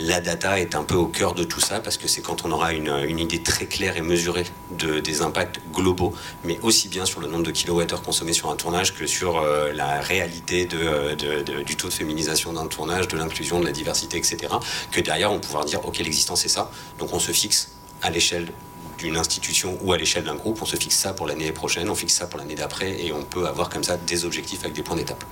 La 0.00 0.20
data 0.20 0.60
est 0.60 0.76
un 0.76 0.84
peu 0.84 0.94
au 0.94 1.06
cœur 1.06 1.34
de 1.34 1.42
tout 1.42 1.58
ça 1.58 1.80
parce 1.80 1.96
que 1.96 2.06
c'est 2.06 2.22
quand 2.22 2.44
on 2.44 2.52
aura 2.52 2.72
une, 2.72 3.18
idée 3.18 3.42
très 3.42 3.66
claire 3.66 3.96
et 3.96 4.00
mesurée 4.00 4.44
de, 4.70 5.00
des 5.00 5.22
impacts 5.22 5.58
globaux, 5.72 6.14
mais 6.44 6.56
aussi 6.62 6.86
bien 6.86 7.04
sur 7.04 7.18
le 7.20 7.26
nombre 7.26 7.42
de 7.42 7.50
kilowattheures 7.50 8.02
consommés 8.02 8.32
sur 8.32 8.48
un 8.48 8.54
tournage 8.54 8.94
que 8.94 9.08
sur 9.08 9.38
euh, 9.38 9.72
la 9.72 10.00
réalité 10.00 10.66
du 10.66 11.76
taux 11.76 11.88
de 11.88 11.92
féminisation 11.92 12.52
d'un 12.52 12.68
tournage, 12.68 13.08
de 13.08 13.16
l'inclusion, 13.16 13.58
de 13.58 13.64
la 13.64 13.72
diversité, 13.72 14.18
etc. 14.18 14.54
Que 14.92 15.00
derrière 15.00 15.32
on 15.32 15.40
pouvoir 15.40 15.64
dire 15.64 15.84
ok 15.84 15.98
l'existence 15.98 16.42
c'est 16.42 16.48
ça, 16.48 16.70
donc 17.00 17.12
on 17.12 17.18
se 17.18 17.32
fixe 17.32 17.72
à 18.00 18.10
l'échelle 18.10 18.52
d'une 18.98 19.16
institution 19.16 19.78
ou 19.82 19.92
à 19.92 19.96
l'échelle 19.96 20.22
d'un 20.22 20.36
groupe, 20.36 20.62
on 20.62 20.66
se 20.66 20.76
fixe 20.76 20.96
ça 20.96 21.12
pour 21.12 21.26
l'année 21.26 21.50
prochaine, 21.50 21.90
on 21.90 21.96
fixe 21.96 22.14
ça 22.14 22.28
pour 22.28 22.38
l'année 22.38 22.54
d'après 22.54 23.04
et 23.04 23.12
on 23.12 23.24
peut 23.24 23.48
avoir 23.48 23.68
comme 23.68 23.82
ça 23.82 23.96
des 23.96 24.24
objectifs 24.24 24.60
avec 24.60 24.74
des 24.74 24.82
points 24.82 24.96
d'étape. 24.96 25.24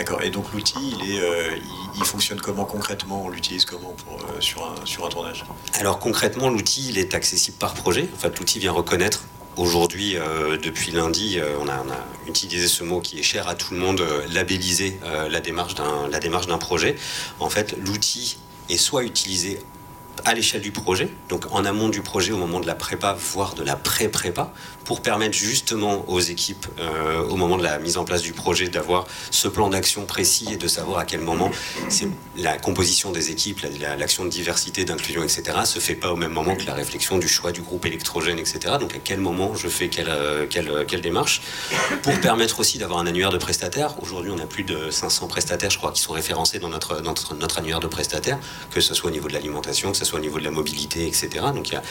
D'accord. 0.00 0.22
Et 0.22 0.30
donc 0.30 0.50
l'outil, 0.54 0.78
il, 0.98 1.12
est, 1.12 1.20
euh, 1.20 1.58
il, 1.94 2.04
fonctionne 2.04 2.40
comment 2.40 2.64
concrètement? 2.64 3.26
On 3.26 3.28
l'utilise 3.28 3.66
comment 3.66 3.92
pour, 3.92 4.16
euh, 4.16 4.40
sur, 4.40 4.64
un, 4.64 4.86
sur 4.86 5.04
un 5.04 5.10
tournage? 5.10 5.44
Alors 5.74 5.98
concrètement, 5.98 6.48
l'outil, 6.48 6.88
il 6.88 6.96
est 6.96 7.12
accessible 7.12 7.58
par 7.58 7.74
projet. 7.74 8.08
En 8.14 8.18
fait, 8.18 8.38
l'outil 8.38 8.58
vient 8.60 8.72
reconnaître. 8.72 9.24
Aujourd'hui, 9.58 10.16
euh, 10.16 10.56
depuis 10.56 10.90
lundi, 10.90 11.38
on 11.60 11.68
a, 11.68 11.84
on, 11.86 11.90
a, 11.90 12.06
utilisé 12.26 12.66
ce 12.66 12.82
mot 12.82 13.02
qui 13.02 13.18
est 13.18 13.22
cher 13.22 13.46
à 13.46 13.54
tout 13.54 13.74
le 13.74 13.80
monde, 13.80 14.02
labelliser 14.32 14.98
la 15.30 15.40
démarche 15.40 15.74
d'un 15.74 16.56
projet. 16.56 16.96
En 17.38 17.50
fait, 17.50 17.76
l'outil 17.76 18.38
est 18.70 18.78
soit 18.78 19.04
utilisé 19.04 19.58
à 20.24 20.34
l'échelle 20.34 20.60
du 20.60 20.70
projet, 20.70 21.08
donc 21.28 21.46
en 21.52 21.64
amont 21.64 21.88
du 21.88 22.02
projet 22.02 22.32
au 22.32 22.36
moment 22.36 22.60
de 22.60 22.66
la 22.66 22.74
prépa, 22.74 23.16
voire 23.18 23.54
de 23.54 23.62
la 23.62 23.76
pré-prépa, 23.76 24.52
pour 24.84 25.02
permettre 25.02 25.36
justement 25.36 26.04
aux 26.08 26.20
équipes, 26.20 26.66
euh, 26.80 27.22
au 27.22 27.36
moment 27.36 27.56
de 27.56 27.62
la 27.62 27.78
mise 27.78 27.96
en 27.96 28.04
place 28.04 28.22
du 28.22 28.32
projet, 28.32 28.68
d'avoir 28.68 29.06
ce 29.30 29.48
plan 29.48 29.68
d'action 29.68 30.04
précis 30.04 30.48
et 30.52 30.56
de 30.56 30.68
savoir 30.68 30.98
à 30.98 31.04
quel 31.04 31.20
moment 31.20 31.50
la 32.36 32.58
composition 32.58 33.12
des 33.12 33.30
équipes, 33.30 33.60
l'action 33.98 34.24
de 34.24 34.30
diversité, 34.30 34.84
d'inclusion, 34.84 35.22
etc., 35.22 35.42
se 35.64 35.78
fait 35.78 35.94
pas 35.94 36.12
au 36.12 36.16
même 36.16 36.32
moment 36.32 36.56
que 36.56 36.66
la 36.66 36.74
réflexion 36.74 37.18
du 37.18 37.28
choix 37.28 37.52
du 37.52 37.60
groupe 37.60 37.86
électrogène, 37.86 38.38
etc. 38.38 38.74
Donc 38.80 38.94
à 38.94 38.98
quel 38.98 39.20
moment 39.20 39.54
je 39.54 39.68
fais 39.68 39.88
quelle, 39.88 40.08
euh, 40.08 40.46
quelle, 40.48 40.84
quelle 40.86 41.00
démarche, 41.02 41.42
pour 42.02 42.18
permettre 42.20 42.60
aussi 42.60 42.78
d'avoir 42.78 42.98
un 43.00 43.06
annuaire 43.06 43.30
de 43.30 43.38
prestataires. 43.38 43.94
Aujourd'hui, 44.02 44.32
on 44.34 44.38
a 44.38 44.46
plus 44.46 44.64
de 44.64 44.90
500 44.90 45.28
prestataires, 45.28 45.70
je 45.70 45.78
crois, 45.78 45.92
qui 45.92 46.00
sont 46.00 46.12
référencés 46.12 46.58
dans 46.58 46.68
notre, 46.68 47.00
notre, 47.00 47.34
notre 47.34 47.58
annuaire 47.58 47.80
de 47.80 47.86
prestataires, 47.86 48.38
que 48.70 48.80
ce 48.80 48.94
soit 48.94 49.10
au 49.10 49.12
niveau 49.12 49.28
de 49.28 49.34
l'alimentation, 49.34 49.92
que 49.92 49.96
ce 49.96 50.04
au 50.16 50.20
niveau 50.20 50.38
de 50.38 50.44
la 50.44 50.50
mobilité, 50.50 51.06
etc. 51.06 51.28
Donc 51.54 51.68
il 51.68 51.74
y 51.74 51.76
a 51.76 51.82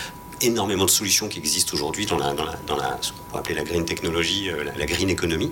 énormément 0.42 0.86
de 0.86 0.90
solutions 0.90 1.28
qui 1.28 1.40
existent 1.40 1.74
aujourd'hui 1.74 2.06
dans 2.06 2.18
la, 2.18 2.34
dans 2.34 2.46
la, 2.46 2.56
dans 2.66 2.78
la, 2.78 2.98
ce 3.02 3.12
qu'on 3.12 3.24
pourrait 3.24 3.40
appeler 3.40 3.56
la 3.56 3.64
green 3.64 3.86
technologie, 3.86 4.50
euh, 4.50 4.64
la, 4.64 4.86
green 4.86 5.10
economy. 5.10 5.52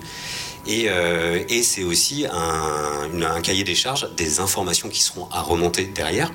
Et, 0.66 0.86
euh, 0.88 1.44
et 1.48 1.62
c'est 1.62 1.84
aussi 1.84 2.26
un 2.30 3.40
cahier 3.42 3.64
des 3.64 3.74
charges 3.74 4.08
des 4.14 4.40
informations 4.40 4.88
qui 4.88 5.02
seront 5.02 5.28
à 5.30 5.42
remonter 5.42 5.84
derrière. 5.84 6.32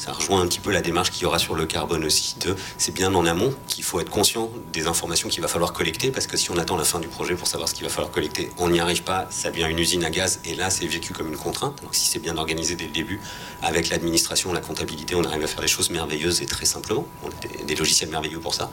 Ça 0.00 0.14
rejoint 0.14 0.40
un 0.40 0.46
petit 0.46 0.60
peu 0.60 0.70
la 0.72 0.80
démarche 0.80 1.10
qu'il 1.10 1.24
y 1.24 1.26
aura 1.26 1.38
sur 1.38 1.54
le 1.54 1.66
carbone 1.66 2.06
aussi. 2.06 2.34
C'est 2.78 2.94
bien 2.94 3.14
en 3.14 3.26
amont 3.26 3.52
qu'il 3.68 3.84
faut 3.84 4.00
être 4.00 4.08
conscient 4.08 4.50
des 4.72 4.86
informations 4.86 5.28
qu'il 5.28 5.42
va 5.42 5.48
falloir 5.48 5.74
collecter, 5.74 6.10
parce 6.10 6.26
que 6.26 6.38
si 6.38 6.50
on 6.50 6.56
attend 6.56 6.78
la 6.78 6.84
fin 6.84 7.00
du 7.00 7.08
projet 7.08 7.34
pour 7.34 7.46
savoir 7.46 7.68
ce 7.68 7.74
qu'il 7.74 7.84
va 7.84 7.90
falloir 7.90 8.10
collecter, 8.10 8.48
on 8.56 8.70
n'y 8.70 8.80
arrive 8.80 9.02
pas. 9.02 9.26
Ça 9.28 9.50
devient 9.50 9.66
une 9.68 9.78
usine 9.78 10.02
à 10.02 10.08
gaz, 10.08 10.40
et 10.46 10.54
là, 10.54 10.70
c'est 10.70 10.86
vécu 10.86 11.12
comme 11.12 11.28
une 11.28 11.36
contrainte. 11.36 11.82
Donc, 11.82 11.94
si 11.94 12.08
c'est 12.08 12.18
bien 12.18 12.38
organisé 12.38 12.76
dès 12.76 12.86
le 12.86 12.92
début, 12.92 13.20
avec 13.60 13.90
l'administration, 13.90 14.54
la 14.54 14.60
comptabilité, 14.60 15.14
on 15.16 15.24
arrive 15.24 15.44
à 15.44 15.46
faire 15.46 15.60
des 15.60 15.68
choses 15.68 15.90
merveilleuses 15.90 16.40
et 16.40 16.46
très 16.46 16.64
simplement. 16.64 17.06
On 17.22 17.28
a 17.28 17.32
des, 17.46 17.64
des 17.64 17.74
logiciels 17.74 18.08
merveilleux 18.08 18.40
pour 18.40 18.54
ça. 18.54 18.70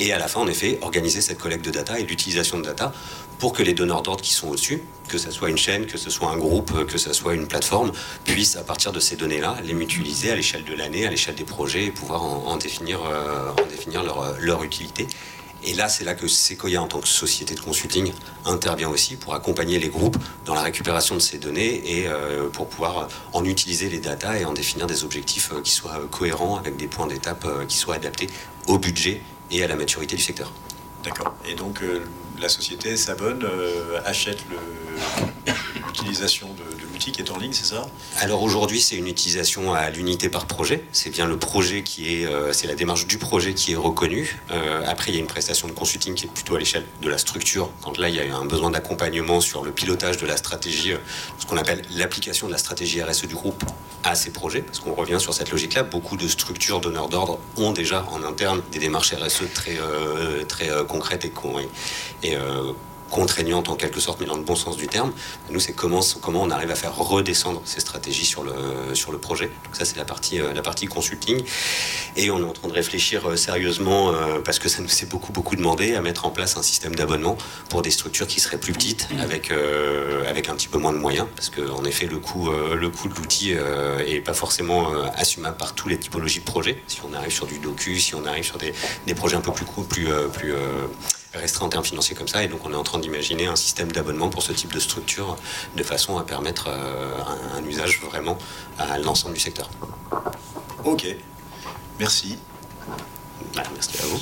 Et 0.00 0.12
à 0.12 0.18
la 0.18 0.26
fin, 0.26 0.40
en 0.40 0.48
effet, 0.48 0.80
organiser 0.82 1.20
cette 1.20 1.38
collecte 1.38 1.64
de 1.64 1.70
data 1.70 2.00
et 2.00 2.02
l'utilisation 2.02 2.58
de 2.58 2.64
data 2.64 2.92
pour 3.38 3.52
que 3.52 3.62
les 3.62 3.74
donneurs 3.74 4.02
d'ordre 4.02 4.22
qui 4.22 4.32
sont 4.32 4.48
au-dessus, 4.48 4.82
que 5.06 5.18
ce 5.18 5.30
soit 5.30 5.48
une 5.48 5.58
chaîne, 5.58 5.86
que 5.86 5.98
ce 5.98 6.10
soit 6.10 6.30
un 6.30 6.36
groupe, 6.36 6.86
que 6.86 6.98
ce 6.98 7.12
soit 7.12 7.34
une 7.34 7.46
plateforme, 7.46 7.92
puissent 8.24 8.56
à 8.56 8.62
partir 8.62 8.92
de 8.92 9.00
ces 9.00 9.16
données-là 9.16 9.56
les 9.64 9.74
mutualiser 9.74 10.30
à 10.30 10.36
l'échelle 10.36 10.64
de 10.64 10.74
l'année, 10.74 11.06
à 11.06 11.10
l'échelle 11.10 11.34
des 11.34 11.44
projets 11.44 11.84
et 11.84 11.90
pouvoir 11.90 12.22
en, 12.22 12.56
définir, 12.56 13.00
euh, 13.04 13.52
définir 13.70 14.02
leur, 14.40 14.62
utilité. 14.62 15.06
Et 15.64 15.74
là, 15.74 15.88
c'est 15.88 16.04
là 16.04 16.14
que 16.14 16.28
Sequoia, 16.28 16.80
en 16.80 16.86
tant 16.86 17.00
que 17.00 17.08
société 17.08 17.54
de 17.54 17.60
consulting, 17.60 18.12
intervient 18.44 18.88
aussi 18.88 19.16
pour 19.16 19.34
accompagner 19.34 19.78
les 19.78 19.88
groupes 19.88 20.16
dans 20.44 20.54
la 20.54 20.62
récupération 20.62 21.14
de 21.14 21.20
ces 21.20 21.38
données 21.38 21.82
et 21.84 22.06
euh, 22.06 22.48
pour 22.48 22.68
pouvoir 22.68 23.08
en 23.32 23.44
utiliser 23.44 23.88
les 23.88 23.98
datas 23.98 24.38
et 24.38 24.44
en 24.44 24.52
définir 24.52 24.86
des 24.86 25.02
objectifs 25.02 25.52
euh, 25.52 25.60
qui 25.62 25.72
soient 25.72 25.98
euh, 25.98 26.06
cohérents 26.06 26.56
avec 26.56 26.76
des 26.76 26.86
points 26.86 27.06
d'étape 27.06 27.44
euh, 27.46 27.64
qui 27.64 27.76
soient 27.76 27.96
adaptés 27.96 28.28
au 28.68 28.78
budget 28.78 29.22
et 29.50 29.64
à 29.64 29.68
la 29.68 29.76
maturité 29.76 30.14
du 30.14 30.22
secteur. 30.22 30.52
D'accord. 31.06 31.34
Et 31.48 31.54
donc 31.54 31.82
euh, 31.82 32.04
la 32.40 32.48
société 32.48 32.96
s'abonne, 32.96 33.44
euh, 33.44 34.00
achète 34.04 34.38
l'utilisation 35.86 36.48
de, 36.48 36.82
l'outil 36.92 37.12
qui 37.12 37.20
est 37.20 37.30
en 37.30 37.38
ligne, 37.38 37.52
c'est 37.52 37.64
ça? 37.64 37.86
Alors 38.18 38.42
aujourd'hui, 38.42 38.80
c'est 38.80 38.96
une 38.96 39.06
utilisation 39.06 39.74
à 39.74 39.90
l'unité 39.90 40.28
par 40.28 40.46
projet. 40.46 40.84
C'est 40.92 41.10
bien 41.10 41.26
le 41.26 41.38
projet 41.38 41.82
qui 41.82 42.14
est, 42.14 42.26
euh, 42.26 42.52
c'est 42.52 42.66
la 42.66 42.74
démarche 42.74 43.06
du 43.06 43.18
projet 43.18 43.54
qui 43.54 43.72
est 43.72 43.76
reconnue. 43.76 44.38
Euh, 44.50 44.82
après, 44.86 45.10
il 45.10 45.14
y 45.14 45.18
a 45.18 45.20
une 45.20 45.26
prestation 45.26 45.68
de 45.68 45.72
consulting 45.72 46.14
qui 46.14 46.26
est 46.26 46.32
plutôt 46.32 46.56
à 46.56 46.58
l'échelle 46.58 46.84
de 47.02 47.08
la 47.08 47.18
structure. 47.18 47.70
Quand 47.82 47.98
là, 47.98 48.08
il 48.08 48.14
y 48.14 48.20
a 48.20 48.36
un 48.36 48.44
besoin 48.44 48.70
d'accompagnement 48.70 49.40
sur 49.40 49.64
le 49.64 49.72
pilotage 49.72 50.16
de 50.16 50.26
la 50.26 50.36
stratégie, 50.36 50.94
ce 51.38 51.46
qu'on 51.46 51.56
appelle 51.56 51.82
l'application 51.90 52.46
de 52.46 52.52
la 52.52 52.58
stratégie 52.58 53.02
RSE 53.02 53.26
du 53.26 53.34
groupe 53.34 53.64
à 54.06 54.14
ces 54.14 54.30
projets, 54.30 54.62
parce 54.62 54.78
qu'on 54.78 54.94
revient 54.94 55.18
sur 55.18 55.34
cette 55.34 55.50
logique-là. 55.50 55.82
Beaucoup 55.82 56.16
de 56.16 56.28
structures 56.28 56.80
donneurs 56.80 57.08
d'ordre 57.08 57.38
ont 57.56 57.72
déjà 57.72 58.04
en 58.12 58.22
interne 58.22 58.62
des 58.72 58.78
démarches 58.78 59.12
RSE 59.14 59.52
très, 59.52 59.78
euh, 59.80 60.44
très 60.44 60.70
euh, 60.70 60.84
concrètes 60.84 61.24
et, 61.24 61.32
et, 62.22 62.36
euh, 62.36 62.72
contraignantes 63.10 63.68
en 63.68 63.76
quelque 63.76 64.00
sorte, 64.00 64.20
mais 64.20 64.26
dans 64.26 64.36
le 64.36 64.42
bon 64.42 64.56
sens 64.56 64.76
du 64.76 64.88
terme. 64.88 65.12
Nous, 65.50 65.60
c'est 65.60 65.72
comment, 65.72 66.00
comment 66.20 66.42
on 66.42 66.50
arrive 66.50 66.70
à 66.70 66.74
faire 66.74 66.96
redescendre 66.96 67.62
ces 67.64 67.80
stratégies 67.80 68.24
sur 68.24 68.42
le, 68.42 68.94
sur 68.94 69.12
le 69.12 69.18
projet. 69.18 69.46
Donc 69.64 69.76
ça, 69.76 69.84
c'est 69.84 69.96
la 69.96 70.04
partie, 70.04 70.40
euh, 70.40 70.52
la 70.52 70.62
partie 70.62 70.86
consulting. 70.86 71.42
Et 72.16 72.30
on 72.30 72.38
est 72.38 72.44
en 72.44 72.52
train 72.52 72.68
de 72.68 72.72
réfléchir 72.72 73.28
euh, 73.28 73.36
sérieusement, 73.36 74.12
euh, 74.12 74.40
parce 74.44 74.58
que 74.58 74.68
ça 74.68 74.82
nous 74.82 74.88
s'est 74.88 75.06
beaucoup, 75.06 75.32
beaucoup 75.32 75.56
demandé, 75.56 75.94
à 75.94 76.02
mettre 76.02 76.26
en 76.26 76.30
place 76.30 76.56
un 76.56 76.62
système 76.62 76.94
d'abonnement 76.94 77.36
pour 77.68 77.82
des 77.82 77.90
structures 77.90 78.26
qui 78.26 78.40
seraient 78.40 78.58
plus 78.58 78.72
petites, 78.72 79.08
avec, 79.20 79.50
euh, 79.50 80.28
avec 80.28 80.48
un 80.48 80.54
petit 80.54 80.68
peu 80.68 80.78
moins 80.78 80.92
de 80.92 80.98
moyens, 80.98 81.26
parce 81.36 81.50
qu'en 81.50 81.84
effet, 81.84 82.06
le 82.06 82.18
coût, 82.18 82.50
le 82.50 82.88
coût 82.90 83.08
de 83.08 83.14
l'outil 83.14 83.54
euh, 83.54 83.98
est 83.98 84.20
pas 84.20 84.34
forcément 84.34 84.90
assumable 85.16 85.56
par 85.56 85.74
tous 85.74 85.88
les 85.88 85.98
typologies 85.98 86.40
de 86.40 86.44
projets. 86.44 86.82
Si 86.86 87.00
on 87.08 87.14
arrive 87.14 87.32
sur 87.32 87.46
du 87.46 87.58
docu, 87.58 87.98
si 88.00 88.14
on 88.14 88.24
arrive 88.24 88.44
sur 88.44 88.58
des, 88.58 88.72
des 89.06 89.14
projets 89.14 89.36
un 89.36 89.40
peu 89.40 89.52
plus 89.52 89.64
courts, 89.64 89.86
plus, 89.86 90.10
euh, 90.10 90.28
plus 90.28 90.54
restreints 91.36 91.66
en 91.66 91.68
termes 91.68 91.84
financiers 91.84 92.16
comme 92.16 92.28
ça, 92.28 92.42
et 92.42 92.48
donc 92.48 92.60
on 92.64 92.72
est 92.72 92.76
en 92.76 92.82
train 92.82 92.98
d'imaginer 92.98 93.46
un 93.46 93.56
système 93.56 93.92
d'abonnement 93.92 94.28
pour 94.28 94.42
ce 94.42 94.52
type 94.52 94.72
de 94.72 94.80
structure, 94.80 95.36
de 95.76 95.82
façon 95.82 96.18
à 96.18 96.24
permettre 96.24 96.68
euh, 96.68 97.16
un 97.56 97.64
usage 97.64 98.00
vraiment 98.00 98.38
à 98.78 98.98
l'ensemble 98.98 99.34
du 99.34 99.40
secteur. 99.40 99.70
Ok. 100.84 101.06
Merci. 101.98 102.38
Bah, 103.56 103.62
merci 103.74 103.90
à 104.02 104.06
vous. 104.06 104.20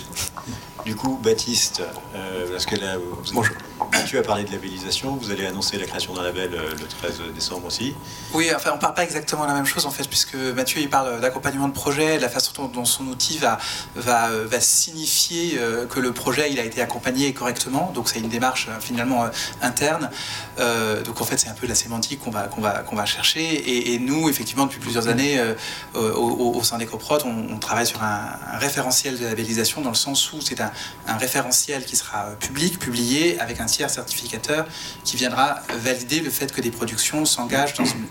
Du 0.84 0.94
coup, 0.96 1.18
Baptiste, 1.22 1.82
euh, 2.14 2.46
parce 2.52 2.66
que 2.66 2.76
là, 2.76 2.98
vous, 2.98 3.16
Bonjour. 3.32 3.56
tu 4.06 4.18
as 4.18 4.22
parlé 4.22 4.44
de 4.44 4.52
labellisation, 4.52 5.16
vous 5.16 5.30
allez 5.30 5.46
annoncer 5.46 5.78
la 5.78 5.86
création 5.86 6.12
d'un 6.12 6.22
label 6.22 6.50
euh, 6.52 6.70
le 6.72 6.86
13 6.86 7.22
décembre 7.34 7.66
aussi. 7.66 7.94
Oui, 8.34 8.50
enfin, 8.54 8.72
on 8.74 8.78
parle 8.78 8.92
pas 8.92 9.02
exactement 9.04 9.46
la 9.46 9.54
même 9.54 9.64
chose 9.64 9.86
en 9.86 9.90
fait, 9.90 10.06
puisque 10.06 10.34
Mathieu 10.34 10.82
il 10.82 10.90
parle 10.90 11.20
d'accompagnement 11.22 11.68
de 11.68 11.72
projet, 11.72 12.18
de 12.18 12.22
la 12.22 12.28
façon 12.28 12.52
dont, 12.54 12.66
dont 12.68 12.84
son 12.84 13.06
outil 13.06 13.38
va, 13.38 13.58
va, 13.96 14.28
euh, 14.28 14.46
va 14.46 14.60
signifier 14.60 15.56
euh, 15.58 15.86
que 15.86 16.00
le 16.00 16.12
projet 16.12 16.52
il 16.52 16.60
a 16.60 16.64
été 16.64 16.82
accompagné 16.82 17.32
correctement. 17.32 17.90
Donc 17.94 18.10
c'est 18.10 18.18
une 18.18 18.28
démarche 18.28 18.68
finalement 18.80 19.24
euh, 19.24 19.28
interne. 19.62 20.10
Euh, 20.58 21.02
donc 21.02 21.22
en 21.22 21.24
fait 21.24 21.38
c'est 21.38 21.48
un 21.48 21.54
peu 21.54 21.66
la 21.66 21.74
sémantique 21.74 22.20
qu'on 22.20 22.30
va, 22.30 22.42
qu'on 22.42 22.60
va, 22.60 22.80
qu'on 22.80 22.96
va 22.96 23.06
chercher. 23.06 23.40
Et, 23.42 23.94
et 23.94 23.98
nous, 23.98 24.28
effectivement, 24.28 24.66
depuis 24.66 24.80
plusieurs 24.80 25.08
années, 25.08 25.40
au, 25.94 25.98
au- 25.98 26.58
au 26.58 26.62
sein 26.62 26.76
d'EcoProd, 26.76 27.22
on, 27.24 27.54
on 27.54 27.58
travaille 27.58 27.86
sur 27.86 28.02
un, 28.02 28.36
un 28.52 28.58
référentiel 28.58 29.18
de 29.18 29.23
labellisation 29.28 29.80
dans 29.80 29.90
le 29.90 29.94
sens 29.94 30.32
où 30.32 30.40
c'est 30.40 30.60
un, 30.60 30.72
référentiel 31.18 31.84
qui 31.84 31.96
sera 31.96 32.26
euh, 32.26 32.34
public, 32.34 32.78
publié 32.78 33.38
avec 33.40 33.60
un 33.60 33.66
tiers 33.66 33.90
certificateur 33.90 34.66
qui 35.04 35.16
viendra 35.16 35.60
valider 35.78 36.20
le 36.20 36.30
fait 36.30 36.52
que 36.52 36.60
des 36.60 36.70
productions 36.70 37.24
s'engagent 37.24 37.74
dans 37.74 37.84
une, 37.84 38.06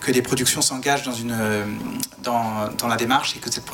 que 0.00 0.10
des 0.10 0.22
productions 0.22 0.62
s'engagent 0.62 1.02
dans 1.02 1.12
une 1.12 1.32
euh, 1.32 1.64
dans, 2.22 2.68
dans 2.78 2.88
la 2.88 2.96
démarche 2.96 3.36
et 3.36 3.38
que 3.38 3.50
cette, 3.50 3.64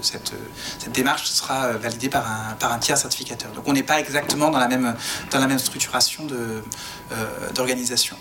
cette, 0.00 0.32
euh, 0.32 0.36
cette, 0.78 0.92
démarche 0.92 1.26
sera 1.26 1.72
validée 1.72 2.08
par 2.08 2.26
un, 2.30 2.54
par 2.54 2.72
un 2.72 2.78
tiers 2.78 2.96
certificateur. 2.96 3.50
Donc 3.52 3.66
on 3.66 3.72
n'est 3.72 3.82
pas 3.82 4.00
exactement 4.00 4.50
dans 4.50 4.58
la 4.58 4.68
même 4.68 4.94
dans 5.30 5.38
la 5.38 5.46
même 5.46 5.58
structuration 5.58 6.24
de 6.24 6.62
d'organisation. 7.54 8.16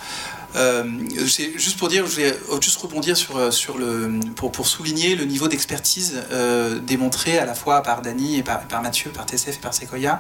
Euh, 0.56 0.84
juste 1.16 1.78
pour 1.78 1.88
dire, 1.88 2.06
je 2.06 2.16
vais 2.16 2.38
juste 2.62 2.78
rebondir 2.78 3.16
sur, 3.18 3.38
euh, 3.38 3.52
sur 3.52 3.78
le, 3.78 4.20
pour, 4.36 4.52
pour 4.52 4.68
souligner 4.68 5.16
le 5.16 5.26
niveau 5.26 5.48
d'expertise 5.48 6.22
euh, 6.32 6.80
démontré 6.80 7.38
à 7.38 7.46
la 7.46 7.54
fois 7.54 7.82
par 7.84 8.02
Dany 8.02 8.38
et 8.38 8.44
par, 8.44 8.62
par 8.68 8.82
Mathieu, 8.82 9.12
par 9.12 9.26
TSF 9.26 9.56
et 9.56 9.60
par 9.60 9.74
Sequoia. 9.74 10.20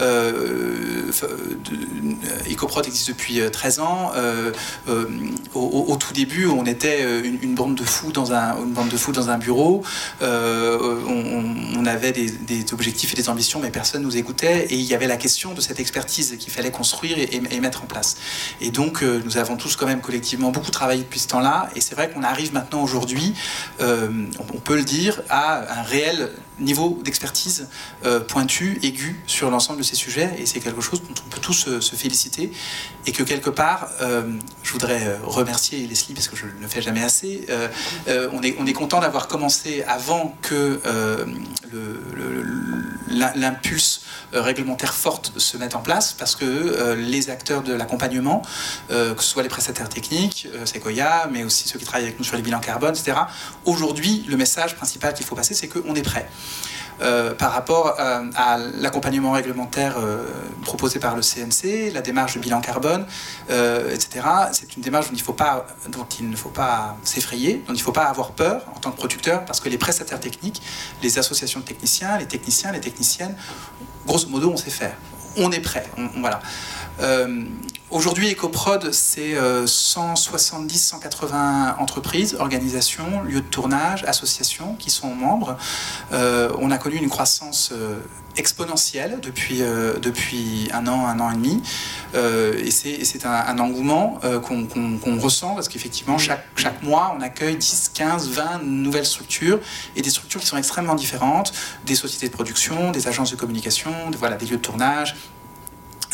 Euh, 0.00 1.10
existe 2.86 3.08
depuis 3.08 3.40
euh, 3.40 3.50
13 3.50 3.80
ans. 3.80 4.12
Euh, 4.14 4.52
euh, 4.88 5.06
au, 5.54 5.96
tout 5.96 6.12
début, 6.12 6.46
on 6.46 6.66
était 6.66 7.02
euh, 7.02 7.22
une, 7.24 7.54
bande 7.54 7.74
de 7.74 7.84
fous 7.84 8.12
dans 8.12 8.32
un, 8.32 8.56
une 8.58 8.72
bande 8.72 8.88
de 8.88 8.96
fous 8.96 9.12
dans 9.12 9.30
un 9.30 9.38
bureau. 9.38 9.82
Euh, 10.22 10.78
on, 11.06 11.86
avait 11.86 12.12
des, 12.12 12.32
objectifs 12.72 13.12
et 13.12 13.16
des 13.16 13.28
ambitions, 13.28 13.60
mais 13.60 13.70
personne 13.70 14.02
nous 14.02 14.16
écoutait. 14.16 14.66
Et 14.70 14.76
il 14.76 14.84
y 14.84 14.94
avait 14.94 15.06
la 15.06 15.16
question 15.16 15.52
de 15.52 15.60
cette 15.60 15.80
expertise 15.80 16.36
qu'il 16.38 16.52
fallait 16.52 16.70
construire 16.70 17.18
et, 17.18 17.28
et 17.50 17.60
mettre 17.60 17.82
en 17.82 17.86
place. 17.86 18.16
Et 18.60 18.70
donc, 18.70 19.02
euh, 19.02 19.20
nous 19.24 19.36
avons 19.36 19.56
quand 19.76 19.86
même 19.86 20.00
collectivement 20.00 20.50
beaucoup 20.50 20.70
travaillé 20.70 21.02
depuis 21.02 21.20
ce 21.20 21.28
temps-là. 21.28 21.68
Et 21.74 21.80
c'est 21.80 21.94
vrai 21.94 22.10
qu'on 22.10 22.22
arrive 22.22 22.52
maintenant 22.52 22.82
aujourd'hui, 22.82 23.34
euh, 23.80 24.08
on 24.38 24.58
peut 24.58 24.76
le 24.76 24.84
dire, 24.84 25.22
à 25.30 25.80
un 25.80 25.82
réel 25.82 26.30
niveau 26.58 27.00
d'expertise 27.02 27.68
euh, 28.04 28.20
pointu, 28.20 28.78
aigu 28.82 29.20
sur 29.26 29.50
l'ensemble 29.50 29.78
de 29.78 29.84
ces 29.84 29.96
sujets. 29.96 30.30
Et 30.38 30.46
c'est 30.46 30.60
quelque 30.60 30.80
chose 30.80 31.02
dont 31.02 31.14
on 31.26 31.28
peut 31.28 31.40
tous 31.40 31.66
euh, 31.68 31.80
se 31.80 31.96
féliciter. 31.96 32.52
Et 33.06 33.12
que 33.12 33.22
quelque 33.22 33.50
part, 33.50 33.88
euh, 34.00 34.22
je 34.62 34.72
voudrais 34.72 35.18
remercier 35.22 35.86
Leslie 35.86 36.14
parce 36.14 36.28
que 36.28 36.36
je 36.36 36.46
ne 36.46 36.62
le 36.62 36.68
fais 36.68 36.82
jamais 36.82 37.02
assez. 37.02 37.46
On 38.32 38.42
est, 38.42 38.56
on 38.58 38.66
est 38.66 38.72
content 38.72 39.00
d'avoir 39.00 39.28
commencé 39.28 39.82
avant 39.86 40.36
que 40.42 40.80
l'impulse 43.10 44.02
réglementaire 44.32 44.94
forte 44.94 45.32
se 45.38 45.56
mette 45.56 45.74
en 45.74 45.80
place 45.80 46.12
parce 46.12 46.34
que 46.34 46.94
les 46.94 47.30
acteurs 47.30 47.62
de 47.62 47.74
l'accompagnement, 47.74 48.42
que 48.88 49.14
ce 49.18 49.28
soit 49.28 49.42
les 49.42 49.48
prestataires 49.48 49.88
techniques, 49.88 50.48
Sequoia, 50.64 51.28
mais 51.30 51.44
aussi 51.44 51.68
ceux 51.68 51.78
qui 51.78 51.84
travaillent 51.84 52.06
avec 52.06 52.18
nous 52.18 52.24
sur 52.24 52.36
les 52.36 52.42
bilans 52.42 52.60
carbone, 52.60 52.94
etc. 52.94 53.18
Aujourd'hui, 53.64 54.24
le 54.28 54.36
message 54.36 54.76
principal 54.76 55.14
qu'il 55.14 55.26
faut 55.26 55.36
passer, 55.36 55.54
c'est 55.54 55.68
qu'on 55.68 55.94
est 55.94 56.02
prêt. 56.02 56.28
Par 57.38 57.52
rapport 57.52 57.96
à 57.98 58.58
l'accompagnement 58.78 59.32
réglementaire 59.32 59.96
proposé 60.62 61.00
par 61.00 61.16
le 61.16 61.22
CNC, 61.22 61.92
la 61.92 62.00
démarche 62.02 62.34
de 62.34 62.40
bilan 62.40 62.60
carbone, 62.60 63.04
etc. 63.48 64.26
C'est 64.52 64.76
une 64.76 64.82
démarche 64.82 65.08
dont 65.08 66.06
il 66.20 66.30
ne 66.30 66.36
faut 66.36 66.50
pas 66.50 66.96
s'effrayer, 67.02 67.64
dont 67.66 67.74
il 67.74 67.78
ne 67.78 67.82
faut 67.82 67.92
pas 67.92 68.04
avoir 68.04 68.30
peur 68.32 68.62
en 68.74 68.78
tant 68.78 68.90
que 68.92 68.96
producteur, 68.96 69.44
parce 69.44 69.60
que 69.60 69.68
les 69.68 69.78
prestataires 69.78 70.20
techniques, 70.20 70.62
les 71.02 71.18
associations 71.18 71.60
de 71.60 71.64
techniciens, 71.64 72.16
les 72.16 72.26
techniciens, 72.26 72.72
les 72.72 72.80
techniciennes, 72.80 73.34
grosso 74.06 74.28
modo, 74.28 74.50
on 74.50 74.56
sait 74.56 74.70
faire. 74.70 74.94
On 75.36 75.50
est 75.50 75.60
prêt. 75.60 75.86
voilà. 76.18 76.40
Euh, 77.94 77.98
aujourd'hui, 77.98 78.32
EcoProd, 78.32 78.92
c'est 78.92 79.34
170-180 79.34 81.32
euh, 81.32 81.72
entreprises, 81.78 82.36
organisations, 82.38 83.22
lieux 83.22 83.40
de 83.40 83.46
tournage, 83.46 84.04
associations 84.04 84.74
qui 84.78 84.90
sont 84.90 85.14
membres. 85.14 85.56
Euh, 86.12 86.50
on 86.58 86.70
a 86.70 86.78
connu 86.78 86.96
une 86.96 87.08
croissance 87.08 87.72
exponentielle 88.36 89.20
depuis, 89.22 89.60
depuis 90.02 90.68
un 90.72 90.88
an, 90.88 91.06
un 91.06 91.20
an 91.20 91.30
et 91.30 91.34
demi. 91.34 91.62
et 92.14 92.70
c'est 92.70 93.26
un, 93.26 93.58
engouement 93.58 94.18
qu'on 94.42 95.18
ressent 95.20 95.54
parce 95.54 95.68
qu'effectivement, 95.68 96.18
chaque, 96.18 96.44
chaque 96.56 96.82
mois, 96.82 97.14
on 97.16 97.20
accueille 97.20 97.56
10, 97.56 97.92
15, 97.94 98.30
20 98.30 98.62
nouvelles 98.64 99.06
structures 99.06 99.60
et 99.94 100.02
des 100.02 100.10
structures 100.10 100.40
qui 100.40 100.46
sont 100.46 100.56
extrêmement 100.56 100.96
différentes, 100.96 101.52
des 101.86 101.94
sociétés 101.94 102.26
de 102.26 102.32
production, 102.32 102.90
des 102.90 103.06
agences 103.06 103.30
de 103.30 103.36
communication, 103.36 103.92
voilà, 104.18 104.36
des 104.36 104.46
lieux 104.46 104.56
de 104.56 104.62
tournage, 104.62 105.14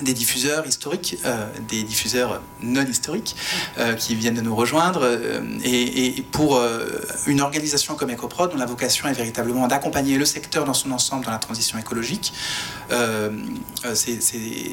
des 0.02 0.14
diffuseurs 0.14 0.66
historiques, 0.66 1.16
euh, 1.24 1.46
des 1.68 1.82
diffuseurs 1.82 2.40
non 2.62 2.84
historiques 2.84 3.36
euh, 3.78 3.94
qui 3.94 4.14
viennent 4.14 4.34
de 4.34 4.40
nous 4.40 4.54
rejoindre. 4.54 5.00
Euh, 5.02 5.40
et, 5.64 6.24
pour 6.32 6.60
une 7.26 7.40
organisation 7.40 7.94
comme 7.94 8.10
EcoProd, 8.10 8.52
dont 8.52 8.56
la 8.56 8.66
vocation 8.66 9.08
est 9.08 9.12
véritablement 9.12 9.66
d'accompagner 9.66 10.16
le 10.16 10.24
secteur 10.24 10.64
dans 10.64 10.74
son 10.74 10.90
ensemble 10.92 11.24
dans 11.24 11.30
la 11.30 11.38
transition 11.38 11.78
écologique, 11.78 12.32
c'est 13.94 14.18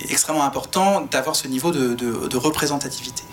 extrêmement 0.09 0.43
important 0.43 1.07
d'avoir 1.09 1.35
ce 1.35 1.47
niveau 1.47 1.71
de, 1.71 2.37
représentativité. 2.37 3.23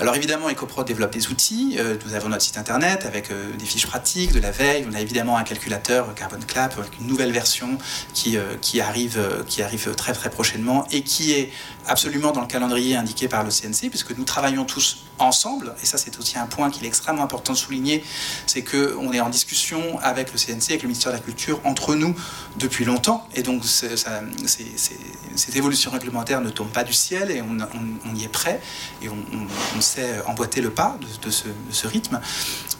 Alors 0.00 0.16
évidemment, 0.16 0.48
EcoProd 0.48 0.86
développe 0.86 1.12
des 1.12 1.28
outils. 1.28 1.78
nous 2.06 2.14
avons 2.14 2.28
notre 2.28 2.42
site 2.42 2.58
internet 2.58 3.04
avec 3.04 3.30
des 3.58 3.64
fiches 3.64 3.86
pratiques, 3.86 4.32
de 4.32 4.40
la 4.40 4.50
veille. 4.50 4.86
On 4.90 4.94
a 4.94 5.00
évidemment 5.00 5.36
un 5.36 5.44
calculateur 5.44 6.14
Carbon 6.14 6.38
Clap 6.46 6.78
avec 6.78 6.98
une 7.00 7.06
nouvelle 7.06 7.32
version 7.32 7.78
qui, 8.14 8.38
qui, 8.60 8.80
arrive, 8.80 9.20
qui 9.46 9.62
arrive 9.62 9.94
très 9.94 10.12
très 10.12 10.30
prochainement 10.30 10.86
et 10.90 11.02
qui 11.02 11.32
est 11.32 11.35
absolument 11.86 12.32
dans 12.32 12.40
le 12.40 12.46
calendrier 12.46 12.96
indiqué 12.96 13.28
par 13.28 13.44
le 13.44 13.50
CNC, 13.50 13.90
puisque 13.90 14.16
nous 14.16 14.24
travaillons 14.24 14.64
tous 14.64 15.04
ensemble, 15.18 15.74
et 15.82 15.86
ça 15.86 15.98
c'est 15.98 16.18
aussi 16.18 16.38
un 16.38 16.46
point 16.46 16.70
qu'il 16.70 16.84
est 16.84 16.88
extrêmement 16.88 17.22
important 17.22 17.52
de 17.52 17.58
souligner, 17.58 18.04
c'est 18.46 18.62
qu'on 18.62 19.12
est 19.12 19.20
en 19.20 19.28
discussion 19.28 19.98
avec 20.00 20.32
le 20.32 20.38
CNC, 20.38 20.70
avec 20.70 20.82
le 20.82 20.88
ministère 20.88 21.12
de 21.12 21.16
la 21.16 21.22
Culture, 21.22 21.60
entre 21.64 21.94
nous 21.94 22.14
depuis 22.56 22.84
longtemps, 22.84 23.26
et 23.34 23.42
donc 23.42 23.64
cette 23.64 24.06
évolution 25.56 25.90
réglementaire 25.90 26.40
ne 26.40 26.50
tombe 26.50 26.70
pas 26.70 26.84
du 26.84 26.92
ciel, 26.92 27.30
et 27.30 27.42
on, 27.42 28.14
y 28.14 28.24
est 28.24 28.28
prêt, 28.28 28.60
et 29.02 29.08
on, 29.08 29.16
sait 29.80 30.20
emboîter 30.26 30.60
le 30.60 30.70
pas 30.70 30.98
de, 31.22 31.30
ce, 31.30 31.86
rythme. 31.86 32.20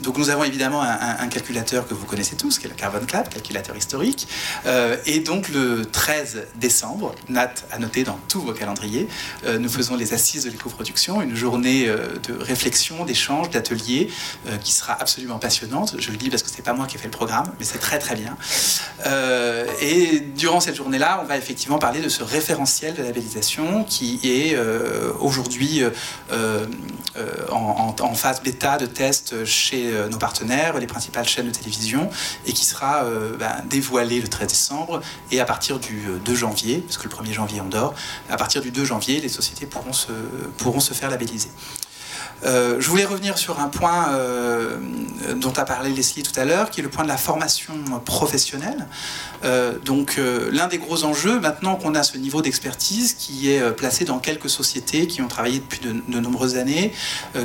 Donc 0.01 0.19
nous 0.19 0.31
avons 0.31 0.45
évidemment 0.45 0.83
un, 0.83 1.29
calculateur 1.29 1.87
que 1.87 1.95
vous 1.95 2.07
connaissez 2.07 2.37
tous, 2.37 2.59
qui 2.59 2.67
est 2.67 2.71
le 2.71 2.75
Carbon 2.75 3.05
Clap, 3.07 3.29
calculateur 3.29 3.77
historique, 3.77 4.27
euh, 4.67 4.97
et 5.07 5.21
donc 5.21 5.49
le 5.49 5.85
13 5.85 6.47
décembre, 6.57 7.15
Nat 7.29 7.55
a 7.71 7.79
noté 7.79 8.05
dans 8.05 8.19
tous 8.29 8.41
vos 8.47 8.53
calendriers, 8.53 9.09
euh, 9.45 9.59
nous 9.59 9.69
faisons 9.69 9.97
les 9.97 10.15
assises 10.15 10.45
de 10.45 10.51
l'éco-production, 10.51 11.21
une 11.21 11.35
journée 11.35 11.89
euh, 11.89 12.17
de 12.27 12.33
réflexion, 12.33 13.05
d'échange, 13.05 13.51
d'atelier, 13.51 14.09
euh, 14.47 14.57
qui 14.59 14.73
sera 14.73 14.95
absolument 14.95 15.39
passionnante. 15.39 15.97
Je 15.99 16.11
le 16.11 16.17
dis 16.17 16.31
parce 16.31 16.43
que 16.43 16.49
c'est 16.49 16.63
pas 16.63 16.73
moi 16.73 16.87
qui 16.87 16.97
ai 16.97 16.99
fait 16.99 17.07
le 17.07 17.11
programme, 17.11 17.53
mais 17.59 17.65
c'est 17.65 17.79
très 17.79 17.99
très 17.99 18.15
bien. 18.15 18.37
Et 19.81 20.21
durant 20.37 20.61
cette 20.61 20.77
journée-là, 20.77 21.21
on 21.23 21.27
va 21.27 21.37
effectivement 21.37 21.79
parler 21.79 22.01
de 22.01 22.09
ce 22.09 22.23
référentiel 22.23 22.95
de 22.95 23.03
labellisation 23.03 23.85
qui 23.85 24.21
est 24.23 24.57
aujourd'hui 25.21 25.83
en, 27.51 28.15
phase 28.15 28.43
bêta 28.43 28.79
de 28.79 28.87
test 28.87 29.45
chez 29.45 29.93
nos 30.11 30.19
partenaires, 30.19 30.79
les 30.79 30.87
principales 30.87 31.29
chaînes 31.29 31.47
de 31.47 31.51
télévision, 31.51 32.09
et 32.47 32.53
qui 32.53 32.65
sera 32.65 33.05
ben, 33.39 33.63
dévoilé 33.69 34.21
le 34.21 34.29
13 34.29 34.49
décembre. 34.49 35.01
Et 35.31 35.41
à 35.41 35.45
partir 35.45 35.79
du 35.79 36.03
2 36.25 36.35
janvier, 36.35 36.79
parce 36.79 36.99
que 36.99 37.09
le 37.09 37.15
1er 37.15 37.33
janvier 37.33 37.61
on 37.61 37.69
dort, 37.69 37.95
à 38.37 38.39
partir 38.39 38.61
du 38.61 38.71
2 38.71 38.85
janvier, 38.85 39.19
les 39.19 39.31
sociétés 39.31 39.65
pourront 39.65 39.95
se, 39.95 40.13
pourront 40.59 40.81
se 40.81 40.93
faire 40.93 41.09
labelliser. 41.09 41.49
Euh, 42.45 42.77
je 42.81 42.89
voulais 42.89 43.05
revenir 43.05 43.39
sur 43.39 43.61
un 43.61 43.69
point 43.69 44.11
euh, 44.11 44.79
dont 45.37 45.53
a 45.53 45.65
parlé 45.65 45.91
Leslie 45.91 46.23
tout 46.23 46.39
à 46.39 46.45
l'heure, 46.45 46.71
qui 46.71 46.81
est 46.81 46.83
le 46.83 46.91
point 46.91 47.05
de 47.05 47.09
la 47.09 47.17
formation 47.17 47.75
professionnelle. 48.05 48.87
Euh, 49.45 49.79
donc 49.85 50.21
l'un 50.51 50.67
des 50.67 50.79
gros 50.79 51.05
enjeux, 51.05 51.41
maintenant 51.41 51.77
qu'on 51.77 51.95
a 51.95 52.03
ce 52.03 52.17
niveau 52.19 52.43
d'expertise 52.43 53.15
qui 53.15 53.51
est 53.51 53.73
placé 53.73 54.05
dans 54.05 54.19
quelques 54.19 54.51
sociétés 54.51 55.07
qui 55.07 55.23
ont 55.23 55.29
travaillé 55.29 55.61
depuis 55.61 55.81
de, 55.81 56.21
nombreuses 56.21 56.57
années, 56.57 56.93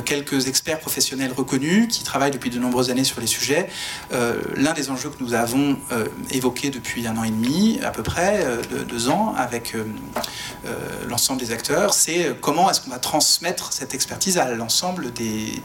quelques 0.04 0.48
experts 0.48 0.80
professionnels 0.80 1.32
reconnus 1.32 1.88
qui 1.88 2.02
travaillent 2.02 2.30
depuis 2.30 2.50
de 2.50 2.58
nombreuses 2.58 2.90
années 2.90 3.04
sur 3.04 3.20
les 3.20 3.26
sujets, 3.26 3.68
l'un 4.56 4.72
des 4.72 4.90
enjeux 4.90 5.10
que 5.10 5.22
nous 5.22 5.34
avons 5.34 5.76
évoqué 6.30 6.70
depuis 6.70 7.06
un 7.06 7.16
an 7.16 7.24
et 7.24 7.30
demi, 7.30 7.78
à 7.84 7.90
peu 7.90 8.02
près, 8.02 8.46
deux 8.88 9.08
ans, 9.08 9.34
avec 9.36 9.74
l'ensemble 11.08 11.40
des 11.40 11.52
acteurs, 11.52 11.94
c'est 11.94 12.34
comment 12.40 12.70
est-ce 12.70 12.80
qu'on 12.80 12.90
va 12.90 12.98
transmettre 12.98 13.72
cette 13.72 13.94
expertise 13.94 14.38
à 14.38 14.50
l'ensemble 14.52 14.81
des, 15.14 15.62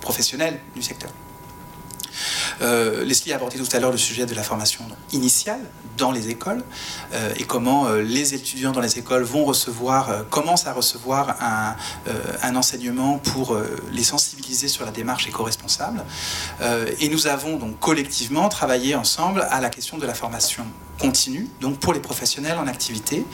professionnels 0.00 0.60
du 0.74 0.82
secteur. 0.82 1.10
Euh, 2.60 3.04
Leslie 3.04 3.32
a 3.32 3.36
abordé 3.36 3.58
tout 3.58 3.76
à 3.76 3.78
l'heure 3.78 3.92
le 3.92 3.98
sujet 3.98 4.26
de 4.26 4.34
la 4.34 4.42
formation 4.42 4.84
initiale 5.12 5.60
dans 5.96 6.10
les 6.10 6.28
écoles 6.28 6.64
euh, 7.12 7.32
et 7.36 7.44
comment 7.44 7.86
euh, 7.86 8.02
les 8.02 8.34
étudiants 8.34 8.72
dans 8.72 8.80
les 8.80 8.98
écoles 8.98 9.22
vont 9.22 9.44
recevoir, 9.44 10.28
commencent 10.28 10.66
à 10.66 10.72
recevoir 10.72 11.36
un, 11.40 11.76
un 12.42 12.56
enseignement 12.56 13.18
pour 13.18 13.56
les 13.92 14.02
sensibiliser 14.02 14.66
sur 14.66 14.84
la 14.84 14.90
démarche 14.90 15.28
éco-responsable. 15.28 16.02
et 16.98 17.08
nous 17.08 17.28
avons 17.28 17.56
donc 17.56 17.78
collectivement 17.78 18.48
travaillé 18.48 18.96
ensemble 18.96 19.46
à 19.50 19.60
la 19.60 19.70
question 19.70 19.98
de 19.98 20.06
la 20.06 20.14
formation 20.14 20.64
continue, 20.98 21.48
donc 21.60 21.78
pour 21.78 21.92
les 21.92 22.00
professionnels 22.00 22.58
en 22.58 22.66
activité, 22.66 23.24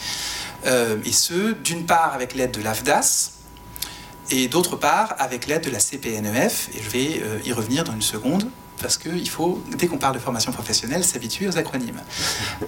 et 0.66 1.12
ce, 1.12 1.52
d'une 1.52 1.86
part 1.86 2.12
avec 2.12 2.34
l'aide 2.34 2.50
de 2.50 2.62
l'AFDAS, 2.62 3.34
et 4.30 4.48
d'autre 4.48 4.76
part 4.76 5.14
avec 5.18 5.46
l'aide 5.46 5.64
de 5.64 5.70
la 5.70 5.78
CPNEF, 5.78 6.68
et 6.74 6.82
je 6.82 6.90
vais 6.90 7.22
euh, 7.22 7.38
y 7.44 7.52
revenir 7.52 7.84
dans 7.84 7.92
une 7.92 8.02
seconde, 8.02 8.48
parce 8.82 8.98
qu'il 8.98 9.28
faut, 9.30 9.62
dès 9.78 9.86
qu'on 9.86 9.98
parle 9.98 10.14
de 10.14 10.18
formation 10.18 10.50
professionnelle, 10.50 11.04
s'habituer 11.04 11.46
aux 11.46 11.56
acronymes. 11.56 12.00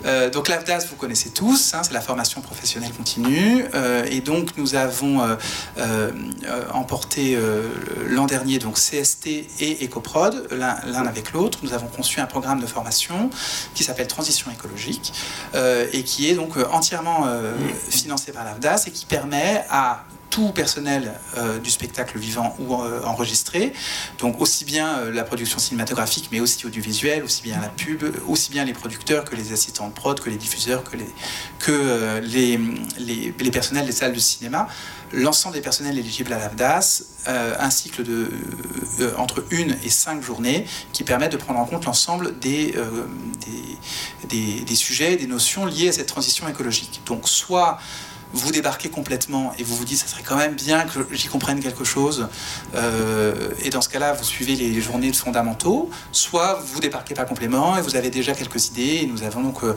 Euh, 0.05 0.31
donc 0.31 0.49
l'AFDAS, 0.49 0.87
vous 0.89 0.97
connaissez 0.97 1.31
tous, 1.31 1.75
hein, 1.75 1.83
c'est 1.83 1.93
la 1.93 2.01
formation 2.01 2.41
professionnelle 2.41 2.93
continue, 2.93 3.65
euh, 3.75 4.07
et 4.09 4.21
donc 4.21 4.57
nous 4.57 4.77
avons 4.77 5.21
emporté 6.73 7.37
l'an 8.07 8.27
dernier 8.27 8.59
donc 8.59 8.77
CST 8.77 9.27
et 9.61 9.85
EcoProd, 9.85 10.49
l'un 10.53 11.07
avec 11.07 11.33
l'autre. 11.33 11.59
Nous 11.63 11.73
avons 11.73 11.89
conçu 11.89 12.21
un 12.21 12.27
programme 12.27 12.61
de 12.61 12.67
formation 12.67 13.31
qui 13.75 13.83
s'appelle 13.83 14.07
Transition 14.07 14.51
écologique, 14.51 15.13
et 15.93 16.03
qui 16.05 16.31
est 16.31 16.35
donc 16.35 16.57
entièrement 16.71 17.27
financé 17.91 18.33
par 18.33 18.45
l'AFDAS 18.45 18.85
et 18.87 18.91
qui 18.91 19.07
permet 19.07 19.65
à 19.71 20.05
tout 20.31 20.51
personnel 20.51 21.13
euh, 21.37 21.59
du 21.59 21.71
spectacle 21.71 22.19
vivant 22.19 22.55
ou 22.59 22.75
euh, 22.75 23.03
enregistré, 23.05 23.73
donc 24.19 24.41
aussi 24.41 24.65
bien 24.65 24.99
euh, 24.99 25.13
la 25.13 25.25
production 25.25 25.59
cinématographique, 25.59 26.29
mais 26.33 26.41
aussi 26.41 26.67
audiovisuelle, 26.67 27.23
aussi 27.25 27.43
bien 27.43 27.61
la 27.61 27.69
pub, 27.69 28.05
aussi 28.29 28.51
bien 28.51 28.65
les 28.65 28.73
producteurs 28.73 29.25
que 29.25 29.37
les 29.37 29.53
assistants 29.53 29.89
de 29.89 29.93
prod, 29.93 30.19
que 30.21 30.31
les 30.31 30.37
diffuseurs, 30.37 30.85
que 30.85 30.97
les, 30.97 31.09
que, 31.59 32.21
les, 32.21 32.59
les, 32.99 33.51
personnels 33.51 33.87
des 33.87 33.93
salles 33.93 34.13
de 34.13 34.19
cinéma, 34.19 34.69
l'ensemble 35.13 35.55
des 35.55 35.61
personnels 35.61 35.99
éligibles 35.99 36.33
à 36.33 36.39
l'AFDAS, 36.39 37.05
un 37.27 37.71
cycle 37.71 38.03
de 38.03 38.31
entre 39.17 39.45
une 39.51 39.77
et 39.85 39.89
cinq 39.89 40.23
journées 40.23 40.67
qui 40.93 41.05
permettent 41.05 41.33
de 41.33 41.37
prendre 41.37 41.59
en 41.61 41.65
compte 41.65 41.85
l'ensemble 41.87 42.39
des, 42.39 42.75
des, 44.29 44.29
des, 44.29 44.61
des 44.61 44.75
sujets, 44.75 45.17
des 45.17 45.27
notions 45.27 45.65
liées 45.65 45.89
à 45.89 45.93
cette 45.93 46.09
transition 46.09 46.49
écologique. 46.49 47.01
Donc 47.07 47.29
soit 47.29 47.79
vous 48.37 48.53
débarquez 48.53 48.89
complètement 48.89 49.53
et 49.59 49.65
vous 49.65 49.75
vous 49.77 49.85
dites 49.85 49.99
ça 49.99 50.07
serait 50.07 50.23
quand 50.23 50.37
même 50.37 50.55
bien 50.55 50.85
que 50.85 51.07
j'y 51.13 51.29
comprenne 51.29 51.61
quelque 51.61 51.85
chose 51.85 52.29
euh, 52.75 53.51
et 53.63 53.71
dans 53.71 53.81
ce 53.81 53.89
cas-là 53.89 54.13
vous 54.13 54.25
suivez 54.25 54.55
les 54.55 54.81
journées 54.81 55.11
de 55.11 55.17
fondamentaux. 55.17 55.91
Soit 56.13 56.63
vous 56.65 56.81
débarquez 56.81 57.15
pas 57.15 57.25
complètement 57.25 57.77
et 57.77 57.83
vous 57.83 57.97
avez 57.97 58.11
déjà 58.11 58.33
quelques 58.35 58.69
idées 58.69 59.09
nous 59.11 59.23
avons 59.23 59.43
donc 59.43 59.63
euh, 59.63 59.75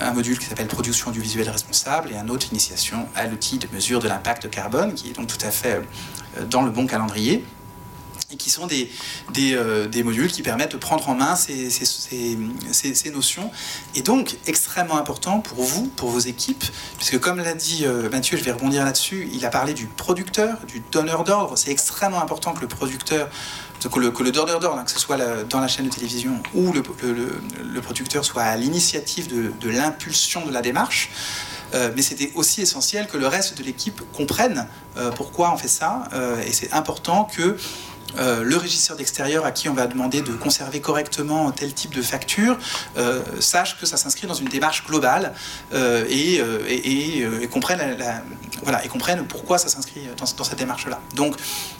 un 0.00 0.12
module 0.12 0.38
qui 0.38 0.46
s'appelle 0.46 0.66
production 0.66 1.10
du 1.10 1.20
visuel 1.20 1.48
responsable 1.48 2.10
et 2.12 2.16
un 2.16 2.28
autre 2.28 2.46
initiation 2.50 3.08
à 3.14 3.26
l'outil 3.26 3.58
de 3.58 3.66
mesure 3.72 4.00
de 4.00 4.08
l'impact 4.08 4.50
carbone 4.50 4.94
qui 4.94 5.10
est 5.10 5.12
donc 5.12 5.26
tout 5.26 5.44
à 5.44 5.50
fait 5.50 5.82
euh, 6.38 6.44
dans 6.44 6.62
le 6.62 6.70
bon 6.70 6.86
calendrier 6.86 7.44
et 8.32 8.36
qui 8.36 8.50
sont 8.50 8.66
des, 8.66 8.90
euh, 9.38 9.88
des, 9.88 10.02
modules 10.02 10.30
qui 10.30 10.42
permettent 10.42 10.72
de 10.72 10.76
prendre 10.76 11.08
en 11.08 11.14
main 11.14 11.36
ces, 11.36 11.70
ces, 11.70 11.84
ces, 12.94 13.10
notions. 13.10 13.50
Et 13.94 14.02
donc, 14.02 14.36
extrêmement 14.46 14.96
important 14.96 15.40
pour 15.40 15.62
vous, 15.64 15.86
pour 15.88 16.10
vos 16.10 16.20
équipes, 16.20 16.64
puisque 16.96 17.18
comme 17.18 17.38
l'a 17.38 17.54
dit 17.54 17.84
euh, 17.84 18.08
Mathieu, 18.10 18.36
je 18.36 18.44
vais 18.44 18.52
rebondir 18.52 18.84
là-dessus, 18.84 19.28
il 19.32 19.44
a 19.44 19.50
parlé 19.50 19.74
du 19.74 19.86
producteur, 19.86 20.58
du 20.66 20.82
donneur 20.92 21.24
d'ordre. 21.24 21.56
C'est 21.58 21.70
extrêmement 21.70 22.22
important 22.22 22.52
que 22.52 22.60
le 22.60 22.68
producteur, 22.68 23.28
que 23.80 23.98
le, 23.98 24.10
que 24.10 24.22
le 24.22 24.30
donneur 24.30 24.60
d'ordre, 24.60 24.78
hein, 24.78 24.84
que 24.84 24.90
ce 24.90 25.00
soit 25.00 25.16
dans 25.44 25.60
la 25.60 25.68
chaîne 25.68 25.86
de 25.86 25.90
télévision 25.90 26.40
ou 26.54 26.72
le, 26.72 26.82
le, 27.02 27.80
producteur, 27.80 28.24
soit 28.24 28.42
à 28.42 28.56
l'initiative 28.56 29.26
de, 29.28 29.52
de 29.60 29.70
l'impulsion 29.70 30.46
de 30.46 30.52
la 30.52 30.62
démarche. 30.62 31.10
Euh, 31.72 31.90
mais 31.94 32.02
c'était 32.02 32.32
aussi 32.34 32.62
essentiel 32.62 33.06
que 33.06 33.16
le 33.16 33.28
reste 33.28 33.56
de 33.56 33.62
l'équipe 33.62 34.02
comprenne 34.12 34.66
pourquoi 35.14 35.52
on 35.52 35.56
fait 35.56 35.68
ça. 35.68 36.08
Et 36.44 36.52
c'est 36.52 36.72
important 36.72 37.24
que 37.24 37.56
euh, 38.18 38.42
le 38.42 38.56
régisseur 38.56 38.96
d'extérieur 38.96 39.44
à 39.44 39.52
qui 39.52 39.68
on 39.68 39.74
va 39.74 39.86
demander 39.86 40.22
de 40.22 40.32
conserver 40.32 40.80
correctement 40.80 41.50
tel 41.52 41.72
type 41.72 41.94
de 41.94 42.02
facture 42.02 42.58
euh, 42.96 43.22
sache 43.40 43.78
que 43.78 43.86
ça 43.86 43.96
s'inscrit 43.96 44.26
dans 44.26 44.34
une 44.34 44.48
démarche 44.48 44.84
globale 44.84 45.34
euh, 45.72 46.04
et, 46.08 46.40
et, 46.68 47.48
comprenne 47.48 47.96
voilà, 48.62 48.84
et 48.84 48.88
pourquoi 49.28 49.58
ça 49.58 49.68
s'inscrit 49.68 50.02
dans, 50.16 50.26
dans, 50.36 50.44
cette 50.44 50.58
démarche-là. 50.58 51.00
Donc 51.14 51.36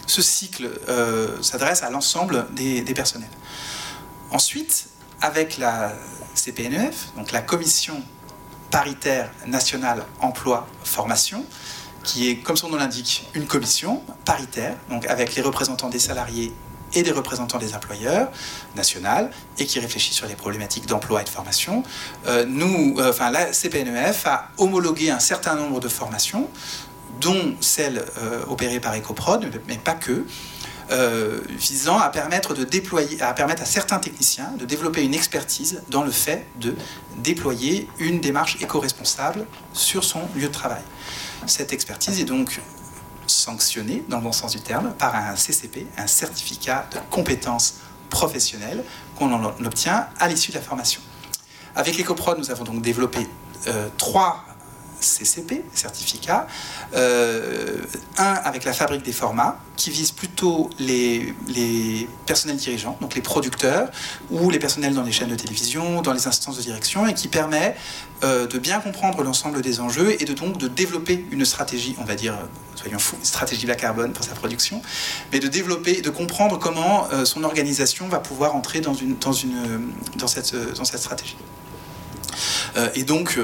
ce 0.07 0.22
cycle 0.22 0.68
s'adresse 1.43 1.83
à 1.83 1.91
l'ensemble 1.91 2.47
des, 2.53 2.83
des, 2.83 2.95
personnels. 2.95 3.31
Ensuite, 4.31 4.87
avec 5.20 5.59
la 5.59 5.93
CPNEF, 6.35 7.09
donc 7.16 7.33
la 7.33 7.43
Commission 7.43 8.03
paritaire 8.70 9.31
nationale 9.47 10.05
emploi-formation, 10.20 11.45
qui 12.05 12.30
est, 12.30 12.36
comme 12.36 12.57
son 12.57 12.68
nom 12.68 12.76
l'indique, 12.76 13.28
une 13.34 13.46
commission 13.46 14.03
paritaire, 14.24 14.76
avec 15.09 15.34
les 15.34 15.42
représentants 15.42 15.88
des 15.88 15.98
salariés 15.98 16.53
et 16.94 17.03
des 17.03 17.12
représentants 17.12 17.59
des 17.59 17.74
employeurs 17.74 18.30
nationales 18.76 19.30
et 19.59 19.66
qui 19.66 19.78
réfléchit 19.80 20.12
sur 20.12 20.26
les 20.26 20.34
problématiques 20.34 20.86
d'emploi 20.86 21.20
et 21.20 21.24
de 21.24 21.28
formation. 21.28 21.82
Euh, 22.26 22.44
nous, 22.46 22.96
euh, 22.98 23.12
la 23.30 23.53
CPNEF 23.53 24.26
a 24.26 24.48
homologué 24.59 25.11
un 25.11 25.20
certain 25.20 25.55
nombre 25.55 25.80
de 25.80 25.88
formations, 25.88 26.48
dont 27.20 27.55
celles 27.61 28.05
euh, 28.18 28.42
opérées 28.48 28.80
par 28.80 28.96
EcoProd, 28.96 29.51
mais 29.68 29.76
pas 29.76 29.94
que, 29.94 30.24
visant 31.57 31.98
à 31.98 32.09
permettre 32.09 32.57
à 33.20 33.32
permettre 33.32 33.62
à 33.62 33.64
certains 33.64 34.01
techniciens 34.01 34.51
de 34.59 34.64
développer 34.64 35.05
une 35.05 35.14
expertise 35.14 35.82
dans 35.88 36.03
le 36.03 36.11
fait 36.11 36.48
de 36.57 36.74
déployer 37.18 37.88
une 38.01 38.20
démarche 38.20 38.57
éco-responsable 38.61 39.46
sur 39.72 40.03
son 40.03 40.22
lieu 40.34 40.48
de 40.48 40.53
travail. 40.53 40.82
Cette 41.47 41.72
expertise 41.72 42.20
est 42.20 42.24
donc 42.24 42.61
sanctionnée, 43.26 44.05
dans 44.09 44.18
le 44.18 44.24
bon 44.24 44.32
sens 44.32 44.53
du 44.53 44.61
terme, 44.61 44.93
par 44.99 45.14
un 45.14 45.36
CCP, 45.36 45.86
un 45.97 46.07
certificat 46.07 46.86
de 46.93 46.99
compétences 47.11 47.76
professionnelles 48.09 48.84
qu'on 49.16 49.32
obtient 49.64 50.09
à 50.18 50.28
l'issue 50.28 50.51
de 50.51 50.57
la 50.57 50.62
formation. 50.62 51.01
Avec 51.76 51.99
EcoProd, 51.99 52.38
nous 52.38 52.51
avons 52.51 52.64
donc 52.64 52.82
développé 52.82 53.26
euh, 53.68 53.88
trois 53.97 54.45
CCP, 55.01 55.64
certificats, 55.74 56.46
euh, 56.94 57.78
un 58.18 58.34
avec 58.44 58.64
la 58.64 58.72
fabrique 58.72 59.03
des 59.03 59.12
formats, 59.12 59.59
qui 59.76 59.90
vise 59.90 60.11
plutôt 60.11 60.70
les, 60.78 61.34
les, 61.48 62.09
personnels 62.26 62.57
dirigeants, 62.57 62.96
donc 63.01 63.14
les 63.14 63.22
producteurs, 63.22 63.90
ou 64.30 64.51
les 64.51 64.59
personnels 64.59 64.94
dans 64.94 65.03
les 65.03 65.12
chaînes 65.12 65.30
de 65.30 65.36
télévision, 65.36 66.03
dans 66.03 66.12
les 66.12 66.26
instances 66.26 66.57
de 66.59 66.62
direction, 66.62 67.07
et 67.07 67.14
qui 67.14 67.28
permet 67.28 67.74
euh, 68.22 68.46
de 68.46 68.59
bien 68.59 68.80
comprendre 68.80 69.22
l'ensemble 69.22 69.62
des 69.62 69.80
enjeux 69.80 70.20
et 70.20 70.24
de 70.24 70.34
donc 70.34 70.59
de 70.59 70.68
développer 70.68 71.24
une 71.30 71.44
stratégie, 71.44 71.96
on 71.98 72.05
va 72.05 72.14
dire, 72.14 72.34
soyons 72.74 72.98
fous, 72.98 73.16
une 73.18 73.24
stratégie 73.24 73.66
bas 73.66 73.74
carbone 73.74 74.12
pour 74.12 74.24
sa 74.24 74.34
production, 74.34 74.82
mais 75.32 75.40
de 75.40 75.48
développer, 75.48 76.03
de 76.03 76.11
comprendre 76.11 76.59
comment 76.59 77.09
euh, 77.12 77.24
son 77.24 77.44
organisation 77.44 78.09
va 78.09 78.18
pouvoir 78.20 78.55
entrer 78.55 78.80
dans, 78.80 78.94
une, 78.94 79.16
dans, 79.16 79.32
une, 79.32 79.92
dans, 80.16 80.26
cette, 80.26 80.55
dans 80.76 80.84
cette 80.84 81.01
stratégie. 81.01 81.36
Et 82.94 83.03
donc, 83.03 83.36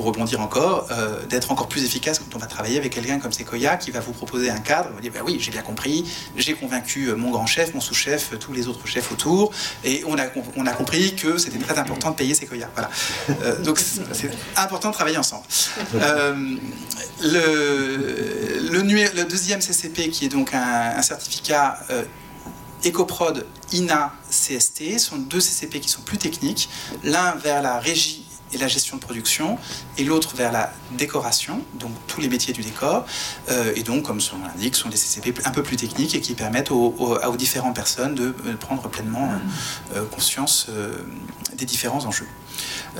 pour 0.00 0.06
rebondir 0.06 0.40
encore, 0.40 0.86
euh, 0.92 1.26
d'être 1.26 1.50
encore 1.52 1.68
plus 1.68 1.84
efficace 1.84 2.18
quand 2.20 2.34
on 2.34 2.38
va 2.38 2.46
travailler 2.46 2.78
avec 2.78 2.94
quelqu'un 2.94 3.18
comme 3.18 3.32
Sequoia 3.32 3.76
qui 3.76 3.90
va 3.90 4.00
vous 4.00 4.12
proposer 4.12 4.48
un 4.48 4.58
cadre, 4.58 4.88
vous 4.94 5.00
dire 5.02 5.12
bah 5.12 5.20
oui, 5.22 5.36
j'ai 5.38 5.50
bien 5.50 5.60
compris, 5.60 6.10
j'ai 6.38 6.54
convaincu 6.54 7.12
mon 7.16 7.30
grand 7.30 7.44
chef, 7.44 7.74
mon 7.74 7.82
sous-chef, 7.82 8.38
tous 8.38 8.54
les 8.54 8.66
autres 8.66 8.86
chefs 8.86 9.12
autour, 9.12 9.52
et 9.84 10.02
on 10.06 10.16
a, 10.18 10.22
on 10.56 10.64
a 10.64 10.72
compris 10.72 11.14
que 11.16 11.36
c'était 11.36 11.58
très 11.58 11.78
important 11.78 12.12
de 12.12 12.16
payer 12.16 12.32
Sequoia. 12.32 12.70
Voilà. 12.74 12.90
Euh, 13.42 13.62
donc 13.62 13.78
c'est 13.78 14.30
important 14.56 14.88
de 14.88 14.94
travailler 14.94 15.18
ensemble. 15.18 15.44
Euh, 15.96 16.56
le, 17.20 19.12
le, 19.14 19.24
deuxième 19.24 19.60
CCP, 19.60 20.08
qui 20.08 20.24
est 20.24 20.30
donc 20.30 20.54
un, 20.54 20.94
un 20.96 21.02
certificat 21.02 21.78
EcoProd 22.86 23.46
INA 23.72 24.14
CST, 24.30 24.98
sont 24.98 25.18
deux 25.18 25.40
CCP 25.40 25.80
qui 25.80 25.90
sont 25.90 26.00
plus 26.00 26.16
techniques, 26.16 26.70
l'un 27.04 27.32
vers 27.32 27.60
la 27.60 27.78
régie 27.78 28.19
et 28.52 28.58
la 28.58 28.68
gestion 28.68 28.96
de 28.96 29.00
production, 29.02 29.58
et 29.98 30.04
l'autre 30.04 30.34
vers 30.36 30.52
la 30.52 30.72
décoration, 30.92 31.62
donc 31.74 31.92
tous 32.06 32.20
les 32.20 32.28
métiers 32.28 32.52
du 32.52 32.62
décor, 32.62 33.06
euh, 33.50 33.72
et 33.76 33.82
donc, 33.82 34.04
comme 34.04 34.20
son 34.20 34.38
nom 34.38 34.46
l'indique, 34.46 34.76
sont 34.76 34.88
des 34.88 34.96
CCP 34.96 35.34
un 35.44 35.50
peu 35.50 35.62
plus 35.62 35.76
techniques 35.76 36.14
et 36.14 36.20
qui 36.20 36.34
permettent 36.34 36.70
aux, 36.70 36.94
aux, 36.98 37.16
aux 37.16 37.36
différentes 37.36 37.74
personnes 37.76 38.14
de 38.14 38.34
prendre 38.58 38.88
pleinement 38.88 39.30
euh, 39.94 40.04
conscience 40.06 40.66
euh, 40.68 40.94
des 41.54 41.64
différents 41.64 42.04
enjeux. 42.06 42.26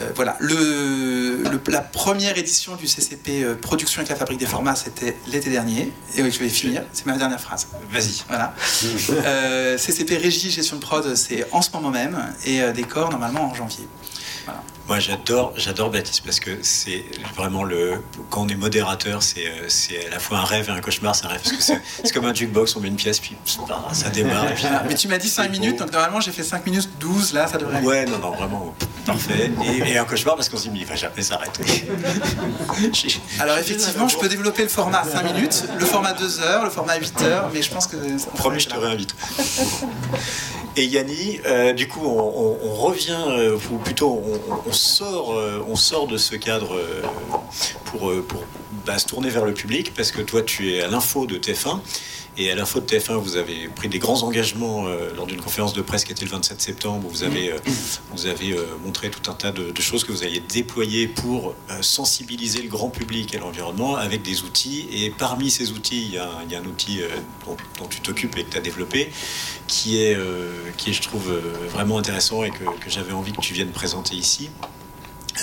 Euh, 0.00 0.10
voilà, 0.14 0.36
le, 0.38 1.42
le, 1.42 1.60
la 1.68 1.80
première 1.80 2.38
édition 2.38 2.76
du 2.76 2.86
CCP 2.86 3.42
euh, 3.42 3.54
Production 3.56 4.00
avec 4.00 4.08
la 4.08 4.16
fabrique 4.16 4.38
des 4.38 4.46
formats, 4.46 4.76
c'était 4.76 5.16
l'été 5.26 5.50
dernier. 5.50 5.92
Et 6.16 6.22
oui, 6.22 6.30
je 6.30 6.38
vais 6.38 6.48
finir, 6.48 6.82
c'est 6.92 7.06
ma 7.06 7.16
dernière 7.16 7.40
phrase. 7.40 7.66
Vas-y. 7.90 8.22
Voilà. 8.28 8.54
Euh, 9.10 9.76
CCP 9.76 10.16
Régie 10.16 10.50
Gestion 10.50 10.76
de 10.76 10.80
Prod, 10.80 11.14
c'est 11.14 11.46
en 11.52 11.62
ce 11.62 11.70
moment 11.72 11.90
même, 11.90 12.32
et 12.44 12.60
Décor, 12.72 13.10
normalement, 13.10 13.50
en 13.50 13.54
janvier. 13.54 13.86
Voilà. 14.50 14.62
Moi, 14.88 14.98
j'adore, 14.98 15.52
j'adore 15.56 15.90
Baptiste 15.90 16.22
parce 16.24 16.40
que 16.40 16.58
c'est 16.62 17.04
vraiment 17.36 17.62
le. 17.62 18.02
Quand 18.28 18.42
on 18.42 18.48
est 18.48 18.56
modérateur, 18.56 19.22
c'est, 19.22 19.44
c'est 19.68 20.08
à 20.08 20.10
la 20.10 20.18
fois 20.18 20.38
un 20.38 20.44
rêve 20.44 20.68
et 20.68 20.72
un 20.72 20.80
cauchemar. 20.80 21.14
C'est 21.14 21.26
un 21.26 21.28
rêve 21.28 21.42
parce 21.44 21.56
que 21.56 21.62
c'est, 21.62 22.12
comme 22.12 22.24
un 22.24 22.34
jukebox, 22.34 22.74
on 22.74 22.80
met 22.80 22.88
une 22.88 22.96
pièce, 22.96 23.20
puis 23.20 23.36
ça 23.92 24.10
démarre. 24.10 24.46
Puis, 24.52 24.64
Mais 24.88 24.94
tu 24.96 25.06
m'as 25.06 25.18
dit 25.18 25.28
5 25.28 25.48
minutes, 25.52 25.78
donc 25.78 25.92
normalement 25.92 26.20
j'ai 26.20 26.32
fait 26.32 26.42
5 26.42 26.66
minutes 26.66 26.90
12, 26.98 27.34
là 27.34 27.46
ça 27.46 27.56
devrait 27.56 27.80
Ouais, 27.82 28.04
non, 28.04 28.18
non, 28.18 28.32
vraiment 28.32 28.74
parfait. 29.06 29.52
Et, 29.64 29.92
et 29.92 29.98
un 29.98 30.04
cauchemar 30.04 30.34
parce 30.34 30.48
qu'on 30.48 30.56
se 30.56 30.64
dit, 30.64 30.70
mais 30.70 30.80
il 30.80 30.86
va 30.86 30.96
jamais 30.96 31.22
s'arrêter. 31.22 31.62
Alors 33.38 33.58
effectivement, 33.58 34.08
je 34.08 34.18
peux 34.18 34.28
développer 34.28 34.62
le 34.64 34.68
format 34.68 35.04
5 35.04 35.22
minutes, 35.22 35.66
le 35.78 35.86
format 35.86 36.14
2 36.14 36.40
heures, 36.40 36.64
le 36.64 36.70
format 36.70 36.96
8 36.96 37.22
heures, 37.22 37.50
mais 37.54 37.62
je 37.62 37.70
pense 37.70 37.86
que. 37.86 37.96
Promis, 38.34 38.58
je 38.58 38.68
te 38.68 38.74
réinvite. 38.74 39.14
Et 40.76 40.84
Yanni, 40.86 41.40
euh, 41.46 41.72
du 41.72 41.88
coup, 41.88 42.00
on, 42.04 42.74
revient, 42.74 43.18
euh, 43.28 43.58
ou 43.72 43.78
plutôt, 43.78 44.22
on, 44.24 44.68
on 44.68 44.72
sort, 44.72 45.36
euh, 45.36 45.64
on 45.68 45.74
sort 45.74 46.06
de 46.06 46.16
ce 46.16 46.36
cadre 46.36 46.80
pour, 47.86 48.12
pour 48.22 48.44
bah, 48.86 48.98
se 48.98 49.06
tourner 49.06 49.30
vers 49.30 49.44
le 49.44 49.52
public, 49.52 49.92
parce 49.94 50.12
que 50.12 50.22
toi, 50.22 50.42
tu 50.42 50.72
es 50.72 50.82
à 50.82 50.88
l'info 50.88 51.26
de 51.26 51.38
TF1. 51.38 51.80
Et 52.40 52.50
à 52.50 52.54
l'info 52.54 52.80
de 52.80 52.86
TF1, 52.86 53.18
vous 53.18 53.36
avez 53.36 53.68
pris 53.68 53.90
des 53.90 53.98
grands 53.98 54.22
engagements 54.22 54.86
euh, 54.86 55.10
lors 55.14 55.26
d'une 55.26 55.42
conférence 55.42 55.74
de 55.74 55.82
presse 55.82 56.06
qui 56.06 56.12
était 56.12 56.24
le 56.24 56.30
27 56.30 56.58
septembre. 56.58 57.06
Où 57.06 57.10
vous 57.10 57.22
avez, 57.22 57.52
euh, 57.52 57.58
vous 58.12 58.24
avez 58.24 58.52
euh, 58.52 58.64
montré 58.82 59.10
tout 59.10 59.30
un 59.30 59.34
tas 59.34 59.52
de, 59.52 59.70
de, 59.70 59.80
choses 59.82 60.04
que 60.04 60.12
vous 60.12 60.22
alliez 60.22 60.42
déployer 60.48 61.06
pour 61.06 61.54
sensibiliser 61.82 62.62
le 62.62 62.70
grand 62.70 62.88
public 62.88 63.34
à 63.34 63.40
l'environnement 63.40 63.96
avec 63.96 64.22
des 64.22 64.42
outils. 64.42 64.88
Et 64.90 65.10
parmi 65.10 65.50
ces 65.50 65.72
outils, 65.72 66.02
il 66.02 66.14
y 66.14 66.18
a, 66.18 66.30
il 66.46 66.50
y 66.50 66.54
a 66.54 66.60
un 66.60 66.64
outil 66.64 67.02
dont, 67.44 67.58
dont, 67.78 67.86
tu 67.88 68.00
t'occupes 68.00 68.38
et 68.38 68.44
que 68.44 68.52
tu 68.52 68.56
as 68.56 68.62
développé 68.62 69.10
qui 69.66 69.98
est, 69.98 70.18
qui 70.78 70.90
est, 70.90 70.92
je 70.94 71.02
trouve, 71.02 71.30
vraiment 71.68 71.98
intéressant 71.98 72.42
et 72.42 72.50
que, 72.50 72.64
que 72.64 72.88
j'avais 72.88 73.12
envie 73.12 73.32
que 73.32 73.40
tu 73.42 73.52
viennes 73.52 73.70
présenter 73.70 74.16
ici. 74.16 74.48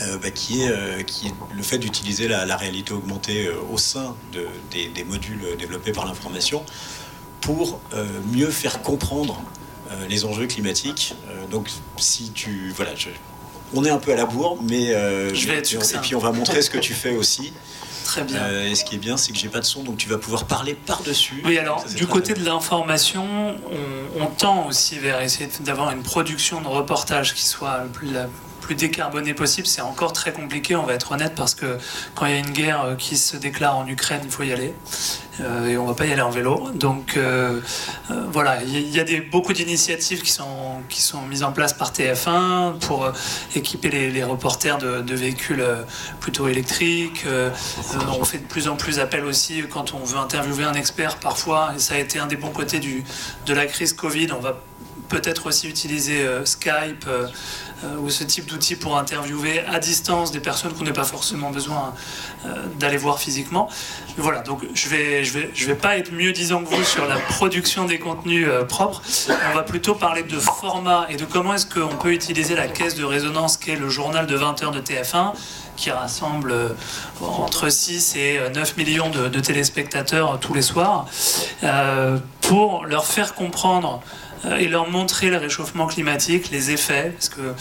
Euh, 0.04 0.18
bah, 0.18 0.32
qui, 0.32 0.62
est, 0.62 0.70
euh, 0.70 1.02
qui, 1.04 1.28
est, 1.28 1.34
le 1.56 1.64
fait 1.64 1.78
d'utiliser 1.78 2.28
la, 2.28 2.46
la, 2.46 2.58
réalité 2.58 2.94
augmentée 2.94 3.48
euh, 3.48 3.56
au 3.72 3.78
sein 3.78 4.16
de, 4.34 4.46
des, 4.72 4.88
des, 4.90 5.04
modules 5.04 5.56
développés 5.58 5.92
par 5.92 6.06
l'information 6.06 6.64
pour 7.42 7.80
mieux 8.34 8.50
faire 8.50 8.82
comprendre 8.82 9.42
les 10.10 10.26
enjeux 10.26 10.48
climatiques. 10.48 11.16
donc 11.50 11.70
si 11.96 12.32
tu... 12.32 12.74
Voilà, 12.76 12.94
je, 12.96 13.10
on 13.74 13.86
est 13.86 13.90
un 13.90 14.00
peu 14.00 14.12
à 14.12 14.16
la 14.16 14.26
bourre, 14.26 14.58
mais... 14.62 14.88
je 15.34 15.48
vais 15.48 15.60
être 15.60 15.74
et, 15.74 15.98
puis 16.00 16.16
on 16.16 16.20
va 16.20 16.32
montrer 16.32 16.62
ce 16.62 16.70
que 16.70 16.78
tu 16.78 16.94
fais 16.94 17.16
aussi. 17.16 17.54
Très 18.08 18.24
bien. 18.24 18.42
Euh, 18.42 18.70
et 18.70 18.76
ce 18.76 18.86
qui 18.86 18.96
est 18.96 19.00
bien, 19.00 19.18
c'est 19.18 19.34
que 19.34 19.38
j'ai 19.38 19.50
pas 19.50 19.60
de 19.60 19.66
son, 19.66 19.84
donc 19.84 19.98
tu 19.98 20.08
vas 20.08 20.18
pouvoir 20.18 20.46
parler 20.46 20.74
par-dessus. 20.74 21.44
Oui, 21.46 21.58
alors 21.58 21.82
ça, 21.86 21.94
du 21.94 22.08
côté 22.08 22.34
bien. 22.34 22.44
de 22.44 22.48
l'information, 22.48 23.26
on, 23.70 24.22
on, 24.22 24.28
tend 24.28 24.66
aussi 24.66 24.98
vers 24.98 25.20
essayer 25.22 25.50
d'avoir 25.60 25.92
une 25.92 26.04
production 26.04 26.62
de 26.62 26.68
reportage 26.68 27.34
qui 27.34 27.46
soit 27.46 27.84
la 28.04 28.28
plus 28.68 28.76
décarboné 28.76 29.34
possible. 29.34 29.66
C'est 29.66 29.82
encore 29.82 30.12
très 30.12 30.34
compliqué, 30.34 30.76
on 30.76 30.84
va 30.84 30.94
être 30.94 31.14
honnête, 31.14 31.34
parce 31.36 31.56
que 31.56 31.78
quand 32.16 32.26
il 32.26 32.34
y 32.34 32.36
a 32.36 32.40
une 32.40 32.52
guerre 32.52 32.84
euh, 32.84 32.96
qui 32.96 33.16
se 33.16 33.38
déclare 33.38 33.78
en 33.78 33.88
Ukraine, 33.88 34.20
il 34.26 34.30
faut 34.30 34.44
y 34.44 34.52
aller. 34.52 34.74
Euh, 35.40 35.68
et 35.68 35.78
on 35.78 35.86
va 35.86 35.94
pas 35.94 36.06
y 36.06 36.12
aller 36.12 36.22
en 36.22 36.30
vélo. 36.30 36.70
Donc 36.74 37.16
euh, 37.16 37.62
voilà, 38.30 38.62
il 38.64 38.90
y, 38.90 39.00
a 39.00 39.06
des, 39.06 39.22
beaucoup 39.22 39.54
d'initiatives 39.54 40.22
qui 40.22 40.32
sont, 40.32 41.22
mises 41.30 41.44
en 41.44 41.54
place 41.54 41.72
par 41.72 41.94
TF1 41.94 42.80
pour 42.80 43.10
équiper 43.56 43.90
les, 43.90 44.24
reporters 44.24 44.80
de, 44.80 45.16
véhicules 45.16 45.64
plutôt 46.20 46.48
électriques. 46.48 47.26
On 48.20 48.26
fait 48.26 48.40
de 48.40 48.48
plus 48.48 48.68
en 48.68 48.76
plus 48.76 49.00
appel 49.00 49.26
aussi 49.26 49.64
quand 49.70 49.94
on 49.94 50.04
veut 50.04 50.18
interviewer 50.18 50.66
un 50.66 50.74
expert 50.74 51.18
parfois, 51.18 51.72
et 51.76 51.80
ça 51.80 51.94
a 51.94 51.98
été 52.00 52.20
un 52.20 52.28
des 52.28 52.36
bons 52.36 52.52
côtés 52.52 52.80
de 52.80 53.54
la 53.54 53.66
crise 53.68 53.94
Covid. 53.94 54.30
On 54.32 54.42
va 54.42 54.60
peut-être 55.08 55.46
aussi 55.48 55.70
utiliser 55.70 56.26
Skype 56.46 57.06
ou 58.00 58.10
ce 58.10 58.24
type 58.24 58.48
d'outils 58.48 58.76
pour 58.76 58.98
interviewer 58.98 59.60
à 59.68 59.80
distance 59.80 60.32
des 60.32 60.40
personnes 60.40 60.74
qu'on 60.74 60.84
n'a 60.84 60.94
pas 60.94 61.04
forcément 61.04 61.52
besoin 61.52 61.94
euh, 62.46 62.66
d'aller 62.80 62.98
voir 62.98 63.20
physiquement. 63.20 63.70
Voilà, 64.18 64.42
donc 64.42 64.66
je 64.74 64.90
vais, 64.90 65.24
je 65.24 65.34
vais, 65.34 65.52
je 65.54 65.66
vais 65.66 65.76
pas 65.76 65.98
être 65.98 66.12
mieux 66.12 66.32
disant 66.32 66.64
que 66.64 66.74
vous 66.74 66.84
sur 66.84 67.06
la 67.08 67.18
production 67.18 67.86
des 67.86 68.00
contenus 68.00 68.48
euh, 68.48 68.64
propres. 68.64 69.02
On 69.52 69.56
va 69.56 69.64
plutôt 69.64 69.96
parler 69.96 70.24
de 70.24 70.40
format 70.40 71.08
et 71.10 71.16
de 71.16 71.26
comment 71.26 71.54
est-ce 71.54 71.66
qu'on 71.66 71.96
peut 71.96 72.14
utiliser 72.14 72.56
la 72.56 72.68
caisse 72.68 72.96
de 72.96 73.04
résonance 73.04 73.58
qu'est 73.58 73.76
le 73.76 73.90
journal 73.90 74.28
de 74.28 74.36
20 74.36 74.64
heures 74.64 74.72
de 74.72 74.82
TF1 74.82 75.34
qui 75.78 75.92
rassemble 75.92 76.52
euh, 76.52 76.70
entre 77.22 77.70
6 77.70 78.16
et 78.18 78.40
euh, 78.40 78.50
9 78.50 78.76
millions 78.76 79.10
de, 79.10 79.40
téléspectateurs 79.40 80.34
euh, 80.34 80.38
tous 80.38 80.54
les 80.54 80.62
soirs, 80.62 81.06
euh, 81.64 82.18
pour 82.42 82.86
leur 82.86 83.06
faire 83.06 83.36
comprendre 83.36 84.02
euh, 84.02 84.27
et 84.60 84.68
leur 84.68 84.90
montrer 84.90 85.30
le 85.30 85.38
réchauffement 85.38 85.88
climatique, 85.88 86.50
les 86.52 86.72
effets, 86.72 87.12
parce 87.12 87.30
que 87.30 87.42
euh, 87.42 87.54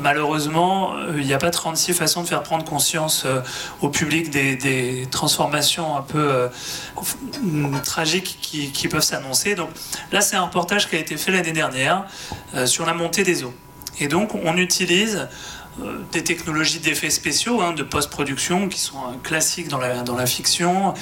malheureusement, 0.00 0.94
euh, 0.96 1.14
il 1.18 1.26
n'y 1.26 1.34
a 1.34 1.38
pas 1.38 1.50
36 1.50 1.92
façons 1.94 2.22
de 2.22 2.28
faire 2.28 2.42
prendre 2.42 2.64
conscience 2.64 3.24
euh, 3.26 3.40
au 3.80 3.88
public 3.88 4.30
des, 4.30 4.56
des 4.56 5.06
transformations 5.10 5.96
un 5.96 6.02
peu 6.02 6.18
euh, 6.18 6.48
f- 6.96 7.80
tragiques 7.82 8.38
qui, 8.40 8.70
qui 8.72 8.88
peuvent 8.88 9.02
s'annoncer. 9.02 9.54
Donc 9.54 9.68
là, 10.12 10.20
c'est 10.20 10.36
un 10.36 10.42
reportage 10.44 10.88
qui 10.88 10.96
a 10.96 10.98
été 10.98 11.16
fait 11.16 11.32
l'année 11.32 11.52
dernière 11.52 12.04
euh, 12.54 12.66
sur 12.66 12.86
la 12.86 12.94
montée 12.94 13.22
des 13.22 13.44
eaux. 13.44 13.54
Et 13.98 14.08
donc, 14.08 14.34
on 14.34 14.56
utilise 14.56 15.16
euh, 15.16 15.24
des 16.12 16.24
technologies 16.24 16.80
d'effets 16.80 17.10
spéciaux, 17.10 17.60
hein, 17.60 17.72
de 17.72 17.82
post-production, 17.82 18.68
qui 18.68 18.78
sont 18.78 18.98
euh, 18.98 19.16
classiques 19.22 19.68
dans 19.68 19.78
la, 19.78 20.02
dans 20.02 20.16
la 20.16 20.26
fiction. 20.26 20.94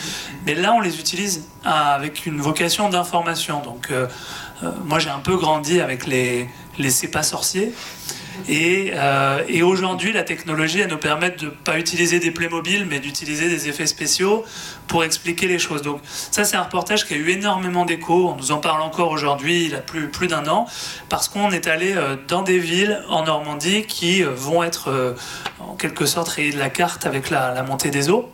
Mais 0.46 0.54
là, 0.54 0.72
on 0.74 0.80
les 0.80 0.98
utilise 1.00 1.44
avec 1.64 2.26
une 2.26 2.40
vocation 2.40 2.88
d'information. 2.88 3.60
Donc, 3.62 3.88
euh, 3.90 4.06
euh, 4.62 4.70
moi, 4.84 4.98
j'ai 4.98 5.10
un 5.10 5.20
peu 5.20 5.36
grandi 5.36 5.80
avec 5.80 6.06
les, 6.06 6.48
les 6.78 6.90
C'est 6.90 7.08
pas 7.08 7.22
sorciers. 7.22 7.72
Et, 8.49 8.93
euh, 8.95 9.43
et 9.49 9.62
aujourd'hui, 9.62 10.12
la 10.12 10.22
technologie, 10.22 10.80
elle 10.80 10.91
nous 10.91 10.99
permet 10.99 11.30
de 11.30 11.47
ne 11.47 11.51
pas 11.51 11.78
utiliser 11.78 12.20
des 12.20 12.30
Playmobil, 12.30 12.86
mais 12.86 13.01
d'utiliser 13.01 13.49
des 13.49 13.68
effets 13.68 13.86
spéciaux 13.86 14.45
pour 14.86 15.05
expliquer 15.05 15.49
les 15.49 15.59
choses. 15.59 15.82
Donc 15.82 16.01
ça, 16.05 16.45
c'est 16.45 16.57
un 16.57 16.62
reportage 16.62 17.07
qui 17.07 17.14
a 17.14 17.16
eu 17.16 17.30
énormément 17.30 17.84
d'écho. 17.84 18.30
On 18.30 18.36
nous 18.36 18.53
en 18.53 18.59
parle 18.59 18.82
encore 18.82 19.11
aujourd'hui, 19.11 19.66
il 19.66 19.74
a 19.74 19.80
plus, 19.80 20.09
plus 20.09 20.28
d'un 20.28 20.47
an, 20.47 20.66
parce 21.09 21.28
qu'on 21.28 21.51
est 21.51 21.66
allé 21.66 21.95
euh, 21.95 22.16
dans 22.28 22.43
des 22.43 22.59
villes 22.59 23.03
en 23.09 23.24
Normandie 23.24 23.84
qui 23.84 24.22
euh, 24.22 24.30
vont 24.30 24.62
être 24.62 25.16
en 25.61 25.74
quelque 25.74 26.07
sorte 26.07 26.28
rayées 26.28 26.53
de 26.53 26.59
la 26.59 26.70
carte 26.70 27.07
avec 27.07 27.30
la, 27.30 27.62
montée 27.62 27.91
des 27.91 28.11
eaux 28.11 28.28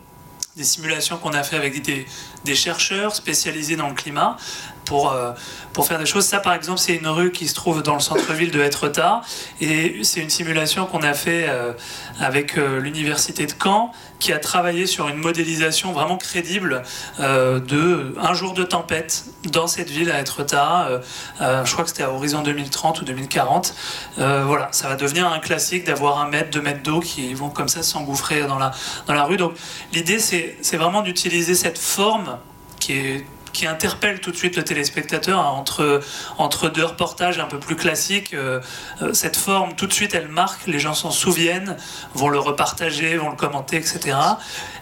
des 0.55 0.63
simulations 0.63 1.17
qu'on 1.17 1.33
a 1.33 1.43
fait 1.43 1.57
avec 1.57 1.81
des 1.81 2.55
chercheurs 2.55 3.13
spécialisés 3.13 3.75
dans 3.75 3.89
le 3.89 3.93
climat 3.93 4.37
pour, 4.85 5.11
euh, 5.11 5.31
pour 5.73 5.85
faire 5.85 5.99
des 5.99 6.05
choses. 6.05 6.25
Ça, 6.25 6.39
par 6.39 6.53
exemple, 6.53 6.79
c'est 6.79 6.95
une 6.95 7.07
rue 7.07 7.31
qui 7.31 7.47
se 7.47 7.55
trouve 7.55 7.81
dans 7.83 7.95
le 7.95 7.99
centre-ville 7.99 8.51
de 8.51 8.61
Etretat 8.61 9.21
et 9.61 9.99
c'est 10.03 10.21
une 10.21 10.29
simulation 10.29 10.85
qu'on 10.85 11.01
a 11.01 11.13
fait 11.13 11.47
euh, 11.49 11.73
avec 12.19 12.57
euh, 12.57 12.79
l'université 12.79 13.45
de 13.45 13.53
Caen 13.61 13.91
qui 14.19 14.31
a 14.31 14.39
travaillé 14.39 14.85
sur 14.85 15.07
une 15.09 15.17
modélisation 15.17 15.91
vraiment 15.91 16.17
crédible 16.17 16.83
de 17.19 18.15
un 18.17 18.33
jour 18.33 18.53
de 18.53 18.63
tempête 18.63 19.25
dans 19.51 19.67
cette 19.67 19.89
ville 19.89 20.09
à 20.09 20.21
Etretat. 20.21 21.01
Je 21.39 21.71
crois 21.71 21.83
que 21.83 21.89
c'était 21.89 22.03
à 22.03 22.11
horizon 22.11 22.41
2030 22.41 23.01
ou 23.01 23.05
2040. 23.05 23.75
Euh, 24.17 24.43
voilà, 24.45 24.69
ça 24.71 24.87
va 24.87 24.95
devenir 24.95 25.31
un 25.31 25.39
classique 25.39 25.85
d'avoir 25.85 26.19
un 26.19 26.29
mètre, 26.29 26.49
deux 26.49 26.61
mètres 26.61 26.81
d'eau 26.83 26.99
qui 26.99 27.33
vont 27.33 27.49
comme 27.49 27.67
ça 27.67 27.83
s'engouffrer 27.83 28.43
dans 28.43 28.57
la, 28.57 28.71
dans 29.07 29.13
la 29.13 29.23
rue. 29.23 29.37
Donc 29.37 29.53
l'idée, 29.93 30.19
c'est 30.19 30.77
vraiment 30.77 31.01
d'utiliser 31.01 31.55
cette 31.55 31.77
forme 31.77 32.37
qui 32.79 32.93
est 32.93 33.25
qui 33.55 33.65
interpelle 33.65 34.19
tout 34.19 34.31
de 34.31 34.35
suite 34.35 34.57
le 34.57 34.63
téléspectateur 34.63 35.39
entre, 35.39 36.01
entre 36.37 36.69
deux 36.69 36.83
reportages 36.83 37.39
un 37.39 37.45
peu 37.45 37.57
plus 37.57 37.77
classiques. 37.77 38.33
euh, 38.33 38.59
euh, 39.01 39.13
cette 39.13 39.37
forme, 39.37 39.73
tout 39.75 39.87
de 39.87 39.93
suite, 39.93 40.13
elle 40.13 40.27
marque, 40.27 40.67
les 40.67 40.77
gens 40.77 40.93
s'en 40.93 41.09
souviennent, 41.09 41.77
vont 42.13 42.27
le 42.27 42.37
repartager, 42.37 43.17
vont 43.17 43.29
le 43.29 43.35
commenter, 43.35 43.77
etc. 43.77 44.17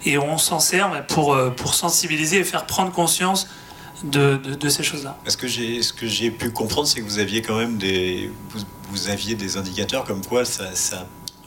Et 0.06 0.18
on 0.18 0.38
s'en 0.38 0.60
sert 0.60 1.06
pour, 1.06 1.34
euh, 1.34 1.52
pour 1.52 1.76
sensibiliser 1.76 2.38
et 2.38 2.44
faire 2.44 2.66
prendre 2.66 2.92
conscience 2.92 3.48
de, 4.04 4.38
de, 4.38 4.70
ces 4.70 4.84
choses-là. 4.84 5.18
Ce 5.28 5.38
que 5.38 5.48
j'ai, 5.48 5.82
ce 5.84 5.94
que 5.94 6.08
j'ai 6.08 6.32
pu 6.32 6.50
comprendre, 6.50 6.88
c'est 6.88 7.00
que 7.00 7.06
vous 7.06 7.20
aviez 7.20 7.42
quand 7.42 7.56
même 7.56 7.78
des, 7.78 8.32
vous, 8.50 8.60
vous 8.90 9.10
aviez 9.10 9.36
des 9.36 9.56
indicateurs 9.56 10.04
comme 10.04 10.26
quoi 10.26 10.44
ça 10.46 10.66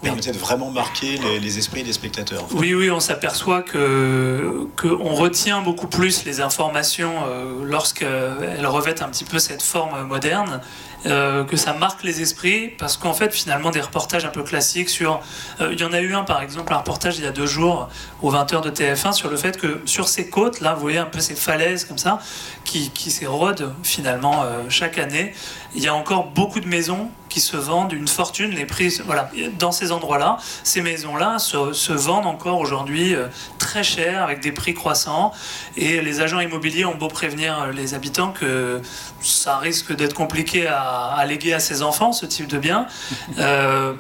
permettait 0.03 0.33
de 0.33 0.39
vraiment 0.39 0.71
marquer 0.71 1.19
les, 1.41 1.59
esprits 1.59 1.83
des 1.83 1.93
spectateurs. 1.93 2.47
Oui, 2.53 2.75
oui, 2.75 2.91
on 2.91 3.01
s'aperçoit 3.01 3.63
que 3.63 4.67
qu'on 4.77 5.15
retient 5.15 5.63
beaucoup 5.63 5.87
plus 5.87 6.25
les 6.25 6.41
informations 6.41 7.15
euh, 7.29 7.65
lorsqu'elles 7.65 8.67
revêtent 8.67 9.03
un 9.03 9.09
petit 9.09 9.25
peu 9.25 9.39
cette 9.39 9.63
forme 9.63 10.07
moderne, 10.07 10.61
euh, 11.07 11.45
que 11.45 11.57
ça 11.57 11.73
marque 11.73 12.03
les 12.03 12.21
esprits, 12.21 12.69
parce 12.69 12.97
qu'en 12.97 13.13
fait, 13.13 13.33
finalement, 13.33 13.71
des 13.71 13.81
reportages 13.81 14.25
un 14.25 14.31
peu 14.31 14.43
classiques 14.43 14.89
sur... 14.89 15.21
euh, 15.61 15.73
Il 15.73 15.81
y 15.81 15.85
en 15.85 15.93
a 15.93 16.01
eu 16.01 16.15
un, 16.15 16.25
par 16.25 16.43
exemple, 16.43 16.73
un 16.73 16.79
reportage 16.79 17.19
il 17.19 17.25
y 17.25 17.29
a 17.29 17.33
deux 17.33 17.47
jours, 17.47 17.89
aux 18.23 18.33
20h 18.33 18.63
de 18.63 18.71
TF1, 18.71 19.13
sur 19.13 19.31
le 19.31 19.37
fait 19.37 19.57
que 19.57 19.81
sur 19.85 20.09
ces 20.09 20.29
côtes, 20.29 20.61
là, 20.61 20.75
vous 20.75 20.81
voyez 20.81 20.99
un 20.99 21.05
peu 21.05 21.21
ces 21.21 21.37
falaises 21.37 21.85
comme 21.85 21.99
ça, 21.99 22.19
qui, 22.65 22.91
qui 22.91 23.11
s'érodent 23.11 23.73
finalement 23.85 24.43
euh, 24.43 24.65
chaque 24.69 24.99
année, 24.99 25.33
il 25.77 25.83
y 25.83 25.89
a 25.89 25.95
encore 25.95 26.31
beaucoup 26.31 26.61
de 26.61 26.67
maisons 26.67 27.09
qui 27.37 27.43
se 27.43 27.59
vendent 27.59 27.93
une 27.93 28.09
fortune. 28.09 28.51
Les 28.53 28.65
prix, 28.65 28.99
voilà, 29.05 29.29
dans 29.59 29.71
ces 29.71 29.93
endroits-là, 29.93 30.39
ces 30.65 30.81
maisons-là 30.81 31.39
se, 31.39 31.75
se 31.75 31.93
vendent 31.93 32.25
encore 32.25 32.59
aujourd'hui 32.61 33.15
euh, 33.15 33.27
très 33.59 33.83
cher, 33.85 34.23
avec 34.23 34.41
des 34.41 34.53
prix 34.53 34.73
croissants. 34.73 35.33
Et 35.77 36.01
les 36.01 36.23
agents 36.23 36.41
immobiliers 36.41 36.87
ont 36.87 36.95
beau 36.95 37.09
prévenir 37.09 37.61
euh, 37.61 37.73
les 37.73 37.93
habitants 37.93 38.33
que 38.33 38.81
ça 39.21 39.59
risque 39.59 39.95
d'être 39.95 40.15
compliqué 40.15 40.67
à, 40.67 40.81
à 41.15 41.27
léguer 41.27 41.53
à 41.53 41.61
ses 41.61 41.83
enfants, 41.83 42.13
ce 42.13 42.25
type 42.25 42.47
de 42.49 42.59
bien. 42.59 42.87
Euh, 43.39 43.93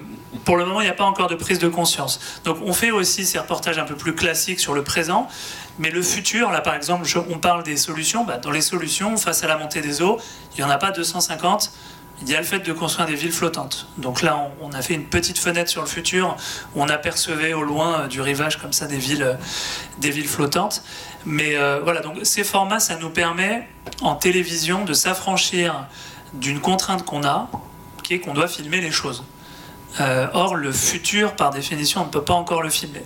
pour 0.44 0.56
le 0.56 0.64
moment, 0.64 0.80
il 0.80 0.84
n'y 0.84 0.90
a 0.90 0.94
pas 0.94 1.04
encore 1.04 1.28
de 1.28 1.34
prise 1.34 1.58
de 1.58 1.68
conscience. 1.68 2.20
Donc, 2.44 2.58
on 2.64 2.72
fait 2.72 2.90
aussi 2.90 3.24
ces 3.26 3.38
reportages 3.38 3.78
un 3.78 3.84
peu 3.84 3.94
plus 3.96 4.14
classiques 4.14 4.60
sur 4.60 4.74
le 4.74 4.82
présent. 4.82 5.28
Mais 5.78 5.90
le 5.90 6.00
futur, 6.02 6.50
là 6.50 6.60
par 6.62 6.74
exemple, 6.74 7.04
je- 7.04 7.18
on 7.18 7.38
parle 7.38 7.62
des 7.62 7.76
solutions. 7.76 8.24
Bah, 8.24 8.38
dans 8.38 8.50
les 8.50 8.60
solutions, 8.62 9.16
face 9.18 9.42
à 9.44 9.46
la 9.46 9.56
montée 9.58 9.80
des 9.82 10.00
eaux, 10.02 10.18
il 10.56 10.58
n'y 10.64 10.64
en 10.64 10.70
a 10.70 10.78
pas 10.78 10.90
250. 10.90 11.70
Il 12.22 12.30
y 12.30 12.34
a 12.34 12.38
le 12.38 12.46
fait 12.46 12.60
de 12.60 12.72
construire 12.72 13.06
des 13.06 13.14
villes 13.14 13.32
flottantes. 13.32 13.88
Donc 13.98 14.22
là, 14.22 14.50
on, 14.62 14.72
a 14.72 14.80
fait 14.80 14.94
une 14.94 15.04
petite 15.04 15.38
fenêtre 15.38 15.70
sur 15.70 15.82
le 15.82 15.86
futur 15.86 16.36
on 16.74 16.88
apercevait 16.88 17.52
au 17.52 17.62
loin 17.62 18.00
euh, 18.00 18.06
du 18.06 18.20
rivage 18.20 18.56
comme 18.56 18.72
ça 18.72 18.86
des 18.86 18.96
villes, 18.96 19.22
euh, 19.22 19.34
des 19.98 20.10
villes 20.10 20.28
flottantes. 20.28 20.82
Mais 21.26 21.56
euh, 21.56 21.80
voilà, 21.82 22.00
donc 22.00 22.18
ces 22.22 22.42
formats, 22.42 22.80
ça 22.80 22.96
nous 22.96 23.10
permet 23.10 23.68
en 24.00 24.14
télévision 24.14 24.84
de 24.84 24.94
s'affranchir 24.94 25.86
d'une 26.32 26.60
contrainte 26.60 27.04
qu'on 27.04 27.24
a, 27.24 27.50
qui 28.02 28.14
est 28.14 28.20
qu'on 28.20 28.34
doit 28.34 28.48
filmer 28.48 28.80
les 28.80 28.90
choses. 28.90 29.24
Or, 30.34 30.56
le 30.56 30.72
futur, 30.72 31.36
par 31.36 31.48
définition, 31.48 32.02
on 32.02 32.04
ne 32.04 32.10
peut 32.10 32.22
pas 32.22 32.34
encore 32.34 32.62
le 32.62 32.68
filmer. 32.68 33.02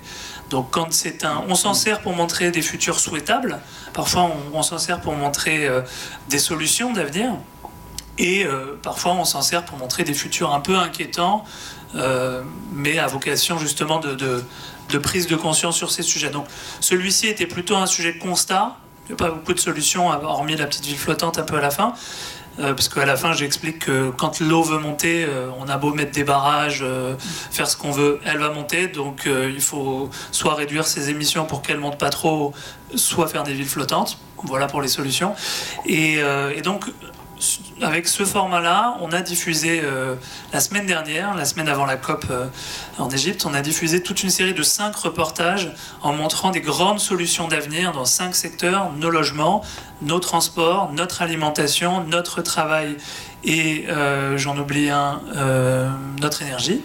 Donc, 0.49 0.71
quand 0.73 0.93
c'est 0.93 1.25
un, 1.25 1.45
on 1.49 1.55
s'en 1.55 1.73
sert 1.73 2.01
pour 2.01 2.15
montrer 2.15 2.51
des 2.51 2.63
futurs 2.63 2.99
souhaitables. 2.99 3.61
Parfois, 3.93 4.29
on, 4.53 4.63
s'en 4.65 4.79
sert 4.79 5.01
pour 5.01 5.15
montrer 5.15 5.69
des 6.29 6.41
solutions 6.41 6.93
d'avenir. 6.93 7.31
Et 8.21 8.45
euh, 8.45 8.77
parfois, 8.83 9.13
on 9.13 9.25
s'en 9.25 9.41
sert 9.41 9.65
pour 9.65 9.79
montrer 9.79 10.05
des 10.05 10.13
futurs 10.13 10.53
un 10.53 10.61
peu 10.61 10.77
inquiétants, 10.77 11.43
euh, 11.95 12.43
mais 12.71 12.99
à 12.99 13.07
vocation 13.07 13.57
justement 13.59 13.99
de, 13.99 14.45
prise 14.99 15.27
de 15.27 15.37
conscience 15.37 15.75
sur 15.75 15.91
ces 15.91 16.03
sujets. 16.03 16.29
Donc, 16.29 16.45
celui-ci 16.81 17.29
était 17.29 17.47
plutôt 17.47 17.77
un 17.77 17.87
sujet 17.87 18.13
de 18.13 18.19
constat. 18.19 18.77
Il 19.07 19.15
n'y 19.15 19.23
a 19.23 19.25
pas 19.25 19.31
beaucoup 19.31 19.55
de 19.55 19.59
solutions, 19.59 20.09
hormis 20.09 20.55
la 20.55 20.67
petite 20.67 20.85
ville 20.85 20.99
flottante 20.99 21.39
un 21.39 21.45
peu 21.45 21.57
à 21.57 21.63
la 21.63 21.71
fin. 21.71 21.95
Euh, 22.59 22.75
parce 22.75 22.91
qu'à 22.91 23.07
la 23.07 23.17
fin, 23.17 23.33
j'explique 23.33 23.87
que 23.87 24.11
quand 24.11 24.41
l'eau 24.41 24.63
veut 24.63 24.79
monter, 24.79 25.27
on 25.59 25.67
a 25.67 25.79
beau 25.79 25.95
mettre 25.95 26.13
des 26.13 26.25
barrages, 26.25 26.85
faire 27.51 27.69
ce 27.69 27.79
qu'on 27.79 27.91
veut, 27.91 28.21
elle 28.27 28.37
va 28.37 28.51
monter. 28.51 28.89
Donc 28.89 29.27
il 29.27 29.63
faut 29.63 30.11
soit 30.31 30.57
réduire 30.57 30.87
ses 30.87 31.09
émissions 31.09 31.47
pour 31.47 31.63
qu'elle 31.63 31.79
monte 31.79 31.97
pas 31.97 32.11
trop, 32.11 32.53
soit 32.97 33.29
faire 33.29 33.45
des 33.45 33.55
villes 33.55 33.67
flottantes. 33.67 34.19
Voilà 34.45 34.67
pour 34.67 34.83
les 34.83 34.89
solutions. 34.89 35.35
Et 35.87 36.21
donc, 36.63 36.85
avec 37.83 38.09
ce 38.09 38.25
format-là, 38.25 38.97
on 39.01 39.13
a 39.13 39.21
diffusé 39.21 39.81
euh, 39.83 40.15
la 40.53 40.61
semaine 40.61 40.87
dernière, 40.87 41.35
la 41.35 41.45
semaine 41.45 41.69
avant 41.69 41.87
la 41.87 41.97
COP 41.97 42.27
euh, 42.31 42.47
en 42.99 43.09
Égypte, 43.11 43.47
on 43.47 43.55
a 43.55 43.63
diffusé 43.63 44.03
toute 44.03 44.23
une 44.23 44.31
série 44.31 44.55
de 44.55 44.63
cinq 44.63 44.95
reportages 44.97 45.73
en 46.03 46.13
montrant 46.13 46.51
des 46.51 46.61
grandes 46.61 47.01
solutions 47.01 47.49
d'avenir 47.49 47.93
dans 47.93 48.05
cinq 48.05 48.35
secteurs 48.35 48.93
nos 48.93 49.11
logements, 49.11 49.63
nos 50.03 50.19
transports, 50.19 50.93
notre 50.93 51.23
alimentation, 51.23 52.05
notre 52.05 52.43
travail 52.43 52.97
et 53.45 53.87
euh, 53.89 54.37
j'en 54.37 54.59
oublie 54.59 54.91
un, 54.91 55.21
notre 56.21 56.43
énergie. 56.43 56.83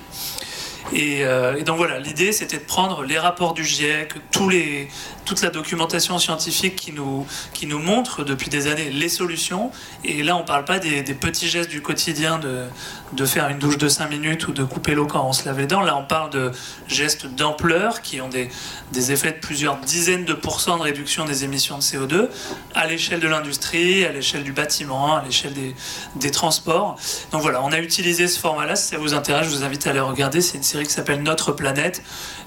Et, 0.94 1.26
donc 1.66 1.78
voilà, 1.78 2.00
l'idée 2.00 2.32
c'était 2.32 2.58
de 2.58 2.64
prendre 2.64 3.04
les 3.04 3.18
rapports 3.18 3.54
du 3.54 3.66
GIEC, 3.66 4.14
tous 4.32 4.50
les, 4.50 4.88
toute 5.26 5.42
la 5.42 5.50
documentation 5.50 6.18
scientifique 6.20 6.76
qui 6.76 6.92
nous, 6.92 7.26
qui 7.54 7.66
nous 7.68 7.80
montre 7.80 8.24
depuis 8.24 8.50
des 8.50 8.68
années 8.68 8.90
les 8.90 9.10
solutions. 9.10 9.72
Et 10.04 10.24
là, 10.24 10.36
on 10.36 10.42
ne 10.42 10.46
parle 10.46 10.66
pas 10.66 10.80
des, 10.80 11.04
petits 11.16 11.48
gestes 11.48 11.70
du 11.70 11.82
quotidien 11.82 12.38
de, 12.38 12.66
de 13.14 13.26
faire 13.26 13.50
une 13.50 13.60
douche 13.60 13.78
de 13.78 13.88
5 13.88 14.10
minutes 14.10 14.48
ou 14.48 14.52
de 14.52 14.64
couper 14.64 14.94
l'eau 14.94 15.08
quand 15.08 15.26
on 15.28 15.34
se 15.34 15.46
lave 15.46 15.60
les 15.60 15.68
dents. 15.68 15.82
Là, 15.82 15.98
on 15.98 16.06
parle 16.06 16.30
de 16.30 16.52
gestes 16.88 17.26
d'ampleur 17.26 18.02
qui 18.02 18.22
ont 18.22 18.30
des, 18.30 18.50
des 18.92 19.12
effets 19.12 19.32
de 19.32 19.40
plusieurs 19.40 19.78
dizaines 19.78 20.26
de 20.26 20.34
pourcents 20.34 20.78
de 20.78 20.84
réduction 20.84 21.26
des 21.26 21.44
émissions 21.44 21.78
de 21.78 21.84
CO2 21.84 22.28
à 22.74 22.88
l'échelle 22.88 23.20
de 23.20 23.28
l'industrie, 23.28 24.06
à 24.06 24.12
l'échelle 24.12 24.44
du 24.44 24.52
bâtiment, 24.52 25.16
à 25.16 25.24
l'échelle 25.24 25.54
des, 25.54 25.76
des, 26.16 26.32
transports. 26.32 26.98
Donc 27.32 27.42
voilà, 27.42 27.62
on 27.64 27.72
a 27.72 27.80
utilisé 27.80 28.28
ce 28.28 28.40
format-là. 28.40 28.76
Si 28.76 28.90
ça 28.90 28.98
vous 28.98 29.14
intéresse, 29.14 29.50
je 29.50 29.56
vous 29.56 29.64
invite 29.64 29.88
à 29.88 29.92
aller 29.92 30.00
regarder. 30.00 30.42
C'est 30.42 30.58
une 30.58 30.64
série 30.64 30.86
qui 30.86 30.94
s'appelle 30.94 31.24
Notre 31.24 31.52
planète 31.52 32.04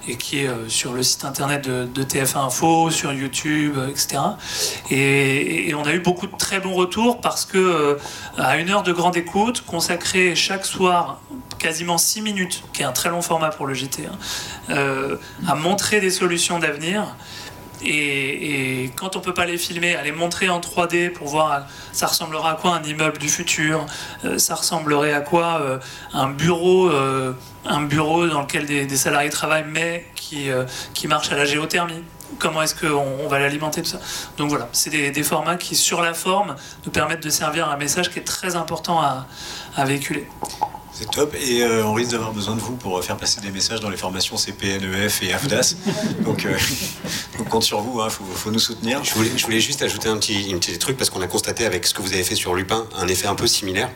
et 0.07 0.15
qui 0.15 0.39
est 0.39 0.47
euh, 0.47 0.69
sur 0.69 0.93
le 0.93 1.03
site 1.03 1.25
internet 1.25 1.67
de, 1.67 1.85
de 1.85 2.03
TF1 2.03 2.47
Info, 2.47 2.68
sur 2.89 3.13
YouTube, 3.13 3.75
euh, 3.77 3.89
etc. 3.89 4.17
Et, 4.89 5.73
on 5.75 5.85
a 5.85 5.93
eu 5.93 5.99
beaucoup 5.99 6.27
de 6.27 6.35
très 6.35 6.59
bons 6.59 6.73
retours 6.73 7.21
parce 7.21 7.45
que 7.45 7.57
euh, 7.57 7.95
à 8.37 8.57
une 8.57 8.69
heure 8.69 8.83
de 8.83 8.91
grande 8.91 9.15
écoute, 9.15 9.63
consacrée 9.65 10.35
chaque 10.35 10.65
soir 10.65 11.21
quasiment 11.57 11.97
6 11.97 12.21
minutes, 12.21 12.63
qui 12.73 12.81
est 12.81 12.85
un 12.85 12.91
très 12.91 13.09
long 13.09 13.21
format 13.21 13.49
pour 13.49 13.65
le 13.67 13.73
JT, 13.73 14.07
hein, 14.07 15.17
à 15.47 15.55
montrer 15.55 15.99
des 15.99 16.09
solutions 16.09 16.59
d'avenir. 16.59 17.15
Et, 17.83 18.91
quand 18.95 19.15
on 19.15 19.19
peut 19.19 19.33
pas 19.33 19.45
les 19.45 19.57
filmer, 19.57 19.95
à 19.95 20.03
les 20.03 20.11
montrer 20.11 20.49
en 20.49 20.59
3D 20.59 21.11
pour 21.11 21.27
voir 21.27 21.65
ça 21.91 22.07
ressemblera 22.07 22.51
à 22.51 22.55
quoi 22.55 22.75
un 22.75 22.83
immeuble 22.83 23.17
du 23.17 23.29
futur, 23.29 23.85
euh, 24.25 24.37
ça 24.37 24.55
ressemblerait 24.55 25.13
à 25.13 25.21
quoi 25.21 25.61
euh, 25.61 25.79
un 26.13 26.29
bureau, 26.29 26.89
euh, 26.89 27.33
un 27.65 27.81
bureau 27.81 28.27
dans 28.27 28.41
lequel 28.41 28.65
des, 28.65 28.97
salariés 28.97 29.29
travaillent 29.29 29.65
mais 29.69 30.05
qui, 30.15 30.49
qui 30.93 31.07
marche 31.07 31.31
à 31.31 31.37
la 31.37 31.45
géothermie. 31.45 32.03
Comment 32.37 32.61
est-ce 32.61 32.75
qu'on 32.75 33.27
va 33.27 33.39
l'alimenter 33.39 33.81
tout 33.81 33.89
ça 33.89 33.99
Donc 34.37 34.49
voilà, 34.49 34.69
c'est 34.71 34.89
des, 34.89 35.23
formats 35.23 35.57
qui 35.57 35.75
sur 35.75 36.01
la 36.01 36.13
forme 36.13 36.55
nous 36.85 36.91
permettent 36.91 37.23
de 37.23 37.29
servir 37.29 37.69
un 37.69 37.77
message 37.77 38.09
qui 38.09 38.19
est 38.19 38.23
très 38.23 38.55
important 38.55 39.01
à, 39.01 39.27
à 39.75 39.85
véhiculer. 39.85 40.27
C'est 40.91 41.09
top. 41.09 41.33
Et 41.41 41.61
euh, 41.61 41.85
on 41.85 41.93
risque 41.93 42.11
d'avoir 42.11 42.33
besoin 42.33 42.55
de 42.55 42.59
vous 42.59 42.75
pour 42.75 43.01
faire 43.03 43.15
passer 43.15 43.39
des 43.39 43.51
messages 43.51 43.79
dans 43.79 43.89
les 43.89 43.97
formations 43.97 44.35
CPNEF 44.35 45.23
et 45.23 45.33
AFDAS. 45.33 45.75
Donc, 46.25 46.45
euh, 46.45 46.57
on 47.39 47.43
compte 47.43 47.63
sur 47.63 47.79
vous, 47.79 48.01
il 48.01 48.05
hein. 48.05 48.09
faut, 48.09 48.51
nous 48.51 48.59
soutenir. 48.59 49.03
Je 49.03 49.13
voulais, 49.13 49.31
je 49.35 49.45
voulais 49.45 49.61
juste 49.61 49.81
ajouter 49.81 50.09
un 50.09 50.17
petit, 50.17 50.51
un 50.53 50.57
petit 50.57 50.77
truc 50.77 50.97
parce 50.97 51.09
qu'on 51.09 51.21
a 51.21 51.27
constaté 51.27 51.65
avec 51.65 51.85
ce 51.87 51.93
que 51.93 52.01
vous 52.01 52.13
avez 52.13 52.23
fait 52.23 52.35
sur 52.35 52.53
Lupin 52.53 52.85
un 52.97 53.07
effet 53.07 53.27
un 53.27 53.35
peu 53.35 53.47
similaire 53.47 53.89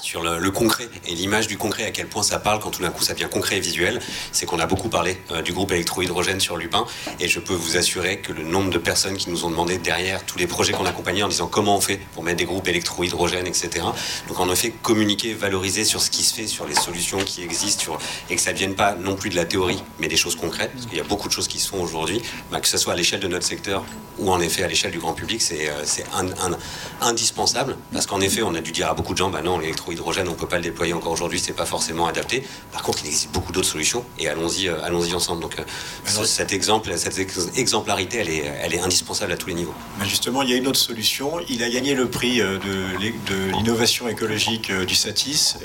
sur 0.00 0.22
le, 0.22 0.50
concret 0.50 0.88
et 1.06 1.14
l'image 1.14 1.46
du 1.46 1.56
concret, 1.56 1.84
à 1.84 1.90
quel 1.90 2.06
point 2.06 2.22
ça 2.22 2.38
parle 2.38 2.60
quand 2.60 2.70
tout 2.70 2.82
d'un 2.82 2.90
coup 2.90 3.02
ça 3.02 3.12
devient 3.12 3.28
concret 3.30 3.56
et 3.56 3.60
visuel, 3.60 4.00
c'est 4.32 4.46
qu'on 4.46 4.58
a 4.58 4.66
beaucoup 4.66 4.88
parlé 4.88 5.18
euh, 5.30 5.42
du 5.42 5.52
groupe 5.52 5.72
électrohydrogène 5.72 6.40
sur 6.40 6.56
Lupin. 6.56 6.86
Et 7.20 7.28
je 7.28 7.40
peux 7.40 7.54
vous 7.54 7.76
assurer 7.76 8.18
que 8.18 8.32
le 8.32 8.42
nombre 8.42 8.70
de 8.70 8.78
personnes 8.78 9.16
qui 9.16 9.30
nous 9.30 9.44
ont 9.44 9.50
demandé 9.50 9.78
derrière 9.78 10.24
tous 10.24 10.38
les 10.38 10.46
projets 10.46 10.72
qu'on 10.72 10.86
accompagnait 10.86 11.22
en 11.22 11.28
disant 11.28 11.46
comment 11.46 11.76
on 11.76 11.80
fait 11.80 12.00
pour 12.14 12.22
mettre 12.22 12.38
des 12.38 12.44
groupes 12.44 12.66
électrohydrogène, 12.66 13.46
etc. 13.46 13.84
Donc 14.28 14.40
en 14.40 14.50
effet, 14.50 14.72
communiquer, 14.82 15.34
valoriser 15.34 15.84
sur 15.84 16.00
ce 16.00 16.10
qui 16.10 16.22
se 16.22 16.34
fait, 16.34 16.46
sur 16.46 16.66
les 16.66 16.74
solutions 16.74 17.18
qui 17.18 17.42
existent 17.42 17.98
et 18.30 18.36
que 18.36 18.40
ça 18.40 18.52
ne 18.52 18.58
vienne 18.58 18.74
pas 18.74 18.94
non 18.94 19.16
plus 19.16 19.30
de 19.30 19.36
la 19.36 19.44
théorie, 19.44 19.82
mais 19.98 20.08
des 20.08 20.16
choses 20.16 20.36
concrètes, 20.36 20.72
parce 20.72 20.86
qu'il 20.86 20.98
y 20.98 21.00
a 21.00 21.04
beaucoup 21.04 21.28
de 21.28 21.32
choses 21.32 21.48
qui 21.48 21.58
se 21.58 21.68
font 21.68 21.82
aujourd'hui, 21.82 22.22
bah, 22.50 22.60
que 22.60 22.68
ce 22.68 22.78
soit 22.78 22.92
à 22.92 22.96
l'échelle 22.96 23.20
de 23.20 23.28
notre 23.28 23.46
secteur 23.46 23.84
ou 24.18 24.30
en 24.30 24.40
effet 24.40 24.64
à 24.64 24.68
l'échelle 24.68 24.90
du 24.90 24.98
grand 24.98 25.12
public, 25.12 25.40
c'est 25.40 25.68
euh, 25.68 26.54
indispensable 27.00 27.76
parce 27.92 28.06
qu'en 28.06 28.20
effet, 28.20 28.42
on 28.42 28.54
a 28.54 28.60
dû 28.60 28.72
dire 28.72 28.88
à 28.88 28.94
beaucoup 28.94 29.12
de 29.12 29.18
gens, 29.18 29.30
bah 29.30 29.42
non, 29.42 29.58
l'électro 29.58 29.87
hydrogène, 29.92 30.28
on 30.28 30.32
ne 30.32 30.36
peut 30.36 30.46
pas 30.46 30.56
le 30.56 30.62
déployer 30.62 30.92
encore 30.92 31.12
aujourd'hui, 31.12 31.38
c'est 31.38 31.52
pas 31.52 31.66
forcément 31.66 32.06
adapté. 32.06 32.42
Par 32.72 32.82
contre, 32.82 33.00
il 33.02 33.06
existe 33.06 33.30
beaucoup 33.32 33.52
d'autres 33.52 33.68
solutions 33.68 34.04
et 34.18 34.28
allons-y, 34.28 34.68
euh, 34.68 34.82
allons-y 34.82 35.14
ensembe. 35.14 35.40
Donc, 35.40 35.56
euh, 35.58 36.24
cet 36.24 36.52
exemple, 36.52 36.92
cette 36.96 37.18
exemplarité, 37.56 38.18
elle 38.18 38.30
est, 38.30 38.44
elle 38.62 38.74
est 38.74 38.80
indispensable 38.80 39.32
à 39.32 39.36
tous 39.36 39.48
les 39.48 39.54
niveaux. 39.54 39.74
justement, 40.04 40.42
il 40.42 40.50
y 40.50 40.52
a 40.52 40.56
une 40.56 40.66
autre 40.66 40.78
solution. 40.78 41.40
Il 41.48 41.62
a 41.62 41.70
gagné 41.70 41.94
le 41.94 42.08
prix 42.08 42.40
euh, 42.40 42.58
de, 42.58 43.56
l'innovation 43.56 44.08
écologique 44.08 44.72
du 44.72 44.94
Satis. 44.94 45.56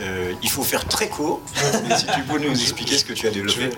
il 0.42 0.50
faut 0.50 0.64
faire 0.64 0.88
très 0.88 1.08
court. 1.08 1.42
si 1.98 2.06
tu 2.06 2.22
peux 2.24 2.40
nous 2.40 2.52
expliquer 2.52 2.98
ce 2.98 3.06
que 3.06 3.14
tu 3.14 3.28
as 3.28 3.32
développé. 3.32 3.70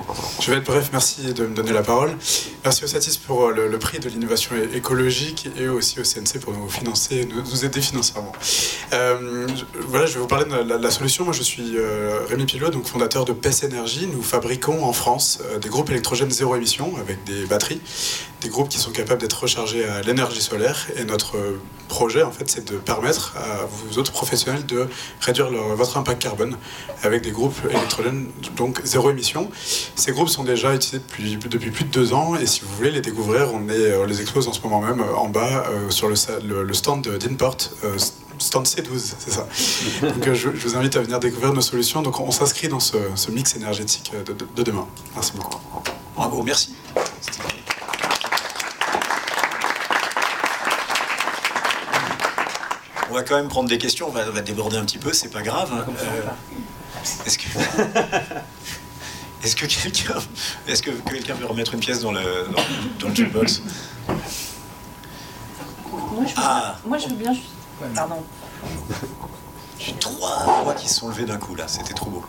Je 0.41 0.51
vais, 0.51 0.57
être 0.57 0.65
bref. 0.65 0.89
Merci 0.91 1.33
de 1.33 1.45
me 1.45 1.55
donner 1.55 1.73
la 1.73 1.83
parole. 1.83 2.15
Merci 2.63 2.83
au 2.83 2.87
Satis 2.87 3.17
pour 3.17 3.49
le, 3.49 3.79
prix 3.79 3.99
de 3.99 4.09
l'innovation 4.09 4.55
écologique 4.73 5.47
et 5.57 5.67
aussi 5.67 5.99
au 5.99 6.03
CNC 6.03 6.39
pour 6.39 6.53
nous 6.53 6.69
financer, 6.69 7.27
nous, 7.31 7.65
aider 7.65 7.81
financièrement. 7.81 8.31
voilà, 8.91 10.05
je 10.05 10.13
vais 10.13 10.19
vous 10.19 10.27
parler 10.27 10.34
de 10.43 10.73
la, 10.73 10.91
solution. 10.91 11.23
Moi, 11.23 11.33
je 11.33 11.43
suis 11.43 11.77
euh, 11.77 12.19
Rémi 12.27 12.45
Pilot, 12.45 12.69
donc 12.69 12.85
fondateur 12.85 13.23
de 13.23 13.31
PES 13.31 13.63
Énergie. 13.63 14.07
Nous 14.07 14.21
fabriquons 14.21 14.83
en 14.83 14.91
France 14.91 15.39
euh, 15.45 15.59
des 15.59 15.69
groupes 15.69 15.89
électrogènes 15.89 16.29
zéro 16.29 16.55
émission 16.55 16.93
avec 16.99 17.23
des 17.23 17.45
batteries, 17.45 17.79
des 18.41 18.49
groupes 18.49 18.67
qui 18.67 18.77
sont 18.77 18.91
capables 18.91 19.21
d'être 19.21 19.39
rechargés 19.41 19.85
à 19.85 20.01
l'énergie 20.01 20.41
solaire. 20.41 20.87
Et 20.97 21.05
notre 21.05 21.37
euh, 21.37 21.61
projet, 21.87 22.21
en 22.21 22.31
fait, 22.31 22.49
c'est 22.49 22.69
de 22.69 22.77
permettre 22.77 23.35
à 23.37 23.65
vous 23.65 23.97
autres 23.97 24.11
professionnels 24.11 24.65
de 24.65 24.87
réduire 25.21 25.49
votre 25.51 25.97
impact 25.97 26.21
carbone 26.21 26.57
avec 27.03 27.21
des 27.21 27.31
groupes 27.31 27.57
électrogènes 27.69 28.27
donc 28.57 28.81
zéro 28.83 29.11
émission. 29.11 29.49
Ces 29.95 30.11
groupes 30.11 30.29
sont 30.29 30.43
déjà 30.43 30.73
utilisés 30.73 31.01
depuis, 31.07 31.37
plus 31.69 31.85
de 31.85 31.91
deux 31.91 32.13
ans 32.13 32.35
et 32.35 32.45
si 32.45 32.61
vous 32.61 32.75
voulez 32.75 32.91
les 32.91 33.01
découvrir, 33.01 33.53
on, 33.53 33.59
les 34.05 34.21
expose 34.21 34.47
en 34.47 34.53
ce 34.53 34.61
moment 34.61 34.81
même 34.81 35.03
en 35.15 35.29
bas 35.29 35.65
sur 35.89 36.09
le, 36.09 36.63
le, 36.63 36.73
stand 36.73 37.07
d'Inport 37.07 37.57
stand 38.39 38.65
C12, 38.65 39.13
c'est 39.19 39.31
ça. 39.31 39.47
Donc 40.01 40.27
euh, 40.27 40.33
je, 40.33 40.49
vous 40.49 40.75
invite 40.75 40.95
à 40.95 41.01
venir 41.01 41.19
découvrir 41.19 41.53
nos 41.53 41.61
solutions. 41.61 42.01
Donc 42.01 42.19
on 42.19 42.31
s'inscrit 42.31 42.67
dans 42.67 42.79
ce, 42.79 42.97
mix 43.31 43.55
énergétique 43.55 44.11
de, 44.25 44.63
demain. 44.63 44.87
Merci 45.13 45.33
beaucoup. 45.35 45.59
Bravo, 46.15 46.43
merci. 46.43 46.75
On 53.09 53.13
va 53.13 53.23
quand 53.23 53.35
même 53.35 53.47
prendre 53.47 53.69
des 53.69 53.77
questions, 53.77 54.09
on 54.09 54.11
va, 54.11 54.41
déborder 54.41 54.77
un 54.77 54.83
petit 54.83 54.97
peu, 54.97 55.13
c'est 55.13 55.29
pas 55.29 55.41
grave. 55.41 55.85
Euh, 55.87 57.03
est-ce 57.25 57.37
que... 57.37 57.45
Est-ce 59.43 59.55
que 59.55 59.67
quelqu'un 59.67 60.15
est 60.67 60.81
que 60.81 60.89
quelqu'un 60.89 61.35
veut 61.35 61.45
remettre 61.45 61.75
une 61.75 61.79
pièce 61.79 61.99
dans 61.99 62.11
le, 62.11 62.47
dans, 62.99 63.09
le 63.09 63.13
jukebox? 63.13 63.61
Moi, 64.07 64.17
ah. 66.35 66.77
moi, 66.83 66.97
je 66.97 67.09
veux 67.09 67.15
bien 67.15 67.31
juste 67.31 67.45
Pardon. 67.93 68.23
J'ai 69.79 69.93
trois 69.93 70.63
voix 70.63 70.73
qui 70.73 70.87
se 70.87 70.95
sont 70.95 71.09
levées 71.09 71.25
d'un 71.25 71.37
coup 71.37 71.53
là, 71.53 71.67
c'était 71.67 71.93
trop 71.93 72.09
beau. 72.09 72.23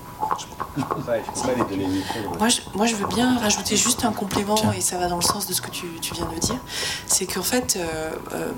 Moi 2.39 2.49
je, 2.49 2.61
moi, 2.75 2.87
je 2.87 2.97
veux 2.97 3.07
bien 3.07 3.39
rajouter 3.39 3.77
juste 3.77 4.05
un 4.05 4.13
complément, 4.13 4.73
et 4.77 4.81
ça 4.81 4.99
va 4.99 5.09
dans 5.09 5.17
le 5.17 5.23
sens 5.23 5.47
de 5.47 5.55
ce 5.55 5.63
que 5.63 5.71
tu, 5.71 5.87
viens 6.13 6.27
de 6.27 6.39
dire. 6.39 6.59
C'est 7.07 7.27
qu'en 7.27 7.43
fait, 7.43 7.77
euh, 7.77 8.11
euh, 8.33 8.53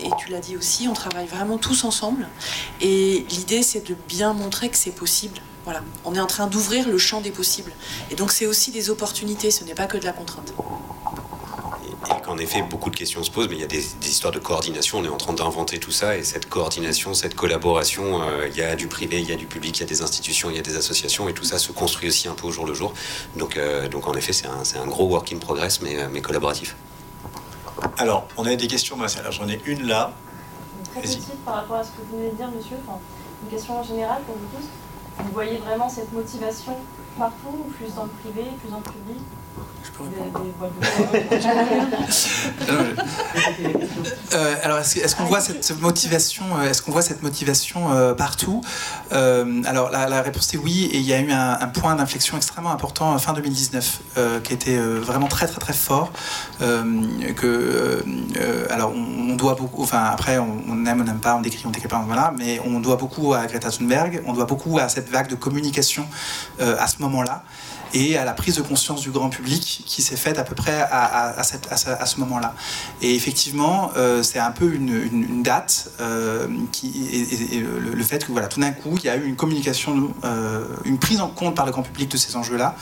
et 0.00 0.10
tu 0.18 0.30
l'as 0.30 0.40
dit 0.40 0.56
aussi, 0.56 0.88
on 0.88 0.94
travaille 0.94 1.26
vraiment 1.26 1.58
tous 1.58 1.84
ensemble. 1.84 2.28
Et 2.80 3.26
l'idée, 3.30 3.62
c'est 3.62 3.86
de 3.86 3.96
bien 4.08 4.32
montrer 4.32 4.68
que 4.68 4.76
c'est 4.76 4.90
possible. 4.90 5.38
Voilà. 5.64 5.82
On 6.04 6.14
est 6.14 6.20
en 6.20 6.26
train 6.26 6.46
d'ouvrir 6.46 6.88
le 6.88 6.98
champ 6.98 7.20
des 7.20 7.30
possibles. 7.30 7.72
Et 8.10 8.14
donc, 8.14 8.32
c'est 8.32 8.46
aussi 8.46 8.72
des 8.72 8.90
opportunités, 8.90 9.50
ce 9.50 9.62
n'est 9.64 9.74
pas 9.74 9.86
que 9.86 9.98
de 9.98 10.04
la 10.04 10.12
contrainte 10.12 10.52
et 12.16 12.22
qu'en 12.22 12.38
effet, 12.38 12.62
beaucoup 12.62 12.90
de 12.90 12.96
questions 12.96 13.22
se 13.22 13.30
posent, 13.30 13.48
mais 13.48 13.56
il 13.56 13.60
y 13.60 13.64
a 13.64 13.68
des, 13.68 13.84
histoires 14.02 14.32
de 14.32 14.38
coordination. 14.38 14.98
On 14.98 15.04
est 15.04 15.08
en 15.08 15.16
train 15.16 15.32
d'inventer 15.32 15.78
tout 15.78 15.90
ça, 15.90 16.16
et 16.16 16.24
cette 16.24 16.48
coordination, 16.48 17.14
cette 17.14 17.34
collaboration, 17.34 18.22
euh, 18.22 18.48
il 18.48 18.56
y 18.56 18.62
a 18.62 18.76
du 18.76 18.88
privé, 18.88 19.20
il 19.20 19.28
y 19.28 19.32
a 19.32 19.36
du 19.36 19.46
public, 19.46 19.78
il 19.78 19.80
y 19.80 19.84
a 19.84 19.86
des 19.86 20.02
institutions, 20.02 20.50
il 20.50 20.56
y 20.56 20.58
a 20.58 20.62
des 20.62 20.76
associations, 20.76 21.28
et 21.28 21.34
tout 21.34 21.44
ça 21.44 21.58
se 21.58 21.72
construit 21.72 22.08
aussi 22.08 22.28
un 22.28 22.34
peu 22.34 22.46
au 22.46 22.50
jour 22.50 22.66
le 22.66 22.74
jour. 22.74 22.92
Donc, 23.36 23.56
euh, 23.56 23.88
donc 23.88 24.08
en 24.08 24.14
effet, 24.14 24.32
c'est 24.32 24.46
un, 24.46 24.82
un, 24.82 24.86
gros 24.86 25.06
work 25.06 25.32
in 25.32 25.38
progress, 25.38 25.80
mais, 25.82 25.98
euh, 25.98 26.08
mais 26.10 26.20
collaboratif. 26.20 26.76
Alors, 27.98 28.26
on 28.36 28.44
a 28.46 28.54
des 28.54 28.66
questions, 28.66 28.96
alors 29.00 29.32
j'en 29.32 29.48
ai 29.48 29.60
une 29.66 29.86
là. 29.86 30.12
Très 30.92 31.02
petite 31.02 31.44
par 31.44 31.54
rapport 31.54 31.76
à 31.76 31.84
ce 31.84 31.90
que 31.90 32.02
vous 32.10 32.18
venez 32.18 32.30
de 32.30 32.36
dire, 32.36 32.50
monsieur. 32.50 32.76
Enfin, 32.86 32.98
une 33.42 33.50
question 33.50 33.82
générale 33.82 34.22
pour 34.26 34.34
vous 34.34 34.56
tous. 34.56 34.66
Vous 35.24 35.32
voyez 35.32 35.58
vraiment 35.58 35.88
cette 35.88 36.12
motivation 36.12 36.76
partout, 37.18 37.64
plus 37.76 37.94
dans 37.94 38.04
le 38.04 38.10
privé, 38.10 38.50
plus 38.60 38.70
dans 38.70 38.78
le 38.78 38.82
public 38.82 39.22
euh, 44.34 44.54
alors, 44.62 44.78
est-ce, 44.78 45.16
qu'on 45.16 45.24
voit 45.24 45.40
cette 45.40 45.78
motivation, 45.80 46.44
euh, 46.56 46.70
est-ce 46.70 46.80
qu'on 46.82 46.92
voit 46.92 47.02
cette 47.02 47.22
motivation 47.22 47.92
euh, 47.92 48.14
partout? 48.14 48.62
Alors, 49.10 49.90
la, 49.90 50.22
réponse 50.22 50.54
est 50.54 50.56
oui, 50.56 50.88
et 50.92 50.96
il 50.98 51.04
y 51.04 51.12
a 51.12 51.20
eu 51.20 51.30
un, 51.30 51.68
point 51.68 51.94
d'inflexion 51.96 52.36
extrêmement 52.36 52.70
important 52.72 53.18
fin 53.18 53.32
2019, 53.32 54.00
qui 54.42 54.52
était 54.52 54.78
vraiment 54.78 55.26
très 55.28 55.46
très 55.46 55.60
très 55.60 55.72
fort. 55.72 56.12
que, 56.58 58.04
alors, 58.70 58.92
on, 58.94 59.34
doit 59.36 59.54
beaucoup, 59.54 59.82
enfin 59.82 60.04
après, 60.04 60.38
on, 60.38 60.86
aime, 60.86 61.00
on 61.00 61.04
n'aime 61.04 61.20
pas, 61.20 61.36
on 61.36 61.40
décrit, 61.40 61.64
on 61.66 61.70
décrit 61.70 61.88
pas, 61.88 62.02
voilà, 62.06 62.32
mais 62.38 62.60
on 62.64 62.80
doit 62.80 62.96
beaucoup 62.96 63.34
à 63.34 63.46
Greta 63.46 63.70
Thunberg, 63.70 64.22
on 64.26 64.32
doit 64.32 64.46
beaucoup 64.46 64.78
à 64.78 64.88
cette 64.88 65.10
vague 65.10 65.28
de 65.28 65.34
communication 65.34 66.06
à 66.58 66.86
ce 66.86 66.99
moment-là 67.00 67.44
et 67.94 68.16
à 68.16 68.24
la 68.24 68.32
prise 68.32 68.56
de 68.56 68.62
conscience 68.62 69.00
du 69.00 69.10
grand 69.10 69.30
public 69.30 69.82
qui 69.86 70.02
s'est 70.02 70.16
faite 70.16 70.38
à 70.38 70.44
peu 70.44 70.54
près 70.54 70.80
à, 70.80 71.40
à, 71.40 72.06
ce 72.06 72.20
moment-là. 72.20 72.54
Et 73.02 73.14
effectivement, 73.14 73.90
euh, 73.96 74.22
c'est 74.22 74.38
un 74.38 74.52
peu 74.52 74.72
une, 74.72 75.42
date 75.42 75.90
euh, 76.00 76.46
qui, 76.72 77.08
et, 77.52 77.60
le, 77.60 78.02
fait 78.04 78.24
que 78.24 78.32
voilà, 78.32 78.48
tout 78.48 78.60
d'un 78.60 78.72
coup, 78.72 78.96
il 78.98 79.04
y 79.04 79.08
a 79.08 79.16
eu 79.16 79.24
une 79.24 79.36
communication, 79.36 80.12
euh, 80.24 80.64
une 80.84 80.98
prise 80.98 81.20
en 81.20 81.28
compte 81.28 81.54
par 81.54 81.66
le 81.66 81.72
grand 81.72 81.82
public 81.82 82.10
de 82.10 82.16
ces 82.16 82.36
enjeux-là. 82.36 82.76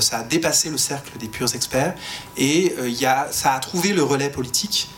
ça 0.00 0.18
a 0.18 0.22
dépassé 0.22 0.70
le 0.70 0.78
cercle 0.78 1.18
des 1.18 1.28
purs 1.28 1.54
experts 1.54 1.94
et 2.36 2.74
il 2.84 3.00
y 3.00 3.06
a, 3.06 3.28
ça 3.30 3.54
a 3.54 3.58
trouvé 3.58 3.92
le 3.92 4.02
relais 4.02 4.30
politique 4.30 4.88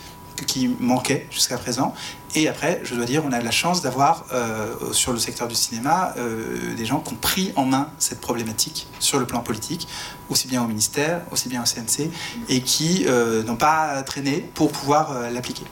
qui 0.45 0.69
manquait 0.81 1.27
jusqu'à 1.31 1.57
présent. 1.57 1.95
Et 2.35 2.49
après, 2.49 2.81
je 2.85 2.95
dois 2.95 3.07
dire, 3.07 3.23
on 3.25 3.33
a 3.33 3.41
la 3.41 3.51
chance 3.51 3.81
d'avoir 3.81 4.27
euh, 4.33 4.93
sur 4.93 5.13
le 5.13 5.19
secteur 5.19 5.49
du 5.49 5.55
cinéma 5.55 6.13
euh, 6.19 6.75
des 6.75 6.85
gens 6.85 7.01
qui 7.01 7.15
ont 7.15 7.17
pris 7.17 7.53
en 7.57 7.65
main 7.65 7.89
cette 7.99 8.21
problématique 8.21 8.89
sur 8.99 9.19
le 9.19 9.27
plan 9.27 9.41
politique, 9.41 9.89
aussi 10.29 10.47
bien 10.47 10.63
au 10.63 10.67
ministère, 10.67 11.23
aussi 11.31 11.49
bien 11.49 11.63
au 11.63 11.65
CNC, 11.65 12.11
et 12.49 12.61
qui 12.61 13.05
euh, 13.07 13.43
n'ont 13.45 13.57
pas 13.57 14.03
traîné 14.03 14.41
pour 14.55 14.71
pouvoir 14.71 15.31
l'appliquer. 15.33 15.65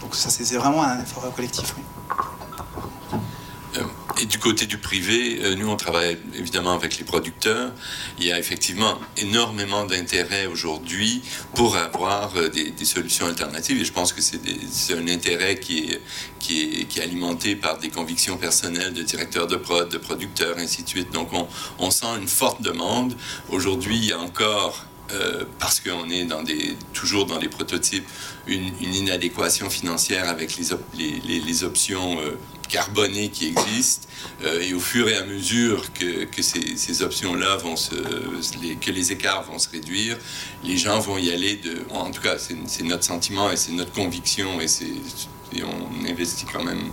Donc 0.00 0.14
ça, 0.14 0.28
c'est 0.28 0.56
vraiment 0.56 0.82
un 0.82 1.00
effort 1.00 1.32
collectif. 1.34 1.74
Et 4.20 4.26
du 4.26 4.38
côté 4.38 4.66
du 4.66 4.78
privé, 4.78 5.38
euh, 5.42 5.54
nous, 5.54 5.68
on 5.68 5.76
travaille 5.76 6.18
évidemment 6.34 6.72
avec 6.72 6.98
les 6.98 7.04
producteurs. 7.04 7.72
Il 8.18 8.26
y 8.26 8.32
a 8.32 8.38
effectivement 8.38 8.98
énormément 9.16 9.84
d'intérêt 9.84 10.46
aujourd'hui 10.46 11.22
pour 11.54 11.76
avoir 11.76 12.36
euh, 12.36 12.48
des, 12.48 12.84
solutions 12.84 13.26
alternatives. 13.26 13.80
Et 13.80 13.84
je 13.84 13.92
pense 13.92 14.12
que 14.12 14.20
c'est 14.20 14.94
un 14.94 15.08
intérêt 15.08 15.58
qui 15.58 15.90
est, 15.90 17.00
alimenté 17.00 17.56
par 17.56 17.78
des 17.78 17.88
convictions 17.88 18.36
personnelles 18.36 18.92
de 18.92 19.02
directeurs 19.02 19.46
de 19.46 19.56
prod, 19.56 19.88
de 19.88 19.98
producteurs, 19.98 20.56
ainsi 20.58 20.82
de 20.82 20.88
suite. 20.88 21.12
Donc, 21.12 21.32
on, 21.32 21.48
on 21.78 21.90
sent 21.90 22.18
une 22.20 22.28
forte 22.28 22.60
demande. 22.62 23.14
Aujourd'hui, 23.48 23.96
il 23.96 24.04
y 24.04 24.12
a 24.12 24.18
encore 24.18 24.84
euh, 25.10 25.44
parce 25.58 25.80
qu'on 25.80 26.08
est 26.08 26.24
des, 26.44 26.76
toujours 26.92 27.26
dans 27.26 27.38
les 27.38 27.48
prototypes, 27.48 28.06
une, 28.46 28.72
inadéquation 28.80 29.68
financière 29.68 30.28
avec 30.28 30.56
les, 30.56 31.64
options 31.64 32.18
carbonées 32.72 33.28
qui 33.28 33.48
existent. 33.48 34.08
Euh, 34.44 34.60
et 34.60 34.72
au 34.72 34.80
fur 34.80 35.08
et 35.08 35.16
à 35.16 35.24
mesure 35.24 35.92
que, 35.92 36.42
ces, 36.42 37.02
options-là 37.02 37.56
vont 37.56 37.76
se, 37.76 37.94
que 38.80 38.90
les 38.90 39.12
écarts 39.12 39.44
vont 39.44 39.58
se 39.58 39.68
réduire, 39.68 40.16
les 40.64 40.76
gens 40.76 40.98
vont 40.98 41.18
y 41.18 41.30
aller 41.30 41.60
en 41.90 42.10
tout 42.10 42.22
cas, 42.22 42.36
c'est 42.38 42.82
notre 42.84 43.04
sentiment 43.04 43.50
et 43.50 43.56
c'est 43.56 43.72
notre 43.72 43.92
conviction 43.92 44.60
et 44.60 45.62
on 45.62 46.08
investit 46.08 46.46
quand 46.50 46.64
même 46.64 46.90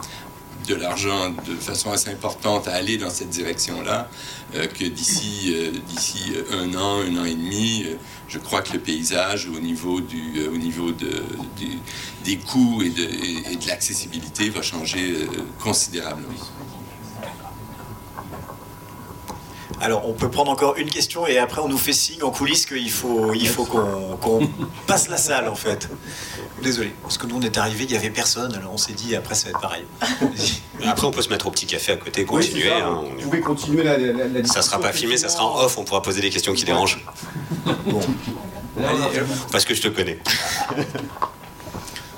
de 0.67 0.75
l'argent 0.75 1.29
de 1.29 1.55
façon 1.55 1.91
assez 1.91 2.09
importante 2.09 2.67
à 2.67 2.73
aller 2.73 2.97
dans 2.97 3.09
cette 3.09 3.29
direction-là, 3.29 4.09
euh, 4.55 4.67
que 4.67 4.85
d'ici 4.85 5.53
euh, 5.55 5.71
d'ici 5.87 6.33
un 6.51 6.73
an, 6.75 6.99
un 7.01 7.17
an 7.17 7.25
et 7.25 7.35
demi, 7.35 7.85
je 8.27 8.39
crois 8.39 8.61
que 8.61 8.73
le 8.73 8.79
paysage 8.79 9.47
au 9.47 9.59
niveau, 9.59 10.01
du, 10.01 10.47
au 10.47 10.57
niveau 10.57 10.91
de, 10.91 11.23
des 12.23 12.37
coûts 12.37 12.81
et 12.83 12.89
de, 12.89 13.51
et 13.51 13.55
de 13.55 13.67
l'accessibilité 13.67 14.49
va 14.49 14.61
changer 14.61 15.27
considérablement. 15.59 16.29
Alors, 19.81 20.07
on 20.07 20.13
peut 20.13 20.29
prendre 20.29 20.51
encore 20.51 20.75
une 20.77 20.89
question 20.89 21.25
et 21.25 21.37
après 21.37 21.61
on 21.61 21.69
nous 21.69 21.77
fait 21.77 21.93
signe 21.93 22.23
en 22.23 22.31
coulisses 22.31 22.65
qu'il 22.65 22.91
faut, 22.91 23.33
il 23.33 23.47
faut 23.47 23.65
qu'on 23.65 24.49
passe 24.87 25.09
la 25.09 25.17
salle 25.17 25.47
en 25.47 25.55
fait. 25.55 25.89
Désolé, 26.61 26.93
parce 27.01 27.17
que 27.17 27.25
nous 27.27 27.37
on 27.37 27.41
est 27.41 27.57
arrivé, 27.57 27.85
il 27.85 27.91
n'y 27.91 27.95
avait 27.95 28.09
personne, 28.09 28.53
alors 28.53 28.73
on 28.73 28.77
s'est 28.77 28.93
dit 28.93 29.15
après 29.15 29.35
ça 29.35 29.45
va 29.45 29.51
être 29.51 29.61
pareil. 29.61 29.85
Après 30.85 31.05
on 31.05 31.11
peut 31.11 31.21
se 31.21 31.29
mettre 31.29 31.47
au 31.47 31.51
petit 31.51 31.65
café 31.65 31.91
à 31.91 31.97
côté, 31.97 32.23
continuer. 32.23 32.71
Hein, 32.71 33.01
vous 33.17 33.23
pouvez 33.23 33.41
continuer 33.41 33.83
la, 33.83 33.97
la, 33.97 34.45
Ça 34.45 34.61
sera 34.61 34.79
pas 34.79 34.93
filmé, 34.93 35.17
ça 35.17 35.27
sera 35.27 35.45
en 35.45 35.59
off, 35.59 35.77
on 35.77 35.83
pourra 35.83 36.01
poser 36.01 36.21
des 36.21 36.29
questions 36.29 36.53
qui 36.53 36.63
dérangent. 36.63 37.03
Bon. 37.85 37.99
Parce 39.51 39.65
que 39.65 39.73
je 39.73 39.81
te 39.81 39.87
connais. 39.89 40.19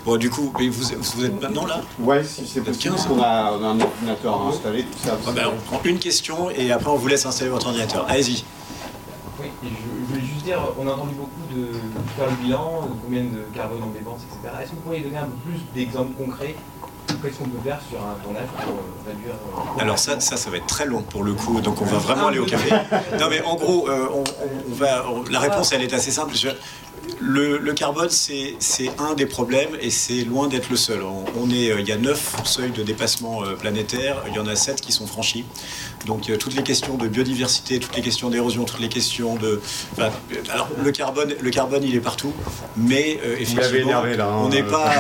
Bon, 0.06 0.18
du 0.18 0.30
coup, 0.30 0.52
vous, 0.58 0.72
vous 0.72 1.26
êtes 1.26 1.42
maintenant 1.42 1.66
là 1.66 1.82
Ouais, 2.00 2.24
si 2.24 2.48
c'est 2.48 2.62
possible, 2.62 2.96
parce 2.96 3.06
qu'on 3.06 3.22
a, 3.22 3.52
un 3.52 3.80
ordinateur 3.80 4.48
installé, 4.48 4.84
tout 4.84 4.98
ça. 4.98 5.18
Ah 5.28 5.32
ben, 5.32 5.48
on 5.54 5.58
prend 5.58 5.82
une 5.84 6.00
question 6.00 6.50
et 6.50 6.72
après 6.72 6.90
on 6.90 6.96
vous 6.96 7.08
laisse 7.08 7.26
installer 7.26 7.52
votre 7.52 7.68
ordinateur. 7.68 8.06
Allez-y. 8.10 8.44
Oui, 9.40 9.48
je, 9.64 10.14
voulais 10.14 10.26
juste 10.26 10.44
dire, 10.44 10.60
on 10.80 10.88
a 10.88 10.92
entendu 10.92 11.14
beaucoup 11.14 11.54
de 11.54 11.68
faire 12.18 12.30
le 12.30 12.44
bilan, 12.44 12.88
de 12.88 13.02
combien 13.04 13.24
de 13.24 13.46
carbone 13.56 13.82
on 13.84 13.90
dépense, 13.90 14.22
etc. 14.24 14.56
Est-ce 14.62 14.72
que 14.72 14.76
vous 14.76 14.82
pourriez 14.82 15.02
donner 15.02 15.18
un 15.18 15.26
peu 15.26 15.52
plus 15.52 15.60
d'exemples 15.76 16.14
concrets 16.14 16.56
Qu'est-ce 17.22 17.38
qu'on 17.38 17.50
peut 17.50 17.62
faire 17.64 17.80
sur 17.88 18.00
un 18.00 18.16
tournage 18.24 18.48
pour 18.64 18.74
euh, 18.74 19.08
réduire 19.08 19.34
euh, 19.34 19.82
Alors 19.82 20.00
ça, 20.00 20.20
ça, 20.20 20.38
ça 20.38 20.50
va 20.50 20.58
être 20.58 20.66
très 20.66 20.86
long 20.86 21.04
pour 21.04 21.24
le 21.24 21.34
coup, 21.34 21.62
donc 21.62 21.82
on 21.82 21.86
va 21.86 21.98
vraiment 21.98 22.28
aller 22.28 22.40
au 22.40 22.46
café. 22.46 22.74
Non 23.20 23.28
mais 23.30 23.42
en 23.42 23.56
gros, 23.56 23.88
euh, 23.90 24.08
on, 24.14 24.74
va, 24.74 25.04
la 25.30 25.40
réponse 25.40 25.72
elle 25.72 25.84
est 25.84 25.94
assez 25.94 26.10
simple 26.10 26.34
le, 27.22 27.74
carbone, 27.74 28.10
c'est 28.10 28.58
un 28.98 29.14
des 29.14 29.26
problèmes 29.26 29.78
et 29.80 29.90
c'est 29.90 30.24
loin 30.24 30.48
d'être 30.48 30.70
le 30.70 30.76
seul. 30.76 31.02
On, 31.04 31.50
est, 31.50 31.72
euh, 31.72 31.80
il 31.80 31.88
y 31.88 31.92
a 31.92 31.98
neuf 31.98 32.36
seuils 32.44 32.72
de 32.72 32.84
dépassement 32.84 33.44
euh, 33.44 33.56
planétaire, 33.56 34.24
il 34.28 34.34
y 34.34 34.40
en 34.40 34.48
a 34.48 34.56
sept 34.56 34.82
qui 34.82 34.92
sont 34.92 35.08
franchis. 35.08 35.46
Donc 36.06 36.30
euh, 36.30 36.38
toutes 36.38 36.56
les 36.56 36.64
questions 36.64 36.98
de 36.98 37.08
biodiversité, 37.08 37.80
toutes 37.80 37.96
les 37.96 38.02
questions 38.02 38.30
d'érosion, 38.30 38.66
toutes 38.66 38.80
les 38.80 38.90
questions 38.90 39.36
de... 39.36 39.62
alors 40.52 40.70
le 40.84 40.92
carbone, 40.92 41.34
le 41.40 41.50
carbone, 41.52 41.84
il 41.84 41.96
est 41.96 42.02
partout, 42.02 42.34
mais 42.76 43.20
effectivement, 43.40 44.04
on 44.44 44.50
n'est 44.50 44.64
pas... 44.64 44.92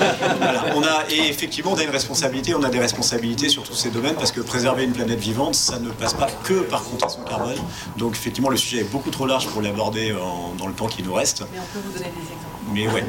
on 0.74 0.82
a, 0.82 1.04
et 1.10 1.28
effectivement, 1.28 1.72
on 1.72 1.76
a 1.76 1.82
une 1.82 1.90
responsabilité, 1.90 2.54
on 2.54 2.62
a 2.62 2.70
des 2.70 2.80
responsabilités 2.80 3.48
sur 3.48 3.62
tous 3.62 3.74
ces 3.74 3.90
domaines 3.90 4.14
parce 4.14 4.32
que 4.32 4.40
préserver 4.40 4.84
une 4.84 4.92
planète 4.92 5.20
vivante, 5.20 5.54
ça 5.54 5.78
ne 5.78 5.90
passe 5.90 6.14
pas 6.14 6.28
que 6.44 6.60
par 6.60 6.82
son 7.08 7.22
carbone. 7.22 7.58
Donc 7.96 8.12
effectivement, 8.12 8.50
le 8.50 8.56
sujet 8.56 8.78
est 8.80 8.90
beaucoup 8.90 9.10
trop 9.10 9.26
large 9.26 9.46
pour 9.48 9.62
l'aborder 9.62 10.14
dans 10.58 10.66
le 10.66 10.74
temps 10.74 10.88
qui 10.88 11.02
nous 11.02 11.12
reste. 11.12 11.44
Mais 11.52 11.58
on 11.58 11.62
peut 11.72 11.80
vous 11.84 11.92
donner 11.92 12.10
des 12.10 12.32
exemples. 12.32 12.60
Mais 12.72 12.88
ouais. 12.88 13.04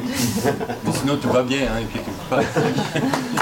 sinon, 0.98 1.16
tout 1.16 1.30
va 1.30 1.42
bien, 1.42 1.72
hein, 1.72 1.80
et 1.80 1.84
puis 1.84 2.00
tout 2.00 2.12